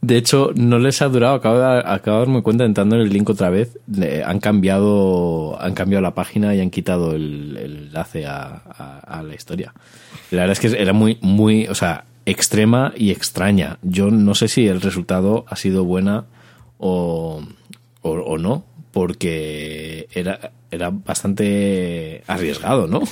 De 0.00 0.16
hecho, 0.16 0.50
no 0.54 0.78
les 0.78 1.02
ha 1.02 1.08
durado. 1.08 1.34
Acabo 1.34 1.58
de, 1.58 1.82
acabo 1.84 2.18
de 2.18 2.26
darme 2.26 2.42
cuenta 2.42 2.64
entrando 2.64 2.96
en 2.96 3.02
el 3.02 3.12
link 3.12 3.28
otra 3.28 3.50
vez. 3.50 3.78
han 4.24 4.40
cambiado 4.40 5.60
han 5.60 5.74
cambiado 5.74 6.02
la 6.02 6.14
página 6.14 6.54
y 6.54 6.60
han 6.60 6.70
quitado 6.70 7.14
el, 7.14 7.56
enlace 7.56 8.26
a, 8.26 9.22
la 9.24 9.34
historia. 9.34 9.72
La 10.30 10.42
verdad 10.42 10.52
es 10.52 10.60
que 10.60 10.80
era 10.80 10.92
muy, 10.92 11.18
muy, 11.20 11.66
o 11.68 11.74
sea, 11.74 12.04
extrema 12.24 12.92
y 12.96 13.10
extraña. 13.10 13.78
Yo 13.82 14.10
no 14.10 14.34
sé 14.34 14.48
si 14.48 14.66
el 14.66 14.80
resultado 14.80 15.44
ha 15.48 15.56
sido 15.56 15.84
buena 15.84 16.26
o, 16.78 17.42
o, 18.02 18.10
o 18.10 18.38
no, 18.38 18.64
porque 18.92 20.08
era, 20.12 20.52
era 20.70 20.90
bastante 20.90 22.22
arriesgado, 22.26 22.86
¿no? 22.86 23.02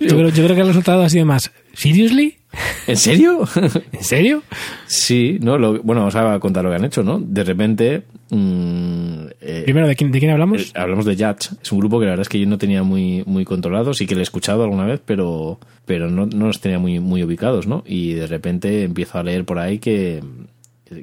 Yo 0.00 0.16
creo, 0.16 0.28
yo 0.28 0.44
creo 0.44 0.54
que 0.54 0.60
el 0.60 0.68
resultado 0.68 1.02
ha 1.02 1.08
sido 1.08 1.26
más. 1.26 1.52
¿Seriously? 1.74 2.38
¿En 2.86 2.96
serio? 2.96 3.46
¿En 3.92 4.02
serio? 4.04 4.42
Sí, 4.86 5.38
no, 5.40 5.56
lo, 5.58 5.82
bueno, 5.82 6.02
vamos 6.02 6.16
a 6.16 6.38
contar 6.40 6.64
lo 6.64 6.70
que 6.70 6.76
han 6.76 6.84
hecho, 6.84 7.02
¿no? 7.02 7.18
De 7.18 7.44
repente, 7.44 8.02
mm, 8.30 9.26
eh, 9.40 9.62
Primero, 9.64 9.86
¿de 9.88 9.96
quién, 9.96 10.10
de 10.12 10.18
quién 10.18 10.30
hablamos? 10.32 10.62
eh, 10.62 10.72
hablamos 10.74 11.04
de 11.04 11.14
Judge. 11.14 11.50
Es 11.62 11.72
un 11.72 11.78
grupo 11.78 11.98
que 11.98 12.06
la 12.06 12.12
verdad 12.12 12.22
es 12.22 12.28
que 12.28 12.38
yo 12.40 12.46
no 12.46 12.58
tenía 12.58 12.82
muy, 12.82 13.22
muy 13.26 13.44
controlado, 13.44 13.94
sí 13.94 14.06
que 14.06 14.14
lo 14.14 14.20
he 14.20 14.24
escuchado 14.24 14.64
alguna 14.64 14.84
vez, 14.84 15.00
pero, 15.04 15.58
pero 15.86 16.10
no, 16.10 16.26
no 16.26 16.46
los 16.48 16.60
tenía 16.60 16.78
muy, 16.78 17.00
muy 17.00 17.22
ubicados, 17.24 17.66
¿no? 17.66 17.82
Y 17.86 18.12
de 18.14 18.26
repente 18.26 18.82
empiezo 18.82 19.18
a 19.18 19.22
leer 19.22 19.44
por 19.44 19.58
ahí 19.58 19.78
que, 19.78 20.22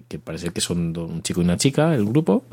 que 0.07 0.19
parece 0.19 0.49
que 0.49 0.61
son 0.61 0.95
un 0.97 1.21
chico 1.23 1.41
y 1.41 1.45
una 1.45 1.57
chica, 1.57 1.95
el 1.95 2.05
grupo, 2.05 2.43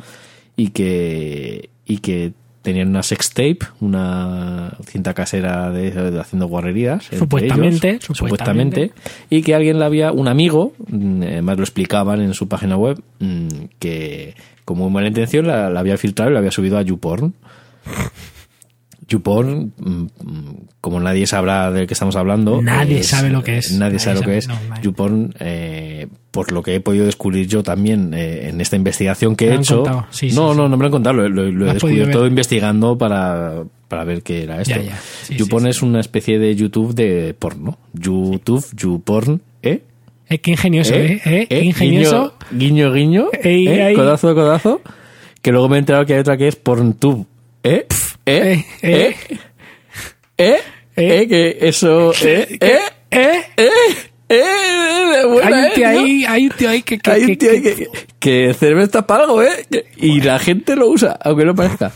y 0.56 0.70
que, 0.70 1.68
y 1.84 1.98
que 1.98 2.32
tenían 2.66 2.88
una 2.88 3.04
sextape, 3.04 3.60
una 3.78 4.72
cinta 4.86 5.14
casera 5.14 5.70
de, 5.70 5.92
de 5.92 6.20
haciendo 6.20 6.48
guarrerías. 6.48 7.04
Supuestamente, 7.16 7.90
ellos, 7.90 8.04
supuestamente. 8.06 8.88
supuestamente, 8.88 8.92
y 9.30 9.42
que 9.42 9.54
alguien 9.54 9.78
la 9.78 9.86
había, 9.86 10.10
un 10.10 10.26
amigo, 10.26 10.72
mm, 10.88 11.22
además 11.22 11.58
lo 11.58 11.62
explicaban 11.62 12.20
en 12.20 12.34
su 12.34 12.48
página 12.48 12.76
web, 12.76 13.00
mm, 13.20 13.46
que 13.78 14.34
con 14.64 14.78
muy 14.78 14.90
buena 14.90 15.06
intención 15.06 15.46
la, 15.46 15.70
la 15.70 15.78
había 15.78 15.96
filtrado 15.96 16.32
y 16.32 16.34
la 16.34 16.40
había 16.40 16.50
subido 16.50 16.76
a 16.76 16.82
YouPorn. 16.82 17.34
YouPorn, 19.08 19.72
mm, 19.78 19.88
mm, 19.88 20.08
como 20.80 20.98
nadie 21.00 21.26
sabrá 21.26 21.70
de 21.70 21.86
qué 21.86 21.94
estamos 21.94 22.16
hablando. 22.16 22.60
Nadie 22.60 23.02
sabe 23.04 23.30
lo 23.30 23.42
que 23.44 23.58
es. 23.58 23.70
Nadie, 23.72 23.80
Nadie 23.80 23.98
sabe 24.00 24.16
lo 24.20 24.22
que 24.26 24.38
es. 24.38 24.48
no. 24.48 24.54
YouPorn, 24.82 25.34
eh, 25.38 26.08
por 26.32 26.50
lo 26.52 26.62
que 26.62 26.74
he 26.74 26.80
podido 26.80 27.06
descubrir 27.06 27.46
yo 27.46 27.62
también 27.62 28.12
eh, 28.14 28.48
en 28.48 28.60
esta 28.60 28.76
investigación 28.76 29.36
que 29.36 29.46
Me 29.46 29.52
he 29.52 29.56
hecho. 29.58 29.84
Sí, 30.10 30.30
sí, 30.30 30.36
no, 30.36 30.52
sí. 30.52 30.56
no, 30.58 30.68
no 30.68 30.76
me 30.76 30.82
lo 30.82 30.86
han 30.86 30.90
contado, 30.92 31.14
lo, 31.16 31.28
lo- 31.28 31.44
lo 31.44 31.52
Lo 31.52 31.70
he 31.70 31.74
descubierto 31.74 32.26
investigando 32.26 32.98
para, 32.98 33.62
para 33.88 34.04
ver 34.04 34.22
qué 34.22 34.42
era 34.42 34.60
esto. 34.60 34.74
Ya, 34.80 34.98
YouPorn 35.36 35.66
es 35.68 35.82
una 35.82 36.00
especie 36.00 36.38
de 36.38 36.54
YouTube 36.56 36.94
de 36.94 37.34
porno. 37.38 37.78
YouTube, 37.94 38.64
YouPorn, 38.76 39.40
¿eh? 39.62 39.82
Eh, 40.28 40.38
qué 40.38 40.50
ingenioso, 40.50 40.94
¿eh? 40.94 41.20
¿Eh? 41.24 41.46
Qué 41.48 41.60
ingenioso. 41.64 42.34
Guiño, 42.50 42.92
guiño, 42.92 43.26
guiño. 43.30 43.40
Ey, 43.44 43.68
¿eh? 43.68 43.92
Codazo, 43.94 44.34
codazo. 44.34 44.80
Que 45.40 45.52
luego 45.52 45.68
me 45.68 45.76
he 45.76 45.78
enterado 45.78 46.04
que 46.04 46.14
hay 46.14 46.20
otra 46.20 46.36
que 46.36 46.48
es 46.48 46.56
PornTube. 46.56 47.24
¿Eh? 47.62 47.86
¿Eh? 47.86 47.86
Eh, 48.26 48.64
¿Eh? 48.82 49.14
eh. 49.16 49.16
¿Eh? 50.38 50.58
¿Eh? 50.96 51.28
Que 51.28 51.58
eso... 51.68 52.12
¿Eh? 52.22 52.58
¿Eh? 52.60 52.78
¿Eh? 53.10 53.40
¿Eh? 53.56 53.68
¿Eh? 54.28 54.42
Hay 55.42 55.52
un 55.52 55.64
¿eh, 55.64 55.70
tío 55.74 55.88
ahí, 55.88 56.24
hay 56.26 56.44
un 56.46 56.52
tío 56.52 56.68
ahí 56.70 56.82
que... 56.82 56.98
que- 56.98 57.10
Hay 57.10 57.20
un 57.22 57.26
que- 57.28 57.36
tío 57.36 57.50
ahí 57.52 57.62
que- 57.62 57.88
que, 58.18 58.50
está 58.82 59.06
para 59.06 59.24
algo, 59.24 59.42
¿eh? 59.42 59.66
Y 59.96 60.20
la 60.20 60.38
gente 60.38 60.74
lo 60.74 60.88
usa, 60.88 61.16
aunque 61.22 61.44
no 61.44 61.54
parezca. 61.54 61.92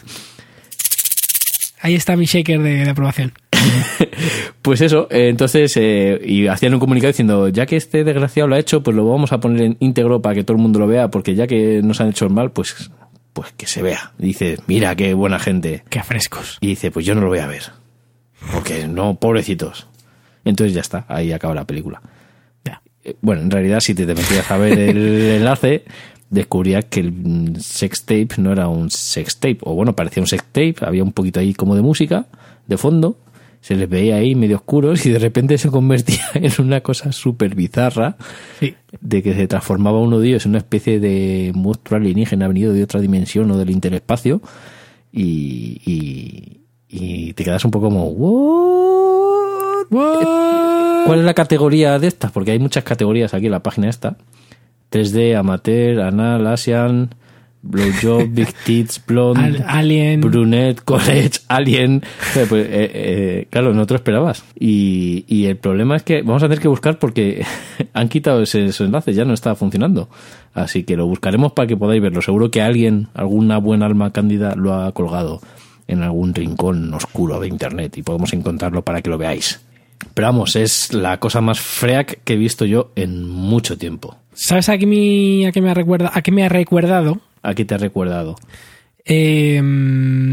Ahí 1.83 1.95
está 1.95 2.15
mi 2.17 2.27
shaker 2.27 2.61
de, 2.61 2.85
de 2.85 2.91
aprobación. 2.91 3.33
Pues 4.63 4.83
eso, 4.83 5.09
eh, 5.11 5.29
entonces, 5.31 5.73
eh, 5.79 6.21
y 6.23 6.47
hacían 6.47 6.75
un 6.75 6.81
comunicado 6.81 7.11
diciendo, 7.11 7.49
ya 7.49 7.65
que 7.65 7.77
este 7.77 8.05
desgraciado 8.05 8.47
lo 8.47 8.55
ha 8.55 8.59
hecho, 8.59 8.83
pues 8.83 8.95
lo 8.95 9.09
vamos 9.09 9.33
a 9.33 9.41
poner 9.41 9.63
en 9.63 9.77
íntegro 9.81 10.21
para 10.21 10.35
que 10.35 10.45
todo 10.45 10.57
el 10.59 10.63
mundo 10.63 10.79
lo 10.79 10.87
vea, 10.87 11.09
porque 11.09 11.35
ya 11.35 11.47
que 11.47 11.81
nos 11.83 11.99
han 12.03 12.11
hecho 12.11 12.27
el 12.27 12.31
mal, 12.33 12.53
pues, 12.53 12.91
pues 13.33 13.53
que 13.57 13.67
se 13.67 13.83
vea. 13.83 14.13
Dice, 14.19 14.59
mira 14.67 14.95
qué 14.97 15.15
buena 15.15 15.39
gente. 15.39 15.85
Qué 15.89 16.03
frescos. 16.03 16.59
Y 16.61 16.69
dice, 16.69 16.91
pues 16.91 17.07
yo 17.07 17.15
no 17.15 17.21
lo 17.21 17.29
voy 17.29 17.39
a 17.39 17.47
ver. 17.47 17.65
Porque 18.53 18.87
no, 18.89 19.15
pobrecitos. 19.15 19.87
Entonces 20.45 20.75
ya 20.75 20.81
está, 20.81 21.05
ahí 21.09 21.33
acaba 21.33 21.55
la 21.55 21.65
película. 21.67 22.01
Ya. 22.65 22.83
Eh, 23.05 23.17
Bueno, 23.21 23.43
en 23.43 23.51
realidad, 23.51 23.81
si 23.81 23.95
te 23.95 24.07
metías 24.07 24.51
a 24.51 24.57
ver 24.57 24.79
el 24.79 24.97
enlace, 25.37 25.85
descubrías 26.31 26.87
que 26.87 27.01
el 27.01 27.57
sextape 27.61 28.29
no 28.39 28.53
era 28.53 28.69
un 28.69 28.91
sextape. 28.91 29.59
O 29.63 29.75
bueno, 29.75 29.95
parecía 29.95 30.23
un 30.23 30.27
sextape, 30.27 30.77
había 30.81 31.03
un 31.05 31.13
poquito 31.13 31.41
ahí 31.41 31.53
como 31.55 31.77
de 31.77 31.83
música, 31.83 32.27
de 32.67 32.79
fondo. 32.79 33.19
Se 33.61 33.75
les 33.77 33.89
veía 33.89 34.17
ahí 34.17 34.35
medio 34.35 34.57
oscuros 34.57 35.05
y 35.05 35.11
de 35.11 35.19
repente 35.19 35.59
se 35.59 35.71
convertía 35.71 36.23
en 36.35 36.51
una 36.59 36.81
cosa 36.81 37.13
súper 37.13 37.55
bizarra 37.55 38.17
Sí. 38.59 38.75
de 39.01 39.23
que 39.23 39.35
se 39.35 39.47
transformaba 39.47 40.01
uno 40.01 40.19
de 40.19 40.29
ellos 40.29 40.47
en 40.47 40.51
una 40.53 40.59
especie 40.59 40.99
de 40.99 41.53
monstruo 41.55 41.99
alienígena 41.99 42.49
venido 42.49 42.73
de 42.73 42.83
otra 42.83 43.01
dimensión 43.01 43.51
o 43.51 43.59
del 43.59 43.71
interespacio 43.71 44.41
y, 45.13 45.81
y, 45.85 46.61
y 46.89 47.33
te 47.35 47.45
quedas 47.45 47.65
un 47.65 47.71
poco 47.71 47.87
como 47.89 48.07
¿What? 48.09 49.87
What? 49.91 51.07
¿Cuál 51.07 51.19
es 51.21 51.25
la 51.25 51.35
categoría 51.35 51.99
de 51.99 52.07
estas? 52.07 52.31
Porque 52.33 52.53
hay 52.53 52.59
muchas 52.59 52.85
categorías 52.85 53.35
aquí 53.35 53.47
en 53.47 53.53
la 53.53 53.63
página 53.63 53.89
esta. 53.89 54.17
3D, 54.93 55.37
amateur, 55.37 56.01
anal, 56.01 56.47
asian, 56.47 57.11
blowjob, 57.63 58.29
big 58.31 58.49
tits, 58.65 59.01
blonde, 59.07 59.41
Al- 59.59 59.65
alien. 59.69 60.21
brunette, 60.21 60.81
college, 60.83 61.41
alien. 61.49 62.03
Pues, 62.35 62.51
eh, 62.53 62.91
eh, 62.95 63.47
claro, 63.51 63.75
no 63.75 63.87
te 63.87 63.95
lo 63.95 63.97
esperabas. 63.99 64.45
Y, 64.59 65.25
y 65.29 65.47
el 65.47 65.57
problema 65.57 65.97
es 65.97 66.03
que 66.03 66.23
vamos 66.23 66.43
a 66.43 66.47
tener 66.47 66.61
que 66.61 66.69
buscar 66.69 66.99
porque 66.99 67.45
han 67.93 68.09
quitado 68.09 68.43
ese, 68.43 68.67
ese 68.67 68.85
enlace, 68.85 69.13
ya 69.13 69.25
no 69.25 69.35
está 69.35 69.55
funcionando. 69.55 70.09
Así 70.55 70.83
que 70.85 70.97
lo 70.97 71.07
buscaremos 71.07 71.53
para 71.53 71.69
que 71.69 71.77
podáis 71.77 72.03
verlo. 72.03 72.23
Seguro 72.23 72.51
que 72.51 72.63
alguien, 72.63 73.09
alguna 73.15 73.59
buena 73.59 73.87
alma 73.87 74.13
cándida, 74.13 74.55
lo 74.57 74.75
ha 74.75 74.93
colgado 74.93 75.41
en 75.87 76.03
algún 76.03 76.35
rincón 76.35 76.93
oscuro 76.95 77.41
de 77.41 77.49
internet 77.49 77.97
y 77.99 78.03
podemos 78.03 78.33
encontrarlo 78.33 78.83
para 78.83 79.03
que 79.03 79.11
lo 79.11 79.19
veáis. 79.19 79.61
Pero 80.15 80.29
vamos, 80.29 80.57
es 80.57 80.93
la 80.95 81.19
cosa 81.21 81.41
más 81.41 81.61
freak 81.61 82.21
que 82.25 82.33
he 82.33 82.37
visto 82.37 82.65
yo 82.65 82.91
en 82.97 83.29
mucho 83.29 83.77
tiempo. 83.77 84.17
¿Sabes 84.33 84.69
a 84.71 84.79
qué, 84.79 84.87
me, 84.87 85.47
a 85.47 85.53
qué 85.53 85.61
me 85.61 85.71
ha 85.71 85.75
recuerda, 85.75 86.11
a 86.15 86.23
qué 86.23 86.33
me 86.33 86.43
ha 86.45 86.49
recuerdado? 86.49 87.21
Aquí 87.43 87.65
te 87.65 87.75
he 87.75 87.79
recordado. 87.79 88.37
Eh, 89.05 89.61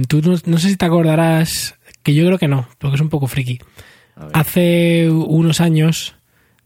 tú 0.07 0.21
no, 0.21 0.35
no 0.45 0.57
sé 0.57 0.69
si 0.69 0.75
te 0.75 0.85
acordarás, 0.85 1.75
que 2.03 2.13
yo 2.13 2.25
creo 2.25 2.37
que 2.37 2.47
no, 2.47 2.67
porque 2.77 2.95
es 2.95 3.01
un 3.01 3.09
poco 3.09 3.27
friki. 3.27 3.59
Hace 4.33 5.09
unos 5.09 5.61
años, 5.61 6.15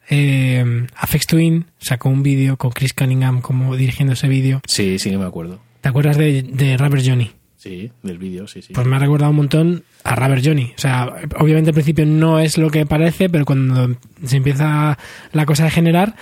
eh, 0.10 0.88
Afex 0.96 1.28
Twin 1.28 1.66
sacó 1.80 2.10
un 2.10 2.24
vídeo 2.24 2.58
con 2.58 2.72
Chris 2.72 2.94
Cunningham 2.94 3.42
como 3.42 3.76
dirigiendo 3.76 4.14
ese 4.14 4.28
vídeo. 4.28 4.62
Sí, 4.68 5.00
sí 5.00 5.10
que 5.10 5.18
me 5.18 5.26
acuerdo. 5.26 5.60
¿Te 5.82 5.90
acuerdas 5.90 6.18
de, 6.18 6.44
de 6.44 6.78
Rubber 6.78 7.02
Johnny? 7.06 7.32
Sí, 7.58 7.92
del 8.02 8.18
vídeo, 8.18 8.48
sí, 8.48 8.62
sí. 8.62 8.74
Pues 8.74 8.88
me 8.88 8.96
ha 8.96 9.00
recordado 9.00 9.30
un 9.30 9.38
montón 9.38 9.84
a 10.04 10.16
Rubber 10.16 10.42
Johnny. 10.44 10.74
O 10.76 10.82
sea, 10.82 11.14
obviamente 11.38 11.70
al 11.70 11.76
principio 11.76 12.06
no 12.08 12.40
es 12.40 12.58
lo 12.58 12.70
que 12.72 12.86
parece, 12.88 13.30
pero 13.30 13.46
cuando 13.46 13.96
se 14.26 14.38
empieza 14.38 14.98
la 15.32 15.46
cosa 15.46 15.68
a 15.68 15.70
generar, 15.70 16.16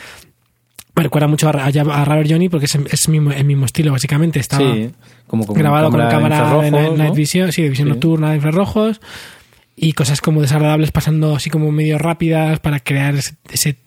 me 0.99 1.03
recuerda 1.03 1.27
mucho 1.27 1.47
a, 1.49 1.51
a, 1.51 1.67
a 1.67 2.05
Rubber 2.05 2.29
Johnny 2.29 2.49
porque 2.49 2.65
es, 2.65 3.09
mismo, 3.09 3.31
el 3.31 3.45
mismo 3.45 3.65
estilo, 3.65 3.91
básicamente. 3.91 4.39
Estaba 4.39 4.63
Sí, 4.73 4.91
como 5.27 5.45
con 5.45 5.55
grabado 5.55 5.89
con 5.89 5.99
cámara 5.99 6.61
de 6.61 6.71
night, 6.71 6.91
¿no? 6.97 7.13
vision, 7.13 7.51
sí, 7.51 7.61
de 7.63 7.69
visión 7.69 7.87
Sí. 7.87 7.93
nocturna, 7.93 8.29
de 8.31 8.35
infrarrojos, 8.35 8.99
y 9.75 9.93
cosas 9.93 10.19
como 10.21 10.41
desagradables 10.41 10.91
pasando 10.91 11.35
así 11.35 11.49
como 11.49 11.71
medio 11.71 11.97
rápidas 11.97 12.59
para 12.59 12.79
crear 12.81 13.15
ese, 13.15 13.35
ese 13.49 13.77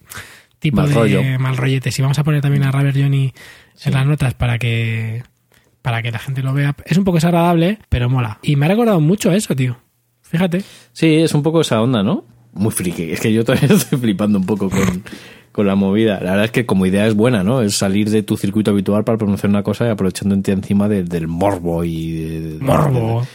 tipo 0.59 0.79
Mal 0.79 0.89
de 0.89 0.95
rollo. 0.95 1.23
mal 1.39 1.57
rollete. 1.57 1.91
Si 1.93 2.01
vamos 2.03 2.19
a 2.19 2.25
poner 2.25 2.41
también 2.41 2.63
a 2.65 2.71
Rubber 2.73 2.95
Johnny 2.95 3.33
en 3.85 3.93
las 3.93 4.07
notas 4.07 4.35
para 4.35 4.59
que 4.59 5.23
para 5.83 6.01
que 6.03 6.11
la 6.13 6.19
gente 6.21 6.43
lo 6.43 6.55
vea. 6.55 6.75
Es 6.87 6.97
un 6.97 7.05
poco 7.05 7.17
desagradable, 7.17 7.79
pero 7.89 8.09
mola. 8.09 8.39
Y 8.43 8.57
me 8.57 8.67
ha 8.67 8.69
recordado 8.69 9.01
mucho 9.01 9.31
a 9.31 9.37
eso, 9.37 9.55
tío. 9.57 9.77
Fíjate. 10.23 10.63
Sí, 10.93 11.17
es 11.17 11.35
un 11.35 11.43
poco 11.43 11.61
esa 11.61 11.83
onda, 11.83 12.03
¿no? 12.03 12.25
Muy 12.55 12.71
friki. 12.71 13.11
Es 13.11 13.21
que 13.21 13.33
yo 13.33 13.45
todavía 13.45 13.69
estoy 13.77 13.99
flipando 13.99 14.39
un 14.39 14.47
poco 14.47 14.71
con, 14.71 15.03
con 15.53 15.67
la 15.67 15.75
movida. 15.75 16.15
La 16.21 16.31
verdad 16.31 16.45
es 16.47 16.51
que 16.51 16.67
como 16.67 16.87
idea 16.87 17.07
es 17.07 17.15
buena, 17.15 17.45
¿no? 17.45 17.61
Es 17.63 17.77
salir 17.77 18.11
de 18.11 18.23
tu 18.23 18.37
circuito 18.37 18.71
habitual 18.71 19.05
para 19.05 19.19
pronunciar 19.19 19.51
una 19.51 19.63
cosa 19.63 19.87
y 19.87 19.91
aprovechándote 19.91 20.51
encima 20.53 20.89
de- 20.89 21.05
del 21.05 21.29
morbo 21.29 21.85
y... 21.85 22.13
de- 22.13 22.59
Morbo. 22.65 23.27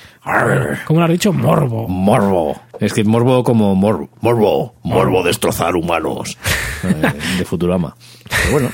¿Cómo 0.85 0.99
lo 0.99 1.05
has 1.05 1.11
dicho? 1.11 1.31
Morbo. 1.31 1.87
Morbo. 1.87 2.59
Es 2.79 2.91
que 2.93 3.03
morbo 3.03 3.43
como 3.43 3.73
morbo. 3.75 4.09
Morbo. 4.21 4.75
Morbo 4.83 5.23
destrozar 5.23 5.75
humanos. 5.75 6.37
Eh, 6.83 6.93
de 7.39 7.43
Futurama. 7.43 7.95
Pero 8.29 8.51
bueno. 8.51 8.69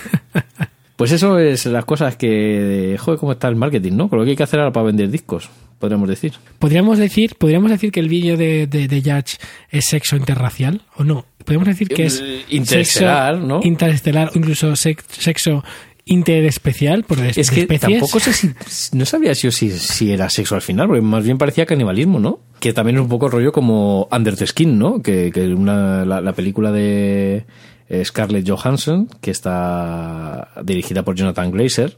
Pues 0.97 1.13
eso 1.13 1.39
es 1.39 1.65
las 1.67 1.86
cosas 1.86 2.17
que... 2.17 2.97
Joder, 2.99 3.17
cómo 3.17 3.32
está 3.32 3.47
el 3.47 3.56
marketing, 3.56 3.93
¿no? 3.93 4.10
Con 4.10 4.19
lo 4.19 4.25
que 4.25 4.32
hay 4.32 4.36
que 4.36 4.43
hacer 4.43 4.60
ahora 4.60 4.73
para 4.73 4.88
vender 4.88 5.10
discos. 5.10 5.49
podríamos 5.79 6.10
decir. 6.10 6.34
¿Podríamos 6.60 6.97
decir, 6.97 7.36
podríamos 7.38 7.71
decir 7.71 7.93
que 7.93 8.01
el 8.01 8.10
vídeo 8.10 8.36
de, 8.36 8.67
de, 8.67 8.89
de 8.89 9.01
Judge 9.01 9.38
es 9.69 9.86
sexo 9.86 10.17
interracial 10.17 10.82
o 10.97 11.06
no? 11.06 11.25
Podríamos 11.43 11.67
decir 11.67 11.88
que 11.89 12.06
es 12.06 12.21
Eh, 12.21 12.43
interestelar, 12.49 13.36
sexo 13.36 13.47
¿no? 13.47 13.60
Interestelar 13.63 14.29
o 14.34 14.38
incluso 14.38 14.75
sex- 14.75 15.03
sexo 15.10 15.63
interespecial 16.06 17.03
por 17.03 17.17
Es 17.19 17.49
que 17.49 17.62
especies. 17.62 17.79
tampoco 17.99 18.19
sé 18.19 18.34
si. 18.34 18.51
No 18.91 19.06
sabía 19.06 19.34
si, 19.36 19.49
si, 19.51 19.71
si 19.71 20.12
era 20.12 20.29
sexo 20.29 20.56
al 20.56 20.62
final, 20.62 20.88
porque 20.88 21.01
más 21.01 21.23
bien 21.23 21.38
parecía 21.38 21.65
canibalismo, 21.65 22.19
¿no? 22.19 22.39
Que 22.60 22.73
también 22.73 22.97
es 22.97 23.01
un 23.03 23.10
poco 23.10 23.29
rollo 23.29 23.51
como 23.51 24.08
Under 24.12 24.36
the 24.36 24.45
Skin, 24.47 24.77
¿no? 24.77 25.01
Que, 25.01 25.32
que 25.32 25.47
una, 25.53 26.03
la, 26.06 26.19
la 26.21 26.34
película 26.34 26.71
de 26.73 27.45
eh, 27.88 28.03
Scarlett 28.06 28.49
Johansson, 28.49 29.08
que 29.21 29.32
está 29.32 30.49
dirigida 30.63 31.03
por 31.03 31.15
Jonathan 31.15 31.51
Glazer, 31.51 31.95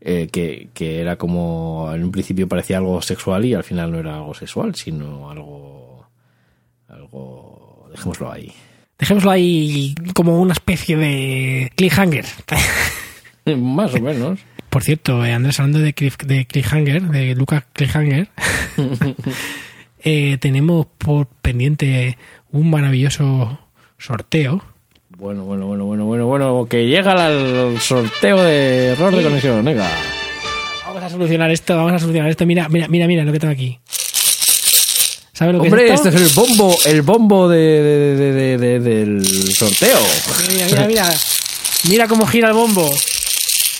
eh, 0.00 0.28
que, 0.32 0.68
que 0.72 1.00
era 1.00 1.16
como. 1.16 1.90
En 1.94 2.04
un 2.04 2.10
principio 2.12 2.48
parecía 2.48 2.78
algo 2.78 3.02
sexual 3.02 3.44
y 3.44 3.52
al 3.52 3.64
final 3.64 3.90
no 3.92 3.98
era 3.98 4.16
algo 4.16 4.32
sexual, 4.32 4.74
sino 4.74 5.30
algo. 5.30 6.06
Algo. 6.88 7.67
Dejémoslo 7.98 8.32
ahí. 8.32 8.52
Dejémoslo 8.98 9.30
ahí 9.30 9.94
como 10.14 10.40
una 10.40 10.52
especie 10.52 10.96
de 10.96 11.72
cliffhanger. 11.74 12.24
Más 13.56 13.94
o 13.94 14.00
menos. 14.00 14.38
Por 14.70 14.82
cierto, 14.82 15.24
eh, 15.24 15.32
Andrés, 15.32 15.58
hablando 15.58 15.80
de, 15.80 15.94
cliff, 15.94 16.16
de 16.18 16.44
cliffhanger, 16.46 17.02
de 17.02 17.34
Lucas 17.34 17.64
Cliffhanger, 17.72 18.28
eh, 20.04 20.36
tenemos 20.40 20.86
por 20.98 21.26
pendiente 21.26 22.18
un 22.52 22.70
maravilloso 22.70 23.58
sorteo. 23.96 24.62
Bueno, 25.16 25.44
bueno, 25.44 25.66
bueno, 25.66 25.86
bueno, 25.86 26.04
bueno, 26.04 26.26
bueno, 26.26 26.66
que 26.68 26.86
llega 26.86 27.12
al 27.12 27.80
sorteo 27.80 28.42
de 28.42 28.88
error 28.88 29.14
de 29.16 29.22
conexión, 29.22 29.64
venga. 29.64 29.88
Vamos 30.86 31.02
a 31.02 31.08
solucionar 31.08 31.50
esto, 31.50 31.74
vamos 31.74 31.94
a 31.94 31.98
solucionar 31.98 32.30
esto. 32.30 32.44
Mira, 32.46 32.68
mira, 32.68 32.88
mira, 32.88 33.06
mira 33.06 33.24
lo 33.24 33.32
que 33.32 33.38
tengo 33.40 33.52
aquí. 33.52 33.80
¿Sabes 35.38 35.54
lo 35.54 35.62
que 35.62 35.68
Hombre, 35.68 35.86
es 35.86 35.94
este 35.94 36.08
es 36.08 36.14
el 36.16 36.28
bombo, 36.34 36.76
el 36.84 37.02
bombo 37.02 37.48
de, 37.48 37.58
de- 37.58 38.16
de- 38.16 38.32
de- 38.32 38.58
de- 38.58 38.80
del 38.80 39.24
sorteo. 39.54 39.98
Mira, 40.50 40.66
mira, 40.66 40.86
mira. 40.88 41.14
Mira 41.88 42.08
cómo 42.08 42.26
gira 42.26 42.48
el 42.48 42.54
bombo. 42.54 42.90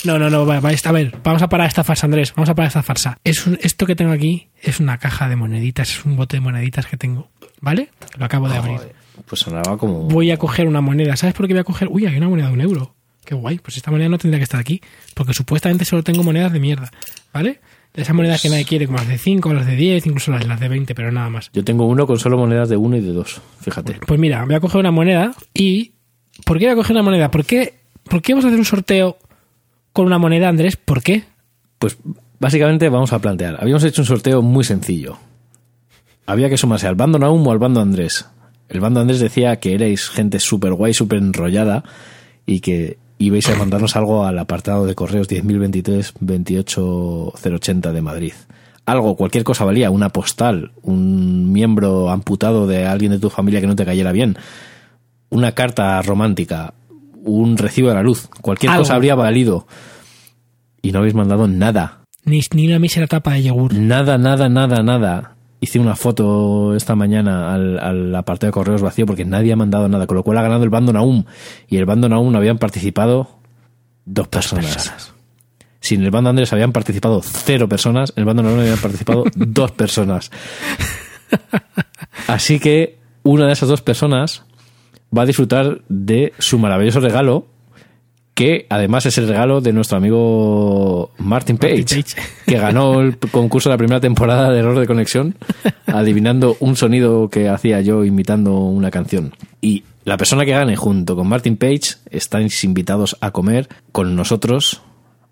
No, 0.05 0.21
no, 0.21 0.31
no, 0.31 0.47
va, 0.47 0.61
va, 0.61 0.71
a 0.71 0.93
ver, 0.93 1.17
vamos 1.25 1.43
a 1.43 1.49
parar 1.49 1.67
esta 1.67 1.83
farsa, 1.83 2.07
Andrés, 2.07 2.33
vamos 2.37 2.49
a 2.49 2.55
parar 2.55 2.69
esta 2.69 2.85
farsa. 2.85 3.19
Es 3.25 3.45
un- 3.49 3.59
esto 3.61 3.87
que 3.87 3.97
tengo 3.97 4.13
aquí 4.13 4.47
es 4.63 4.79
una 4.79 4.99
caja 4.99 5.29
de 5.29 5.35
moneditas, 5.35 5.91
es 5.91 6.05
un 6.05 6.15
bote 6.15 6.37
de 6.37 6.43
moneditas 6.43 6.87
que 6.87 6.97
tengo, 6.97 7.29
¿vale? 7.61 7.89
Lo 8.17 8.25
acabo 8.27 8.49
de 8.49 8.57
abrir. 8.57 8.79
Pues 9.27 9.41
sonaba 9.41 9.77
como... 9.77 10.03
Voy 10.05 10.31
a 10.31 10.37
coger 10.37 10.69
una 10.69 10.81
moneda, 10.81 11.17
¿sabes 11.17 11.35
por 11.35 11.49
qué 11.49 11.55
voy 11.55 11.61
a 11.63 11.65
coger? 11.65 11.89
Uy, 11.91 12.07
hay 12.07 12.17
una 12.17 12.29
moneda 12.29 12.47
de 12.47 12.53
un 12.53 12.61
euro. 12.61 12.95
Qué 13.25 13.35
guay, 13.35 13.59
pues 13.59 13.77
esta 13.77 13.91
moneda 13.91 14.09
no 14.09 14.19
tendría 14.19 14.39
que 14.39 14.45
estar 14.45 14.61
aquí, 14.61 14.81
porque 15.15 15.35
supuestamente 15.35 15.85
solo 15.85 16.05
tengo 16.05 16.23
monedas 16.23 16.53
de 16.53 16.61
mierda, 16.61 16.93
¿vale? 17.33 17.61
De 17.95 18.03
esas 18.03 18.15
monedas 18.15 18.41
que 18.41 18.49
nadie 18.49 18.65
quiere, 18.65 18.87
como 18.87 18.99
las 18.99 19.09
de 19.09 19.19
5, 19.19 19.53
las 19.55 19.67
de 19.67 19.75
10, 19.75 20.07
incluso 20.07 20.31
las, 20.31 20.47
las 20.47 20.61
de 20.61 20.69
20, 20.69 20.95
pero 20.95 21.11
nada 21.11 21.31
más. 21.31 21.51
Yo 21.53 21.65
tengo 21.65 21.87
uno 21.87 22.07
con 22.07 22.19
solo 22.19 22.39
monedas 22.39 22.69
de 22.69 22.77
uno 22.77 22.97
y 22.97 23.01
de 23.01 23.13
dos, 23.13 23.41
fíjate. 23.61 23.99
Pues 24.07 24.21
mira, 24.21 24.45
voy 24.45 24.55
a 24.55 24.61
coger 24.61 24.81
una 24.81 24.91
moneda 24.91 25.35
y... 25.55 25.93
¿Por 26.45 26.59
qué 26.59 26.67
voy 26.67 26.73
a 26.75 26.77
coger 26.77 26.95
una 26.95 27.03
moneda? 27.03 27.31
¿Por 27.31 27.45
qué, 27.45 27.75
¿Por 28.05 28.23
qué 28.23 28.33
vamos 28.33 28.45
a 28.45 28.49
hacer 28.49 28.59
un 28.59 28.65
sorteo 28.65 29.19
con 29.93 30.07
una 30.07 30.19
moneda, 30.19 30.49
Andrés? 30.49 30.77
¿Por 30.77 31.03
qué? 31.03 31.25
Pues 31.79 31.99
básicamente 32.39 32.89
vamos 32.89 33.13
a 33.13 33.19
plantear. 33.19 33.59
Habíamos 33.61 33.83
hecho 33.85 34.03
un 34.03 34.07
sorteo 34.07 34.43
muy 34.43 34.65
sencillo. 34.65 35.19
Había 36.27 36.49
que 36.49 36.57
sumarse 36.57 36.87
al 36.87 36.95
bando 36.95 37.19
Naum 37.19 37.47
o 37.47 37.51
al 37.51 37.59
bando 37.59 37.81
Andrés. 37.81 38.27
El 38.69 38.81
bando 38.81 39.01
Andrés 39.01 39.19
decía 39.19 39.57
que 39.57 39.75
erais 39.75 40.09
gente 40.11 40.39
súper 40.41 40.75
guay, 40.75 40.95
súper 40.95 41.19
enrollada 41.19 41.85
y 42.47 42.61
que 42.61 42.99
ibais 43.19 43.49
a 43.49 43.57
mandarnos 43.57 43.97
algo 43.97 44.25
al 44.25 44.39
apartado 44.39 44.87
de 44.87 44.95
correos 44.95 45.29
10.023 45.29 46.13
28080 46.21 47.93
de 47.93 48.03
Madrid. 48.03 48.33
Algo, 48.87 49.17
cualquier 49.17 49.45
cosa 49.45 49.65
valía, 49.65 49.91
una 49.91 50.09
postal, 50.09 50.73
un 50.83 51.53
miembro 51.53 52.09
amputado 52.11 52.67
de 52.67 52.87
alguien 52.87 53.13
de 53.13 53.19
tu 53.19 53.29
familia 53.29 53.61
que 53.61 53.67
no 53.67 53.77
te 53.77 53.85
cayera 53.85 54.13
bien, 54.13 54.37
una 55.29 55.53
carta 55.53 56.01
romántica, 56.01 56.73
un 57.23 57.59
recibo 57.59 57.89
de 57.89 57.95
la 57.97 58.03
luz, 58.03 58.29
cualquier 58.41 58.73
Algo. 58.73 58.85
cosa 58.85 58.95
habría 58.95 59.15
valido. 59.15 59.67
Y 60.81 60.93
no 60.93 61.01
habéis 61.01 61.15
mandado 61.15 61.49
nada. 61.49 62.01
Ni, 62.25 62.41
ni 62.55 62.69
una 62.69 62.79
mísera 62.79 63.07
tapa 63.07 63.35
de 63.35 63.43
yogur. 63.43 63.75
Nada, 63.75 64.17
nada, 64.17 64.49
nada, 64.49 64.83
nada. 64.83 65.37
Hice 65.61 65.79
una 65.81 65.97
foto 65.97 66.77
esta 66.77 66.95
mañana 66.95 67.53
al, 67.53 67.79
al 67.81 68.15
apartado 68.15 68.49
de 68.49 68.53
correos 68.53 68.81
vacío 68.81 69.07
porque 69.07 69.25
nadie 69.25 69.53
ha 69.53 69.57
mandado 69.57 69.89
nada, 69.89 70.07
con 70.07 70.17
lo 70.17 70.23
cual 70.23 70.39
ha 70.39 70.43
ganado 70.43 70.63
el 70.63 70.71
bando 70.71 70.93
Naum. 70.93 71.25
Y 71.69 71.77
el 71.77 71.85
bando 71.85 72.09
Naum 72.09 72.35
habían 72.37 72.59
participado 72.59 73.39
dos 74.05 74.29
personas. 74.29 74.73
personas. 74.73 75.13
Si 75.81 75.95
en 75.95 76.03
el 76.03 76.11
bando 76.11 76.31
Andrés 76.31 76.53
habían 76.53 76.73
participado 76.73 77.21
cero 77.23 77.69
personas, 77.69 78.13
en 78.17 78.21
el 78.23 78.25
bando 78.25 78.43
Naum 78.43 78.61
habían 78.61 78.79
participado 78.79 79.25
dos 79.35 79.73
personas. 79.73 80.31
Así 82.27 82.59
que 82.59 82.99
una 83.23 83.47
de 83.47 83.53
esas 83.53 83.69
dos 83.69 83.83
personas 83.83 84.45
va 85.17 85.23
a 85.23 85.27
disfrutar 85.27 85.83
de 85.89 86.33
su 86.39 86.59
maravilloso 86.59 87.01
regalo, 87.01 87.47
que 88.39 88.67
además 88.71 89.05
es 89.05 89.19
el 89.19 89.27
regalo 89.27 89.61
de 89.61 89.73
nuestro 89.73 89.97
amigo 89.97 91.11
Martin 91.19 91.59
Page, 91.59 91.79
Martin 91.79 92.05
Page. 92.05 92.23
que 92.47 92.57
ganó 92.57 93.01
el 93.01 93.19
concurso 93.19 93.69
de 93.69 93.75
la 93.75 93.79
primera 93.79 94.01
temporada 94.01 94.53
de 94.53 94.61
Error 94.61 94.79
de 94.79 94.87
Conexión, 94.87 95.35
adivinando 95.89 96.57
un 96.61 96.77
sonido 96.77 97.31
que 97.31 97.49
hacía 97.49 97.81
yo 97.81 98.05
imitando 98.05 98.55
una 98.55 98.93
canción. 98.93 99.35
Y 99.61 99.83
la 100.05 100.17
persona 100.17 100.45
que 100.45 100.53
gane 100.53 100.77
junto 100.77 101.17
con 101.17 101.27
Martin 101.27 101.57
Page 101.57 101.97
estáis 102.13 102.63
invitados 102.63 103.17
a 103.21 103.33
comer 103.33 103.69
con 103.91 104.15
nosotros. 104.15 104.83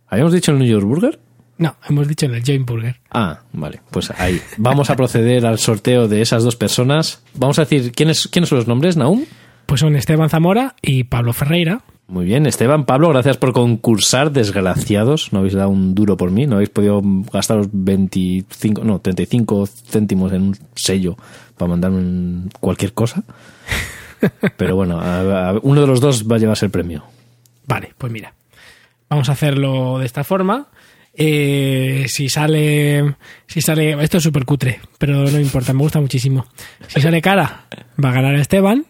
¿Habíamos 0.09 0.33
dicho 0.33 0.51
el 0.51 0.59
New 0.59 0.67
York 0.67 0.85
Burger? 0.85 1.21
No, 1.59 1.77
hemos 1.89 2.09
dicho 2.09 2.27
en 2.27 2.35
el 2.35 2.43
Joint 2.45 2.69
Burger. 2.69 2.97
Ah, 3.13 3.43
vale, 3.53 3.83
pues 3.93 4.11
ahí. 4.19 4.41
Vamos 4.57 4.91
a 4.91 4.97
proceder 4.97 5.47
al 5.47 5.61
sorteo 5.61 6.09
de 6.09 6.23
esas 6.23 6.43
dos 6.43 6.57
personas. 6.57 7.23
Vamos 7.35 7.61
a 7.61 7.67
decir, 7.67 7.93
¿quiénes, 7.93 8.27
quiénes 8.27 8.49
son 8.49 8.59
los 8.59 8.67
nombres, 8.67 8.97
Naum? 8.97 9.27
Pues 9.67 9.81
son 9.81 9.95
Esteban 9.95 10.29
Zamora 10.29 10.75
y 10.83 11.05
Pablo 11.05 11.33
Ferreira. 11.33 11.83
Muy 12.09 12.25
bien, 12.25 12.47
Esteban, 12.47 12.85
Pablo, 12.85 13.09
gracias 13.09 13.37
por 13.37 13.53
concursar, 13.53 14.31
desgraciados. 14.31 15.33
No 15.33 15.41
habéis 15.41 15.55
dado 15.55 15.71
un 15.71 15.93
duro 15.95 16.17
por 16.17 16.31
mí, 16.31 16.47
no 16.47 16.55
habéis 16.55 16.71
podido 16.71 17.01
gastaros 17.33 17.67
25, 17.73 18.85
no, 18.85 19.01
35 19.01 19.67
céntimos 19.67 20.33
en 20.33 20.43
un 20.43 20.57
sello 20.77 21.17
para 21.59 21.69
mandarme 21.71 21.99
un- 21.99 22.51
cualquier 22.61 22.93
cosa. 22.93 23.25
Pero 24.57 24.77
bueno, 24.77 25.01
a- 25.01 25.51
a- 25.51 25.59
uno 25.63 25.81
de 25.81 25.87
los 25.89 26.01
dos 26.01 26.31
va 26.31 26.37
a 26.37 26.39
llevarse 26.39 26.65
el 26.65 26.71
premio. 26.71 27.03
Vale, 27.67 27.93
pues 27.99 28.13
mira. 28.13 28.33
Vamos 29.11 29.29
a 29.29 29.33
hacerlo 29.33 29.99
de 29.99 30.07
esta 30.07 30.23
forma. 30.23 30.69
Eh, 31.13 32.07
si 32.09 32.29
sale. 32.29 33.17
Si 33.49 33.61
sale. 33.61 34.01
Esto 34.03 34.19
es 34.19 34.23
súper 34.23 34.45
cutre, 34.45 34.81
pero 34.99 35.25
no 35.29 35.41
importa, 35.41 35.73
me 35.73 35.81
gusta 35.81 36.01
muchísimo. 36.01 36.47
Si 36.87 37.01
sale 37.01 37.21
cara, 37.21 37.67
va 38.03 38.11
a 38.11 38.13
ganar 38.13 38.35
Esteban. 38.37 38.85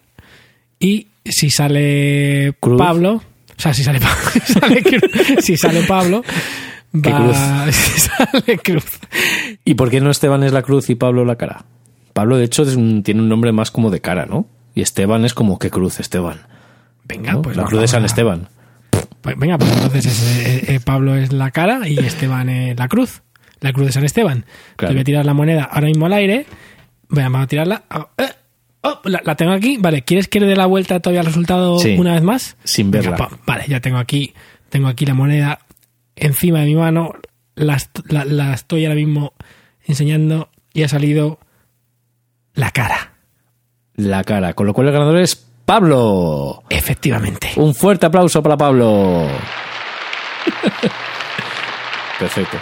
Y 0.78 1.08
si 1.30 1.50
sale 1.50 2.54
Cruz. 2.60 2.78
Pablo. 2.78 3.14
O 3.14 3.60
sea, 3.60 3.72
si 3.74 3.82
sale, 3.84 4.00
si 4.44 4.52
sale, 4.52 4.82
Cruz- 4.82 5.40
si 5.40 5.56
sale 5.56 5.82
Pablo. 5.82 6.22
¿Qué 7.02 7.10
Va, 7.10 7.66
si 7.72 8.00
sale 8.00 8.58
Cruz. 8.58 8.98
¿Y 9.64 9.74
por 9.74 9.90
qué 9.90 10.00
no 10.00 10.10
Esteban 10.10 10.42
es 10.42 10.52
la 10.52 10.62
cruz 10.62 10.88
y 10.90 10.94
Pablo 10.94 11.24
la 11.24 11.36
cara? 11.36 11.64
Pablo, 12.12 12.36
de 12.38 12.44
hecho, 12.44 12.62
un- 12.62 13.02
tiene 13.02 13.20
un 13.20 13.28
nombre 13.28 13.52
más 13.52 13.70
como 13.70 13.90
de 13.90 14.00
cara, 14.00 14.26
¿no? 14.26 14.46
Y 14.74 14.82
Esteban 14.82 15.24
es 15.24 15.34
como 15.34 15.58
que 15.58 15.70
cruz, 15.70 16.00
Esteban. 16.00 16.40
Venga, 17.04 17.32
¿no? 17.32 17.42
pues 17.42 17.56
la 17.56 17.64
cruz 17.64 17.80
de 17.80 17.88
San 17.88 18.02
a- 18.02 18.06
Esteban. 18.06 18.48
Pues 19.20 19.36
venga, 19.38 19.58
pues 19.58 19.72
entonces 19.72 20.06
es, 20.06 20.22
eh, 20.46 20.74
eh, 20.74 20.80
Pablo 20.84 21.16
es 21.16 21.32
la 21.32 21.50
cara 21.50 21.88
y 21.88 21.98
Esteban 21.98 22.48
es 22.48 22.78
la 22.78 22.88
cruz. 22.88 23.22
La 23.60 23.72
cruz 23.72 23.86
de 23.86 23.92
San 23.92 24.04
Esteban. 24.04 24.44
Claro. 24.76 24.94
Voy 24.94 25.00
a 25.00 25.04
tirar 25.04 25.24
la 25.26 25.34
moneda 25.34 25.64
ahora 25.64 25.86
mismo 25.86 26.06
al 26.06 26.12
aire. 26.12 26.46
Voy 27.08 27.20
a, 27.22 27.24
vamos 27.24 27.42
a 27.44 27.46
tirarla. 27.46 27.82
Ah, 27.90 28.08
eh, 28.18 28.28
oh, 28.82 29.00
la, 29.04 29.20
la 29.24 29.34
tengo 29.34 29.52
aquí. 29.52 29.76
Vale, 29.78 30.02
¿quieres 30.02 30.28
que 30.28 30.40
le 30.40 30.46
dé 30.46 30.56
la 30.56 30.66
vuelta 30.66 31.00
todavía 31.00 31.20
al 31.20 31.26
resultado 31.26 31.78
Sí. 31.78 31.96
una 31.98 32.12
vez 32.14 32.22
más? 32.22 32.56
Sin 32.64 32.90
verla. 32.90 33.28
vale, 33.46 33.64
ya 33.68 33.80
tengo 33.80 33.98
aquí, 33.98 34.34
tengo 34.68 34.88
aquí 34.88 35.06
la 35.06 35.14
moneda 35.14 35.60
encima 36.16 36.60
de 36.60 36.66
mi 36.66 36.74
mano. 36.76 37.12
La, 37.54 37.78
la- 38.08 38.24
la 38.24 38.52
estoy 38.54 38.84
ahora 38.84 38.96
mismo 38.96 39.32
enseñando 39.84 40.50
y 40.74 40.82
ha 40.82 40.88
salido 40.88 41.38
la 42.54 42.70
cara. 42.70 43.12
La 43.94 44.24
cara. 44.24 44.52
Con 44.54 44.66
lo 44.66 44.74
cual 44.74 44.88
el 44.88 44.92
ganador 44.92 45.18
es 45.18 45.36
Pablo. 45.64 46.62
Efectivamente. 46.68 47.52
Un 47.56 47.74
fuerte 47.74 48.06
aplauso 48.06 48.42
para 48.42 48.56
Pablo. 48.56 49.26
Perfecto. 52.18 52.58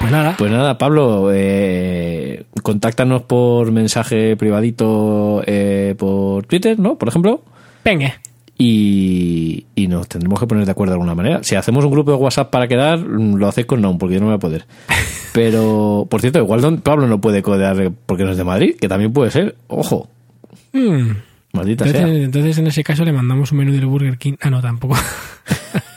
Pues 0.00 0.12
nada, 0.12 0.34
Pues 0.36 0.50
nada, 0.50 0.76
Pablo, 0.78 1.30
eh, 1.32 2.44
contáctanos 2.62 3.22
por 3.22 3.72
mensaje 3.72 4.36
privadito 4.36 5.42
eh, 5.46 5.94
por 5.98 6.44
Twitter, 6.46 6.78
¿no? 6.78 6.96
Por 6.96 7.08
ejemplo. 7.08 7.42
venga. 7.84 8.20
Y, 8.58 9.66
y 9.74 9.86
nos 9.86 10.08
tendremos 10.08 10.40
que 10.40 10.46
poner 10.46 10.64
de 10.64 10.70
acuerdo 10.70 10.92
de 10.92 10.94
alguna 10.94 11.14
manera. 11.14 11.42
Si 11.42 11.54
hacemos 11.56 11.84
un 11.84 11.90
grupo 11.90 12.10
de 12.12 12.16
WhatsApp 12.16 12.50
para 12.50 12.66
quedar, 12.68 12.98
mm, 13.00 13.34
lo 13.36 13.48
hacéis 13.48 13.66
con 13.66 13.82
Naum, 13.82 13.98
porque 13.98 14.14
yo 14.14 14.20
no 14.20 14.26
voy 14.26 14.34
a 14.36 14.38
poder. 14.38 14.64
Pero, 15.32 16.06
por 16.10 16.20
cierto, 16.22 16.38
igual 16.38 16.62
don 16.62 16.78
Pablo 16.80 17.06
no 17.06 17.20
puede 17.20 17.42
quedar 17.42 17.92
porque 18.06 18.24
no 18.24 18.30
es 18.30 18.38
de 18.38 18.44
Madrid, 18.44 18.74
que 18.80 18.88
también 18.88 19.12
puede 19.12 19.30
ser. 19.30 19.56
Ojo, 19.68 20.08
Mm. 20.72 21.10
maldita 21.52 21.84
Entonces, 21.86 22.10
sea. 22.10 22.22
entonces, 22.24 22.58
en 22.58 22.66
ese 22.66 22.82
caso 22.84 23.04
le 23.04 23.12
mandamos 23.12 23.52
un 23.52 23.58
menú 23.58 23.72
del 23.72 23.86
Burger 23.86 24.16
King. 24.18 24.34
Ah, 24.40 24.48
no, 24.50 24.60
tampoco. 24.62 24.94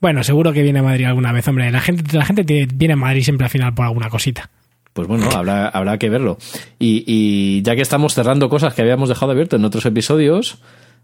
Bueno, 0.00 0.22
seguro 0.22 0.52
que 0.52 0.62
viene 0.62 0.78
a 0.78 0.82
Madrid 0.82 1.06
alguna 1.06 1.32
vez, 1.32 1.46
hombre. 1.48 1.70
La 1.70 1.80
gente, 1.80 2.16
la 2.16 2.24
gente 2.24 2.66
viene 2.74 2.94
a 2.94 2.96
Madrid 2.96 3.22
siempre 3.22 3.44
al 3.46 3.50
final 3.50 3.74
por 3.74 3.84
alguna 3.86 4.08
cosita. 4.08 4.50
Pues 4.92 5.06
bueno, 5.08 5.28
habrá, 5.30 5.68
habrá 5.68 5.98
que 5.98 6.08
verlo. 6.08 6.38
Y, 6.78 7.04
y 7.06 7.62
ya 7.62 7.76
que 7.76 7.82
estamos 7.82 8.14
cerrando 8.14 8.48
cosas 8.48 8.74
que 8.74 8.82
habíamos 8.82 9.08
dejado 9.08 9.32
abierto 9.32 9.56
en 9.56 9.64
otros 9.64 9.86
episodios, 9.86 10.58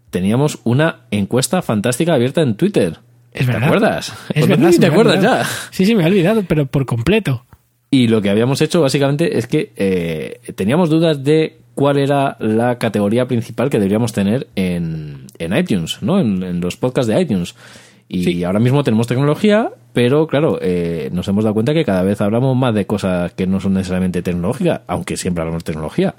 teníamos 0.09 0.59
una 0.63 1.01
encuesta 1.11 1.61
fantástica 1.61 2.13
abierta 2.13 2.41
en 2.41 2.55
Twitter. 2.55 2.97
Es 3.33 3.45
verdad. 3.47 3.59
¿Te 3.61 3.65
acuerdas? 3.65 4.09
Es 4.33 4.45
Pues 4.45 4.47
verdad. 4.47 4.71
se 4.71 4.79
te 4.79 4.85
acuerdas 4.87 5.15
olvidado. 5.17 5.43
ya. 5.43 5.49
Sí, 5.71 5.85
sí, 5.85 5.95
me 5.95 6.03
he 6.03 6.07
olvidado, 6.07 6.43
pero 6.47 6.65
por 6.65 6.85
completo. 6.85 7.45
Y 7.91 8.07
lo 8.07 8.21
que 8.21 8.29
habíamos 8.29 8.61
hecho 8.61 8.81
básicamente 8.81 9.37
es 9.37 9.47
que 9.47 9.71
eh, 9.75 10.39
teníamos 10.55 10.89
dudas 10.89 11.23
de 11.23 11.57
cuál 11.75 11.97
era 11.97 12.35
la 12.39 12.77
categoría 12.79 13.27
principal 13.27 13.69
que 13.69 13.77
deberíamos 13.77 14.13
tener 14.13 14.47
en, 14.55 15.27
en 15.37 15.55
iTunes, 15.55 15.99
¿no? 16.01 16.19
En, 16.19 16.43
en 16.43 16.61
los 16.61 16.77
podcasts 16.77 17.07
de 17.13 17.21
iTunes. 17.21 17.55
Y 18.07 18.23
Sí. 18.23 18.43
ahora 18.43 18.59
mismo 18.59 18.83
tenemos 18.83 19.07
tecnología, 19.07 19.71
pero 19.93 20.27
claro, 20.27 20.59
eh, 20.61 21.09
nos 21.11 21.27
hemos 21.27 21.43
dado 21.43 21.53
cuenta 21.55 21.73
que 21.73 21.83
cada 21.85 22.03
vez 22.03 22.21
hablamos 22.21 22.55
más 22.55 22.73
de 22.75 22.85
cosas 22.85 23.33
que 23.33 23.47
no 23.47 23.59
son 23.59 23.73
necesariamente 23.73 24.21
tecnológicas, 24.21 24.81
aunque 24.87 25.17
siempre 25.17 25.41
hablamos 25.41 25.63
de 25.63 25.71
tecnología. 25.71 26.15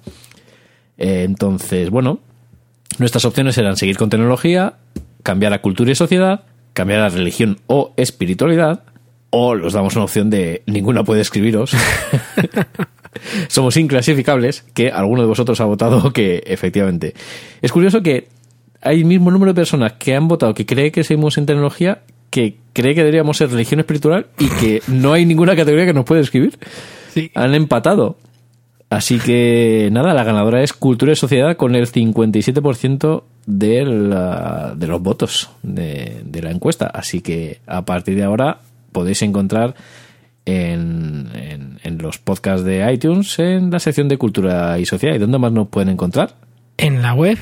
Eh, 0.98 1.22
entonces, 1.24 1.90
bueno, 1.90 2.18
nuestras 2.98 3.24
opciones 3.24 3.56
eran 3.58 3.76
seguir 3.76 3.96
con 3.96 4.10
tecnología, 4.10 4.74
cambiar 5.22 5.52
a 5.52 5.60
cultura 5.60 5.92
y 5.92 5.94
sociedad, 5.94 6.44
cambiar 6.72 7.00
a 7.00 7.08
religión 7.08 7.58
o 7.66 7.92
espiritualidad, 7.96 8.82
o 9.30 9.50
os 9.50 9.72
damos 9.72 9.94
una 9.96 10.04
opción 10.04 10.30
de 10.30 10.62
ninguna 10.66 11.04
puede 11.04 11.20
escribiros. 11.20 11.72
Somos 13.48 13.76
inclasificables, 13.76 14.62
que 14.74 14.90
alguno 14.90 15.22
de 15.22 15.28
vosotros 15.28 15.60
ha 15.60 15.64
votado 15.64 16.12
que 16.12 16.42
efectivamente. 16.46 17.14
Es 17.62 17.72
curioso 17.72 18.02
que 18.02 18.28
hay 18.86 18.98
el 19.00 19.04
mismo 19.04 19.30
número 19.30 19.52
de 19.52 19.56
personas 19.56 19.92
que 19.94 20.14
han 20.14 20.28
votado 20.28 20.54
que 20.54 20.64
cree 20.66 20.90
que 20.92 21.04
seguimos 21.04 21.36
en 21.38 21.46
tecnología 21.46 22.02
que 22.30 22.56
cree 22.72 22.94
que 22.94 23.00
deberíamos 23.00 23.36
ser 23.36 23.50
religión 23.50 23.80
espiritual 23.80 24.26
y 24.38 24.48
que 24.48 24.82
no 24.88 25.12
hay 25.12 25.24
ninguna 25.26 25.56
categoría 25.56 25.86
que 25.86 25.94
nos 25.94 26.04
puede 26.04 26.20
escribir. 26.20 26.58
Sí. 27.14 27.30
Han 27.34 27.54
empatado. 27.54 28.16
Así 28.90 29.18
que 29.18 29.88
nada, 29.92 30.12
la 30.14 30.22
ganadora 30.24 30.62
es 30.62 30.72
Cultura 30.72 31.12
y 31.12 31.16
Sociedad 31.16 31.56
con 31.56 31.74
el 31.74 31.86
57% 31.90 33.22
de, 33.46 33.84
la- 33.84 34.74
de 34.76 34.86
los 34.86 35.00
votos 35.02 35.50
de, 35.62 36.20
de 36.24 36.42
la 36.42 36.50
encuesta. 36.50 36.86
Así 36.86 37.20
que 37.20 37.60
a 37.66 37.84
partir 37.84 38.16
de 38.16 38.24
ahora 38.24 38.58
podéis 38.92 39.22
encontrar 39.22 39.74
en, 40.44 41.28
en- 41.34 41.78
en 41.82 41.98
los 41.98 42.18
podcasts 42.18 42.64
de 42.64 42.92
iTunes 42.92 43.38
en 43.38 43.70
la 43.70 43.78
sección 43.80 44.08
de 44.08 44.18
Cultura 44.18 44.78
y 44.78 44.86
Sociedad. 44.86 45.14
¿Y 45.14 45.18
dónde 45.18 45.38
más 45.38 45.52
nos 45.52 45.68
pueden 45.68 45.88
encontrar? 45.88 46.34
En 46.76 47.02
la 47.02 47.14
web, 47.14 47.38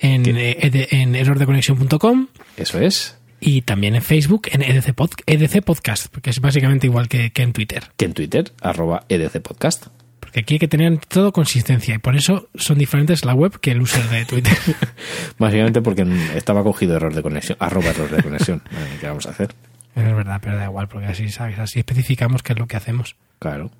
en, 0.00 0.24
eh, 0.36 0.88
en 0.90 1.14
errordeconexión.com 1.14 2.28
Eso 2.56 2.80
es. 2.80 3.18
y 3.40 3.62
también 3.62 3.94
en 3.94 4.02
Facebook, 4.02 4.48
en 4.52 4.62
EDC, 4.62 4.94
Pod- 4.94 5.22
EDC 5.26 5.62
Podcast, 5.62 6.08
porque 6.12 6.30
es 6.30 6.40
básicamente 6.40 6.86
igual 6.86 7.08
que, 7.08 7.32
que 7.32 7.42
en 7.42 7.52
Twitter. 7.52 7.84
Que 7.96 8.04
en 8.06 8.14
Twitter, 8.14 8.52
arroba 8.60 9.04
EDC 9.08 9.40
Podcast. 9.40 9.86
Porque 10.20 10.40
aquí 10.40 10.54
hay 10.54 10.58
que 10.60 10.68
tener 10.68 10.98
todo 10.98 11.32
consistencia 11.32 11.94
y 11.96 11.98
por 11.98 12.14
eso 12.14 12.48
son 12.54 12.78
diferentes 12.78 13.24
la 13.24 13.34
web 13.34 13.58
que 13.58 13.72
el 13.72 13.80
user 13.80 14.04
de 14.10 14.24
Twitter. 14.26 14.56
Básicamente 15.38 15.82
porque 15.82 16.06
estaba 16.36 16.62
cogido 16.62 16.94
error 16.94 17.12
de 17.14 17.22
conexión, 17.22 17.56
arroba 17.60 17.88
error 17.88 18.10
de 18.10 18.22
conexión. 18.22 18.62
Eh, 18.70 18.96
¿Qué 19.00 19.06
vamos 19.08 19.26
a 19.26 19.30
hacer? 19.30 19.48
es 19.96 20.04
verdad, 20.04 20.38
pero 20.40 20.56
da 20.56 20.66
igual, 20.66 20.86
porque 20.88 21.06
así, 21.08 21.28
¿sabes? 21.30 21.58
así 21.58 21.80
especificamos 21.80 22.42
qué 22.44 22.52
es 22.52 22.58
lo 22.58 22.66
que 22.68 22.76
hacemos. 22.76 23.16
Claro. 23.40 23.70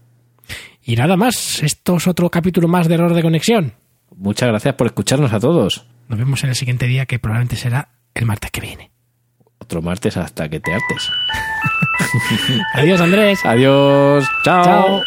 Y 0.83 0.97
nada 0.97 1.16
más, 1.16 1.62
esto 1.62 1.99
es 1.99 2.09
otro 2.09 2.29
capítulo 2.31 2.66
más 2.66 2.89
de 2.89 2.95
error 2.95 3.14
de 3.14 3.23
conexión. 3.23 3.75
Muchas 4.16 4.49
gracias 4.49 4.75
por 4.75 4.89
escucharnos 4.89 5.33
a 5.33 5.39
todos. 5.39 5.87
Nos 6.11 6.18
vemos 6.18 6.42
en 6.42 6.50
el 6.50 6.56
siguiente 6.56 6.88
día, 6.88 7.06
que 7.06 7.20
probablemente 7.20 7.54
será 7.54 7.90
el 8.14 8.26
martes 8.26 8.50
que 8.50 8.61
viene. 8.61 8.90
Otro 9.58 9.80
martes 9.80 10.16
hasta 10.16 10.48
que 10.48 10.58
te 10.58 10.74
hartes. 10.74 11.08
Adiós, 12.74 13.00
Andrés. 13.00 13.38
Adiós. 13.44 14.26
Chao. 14.42 14.64
Chao. 14.64 15.02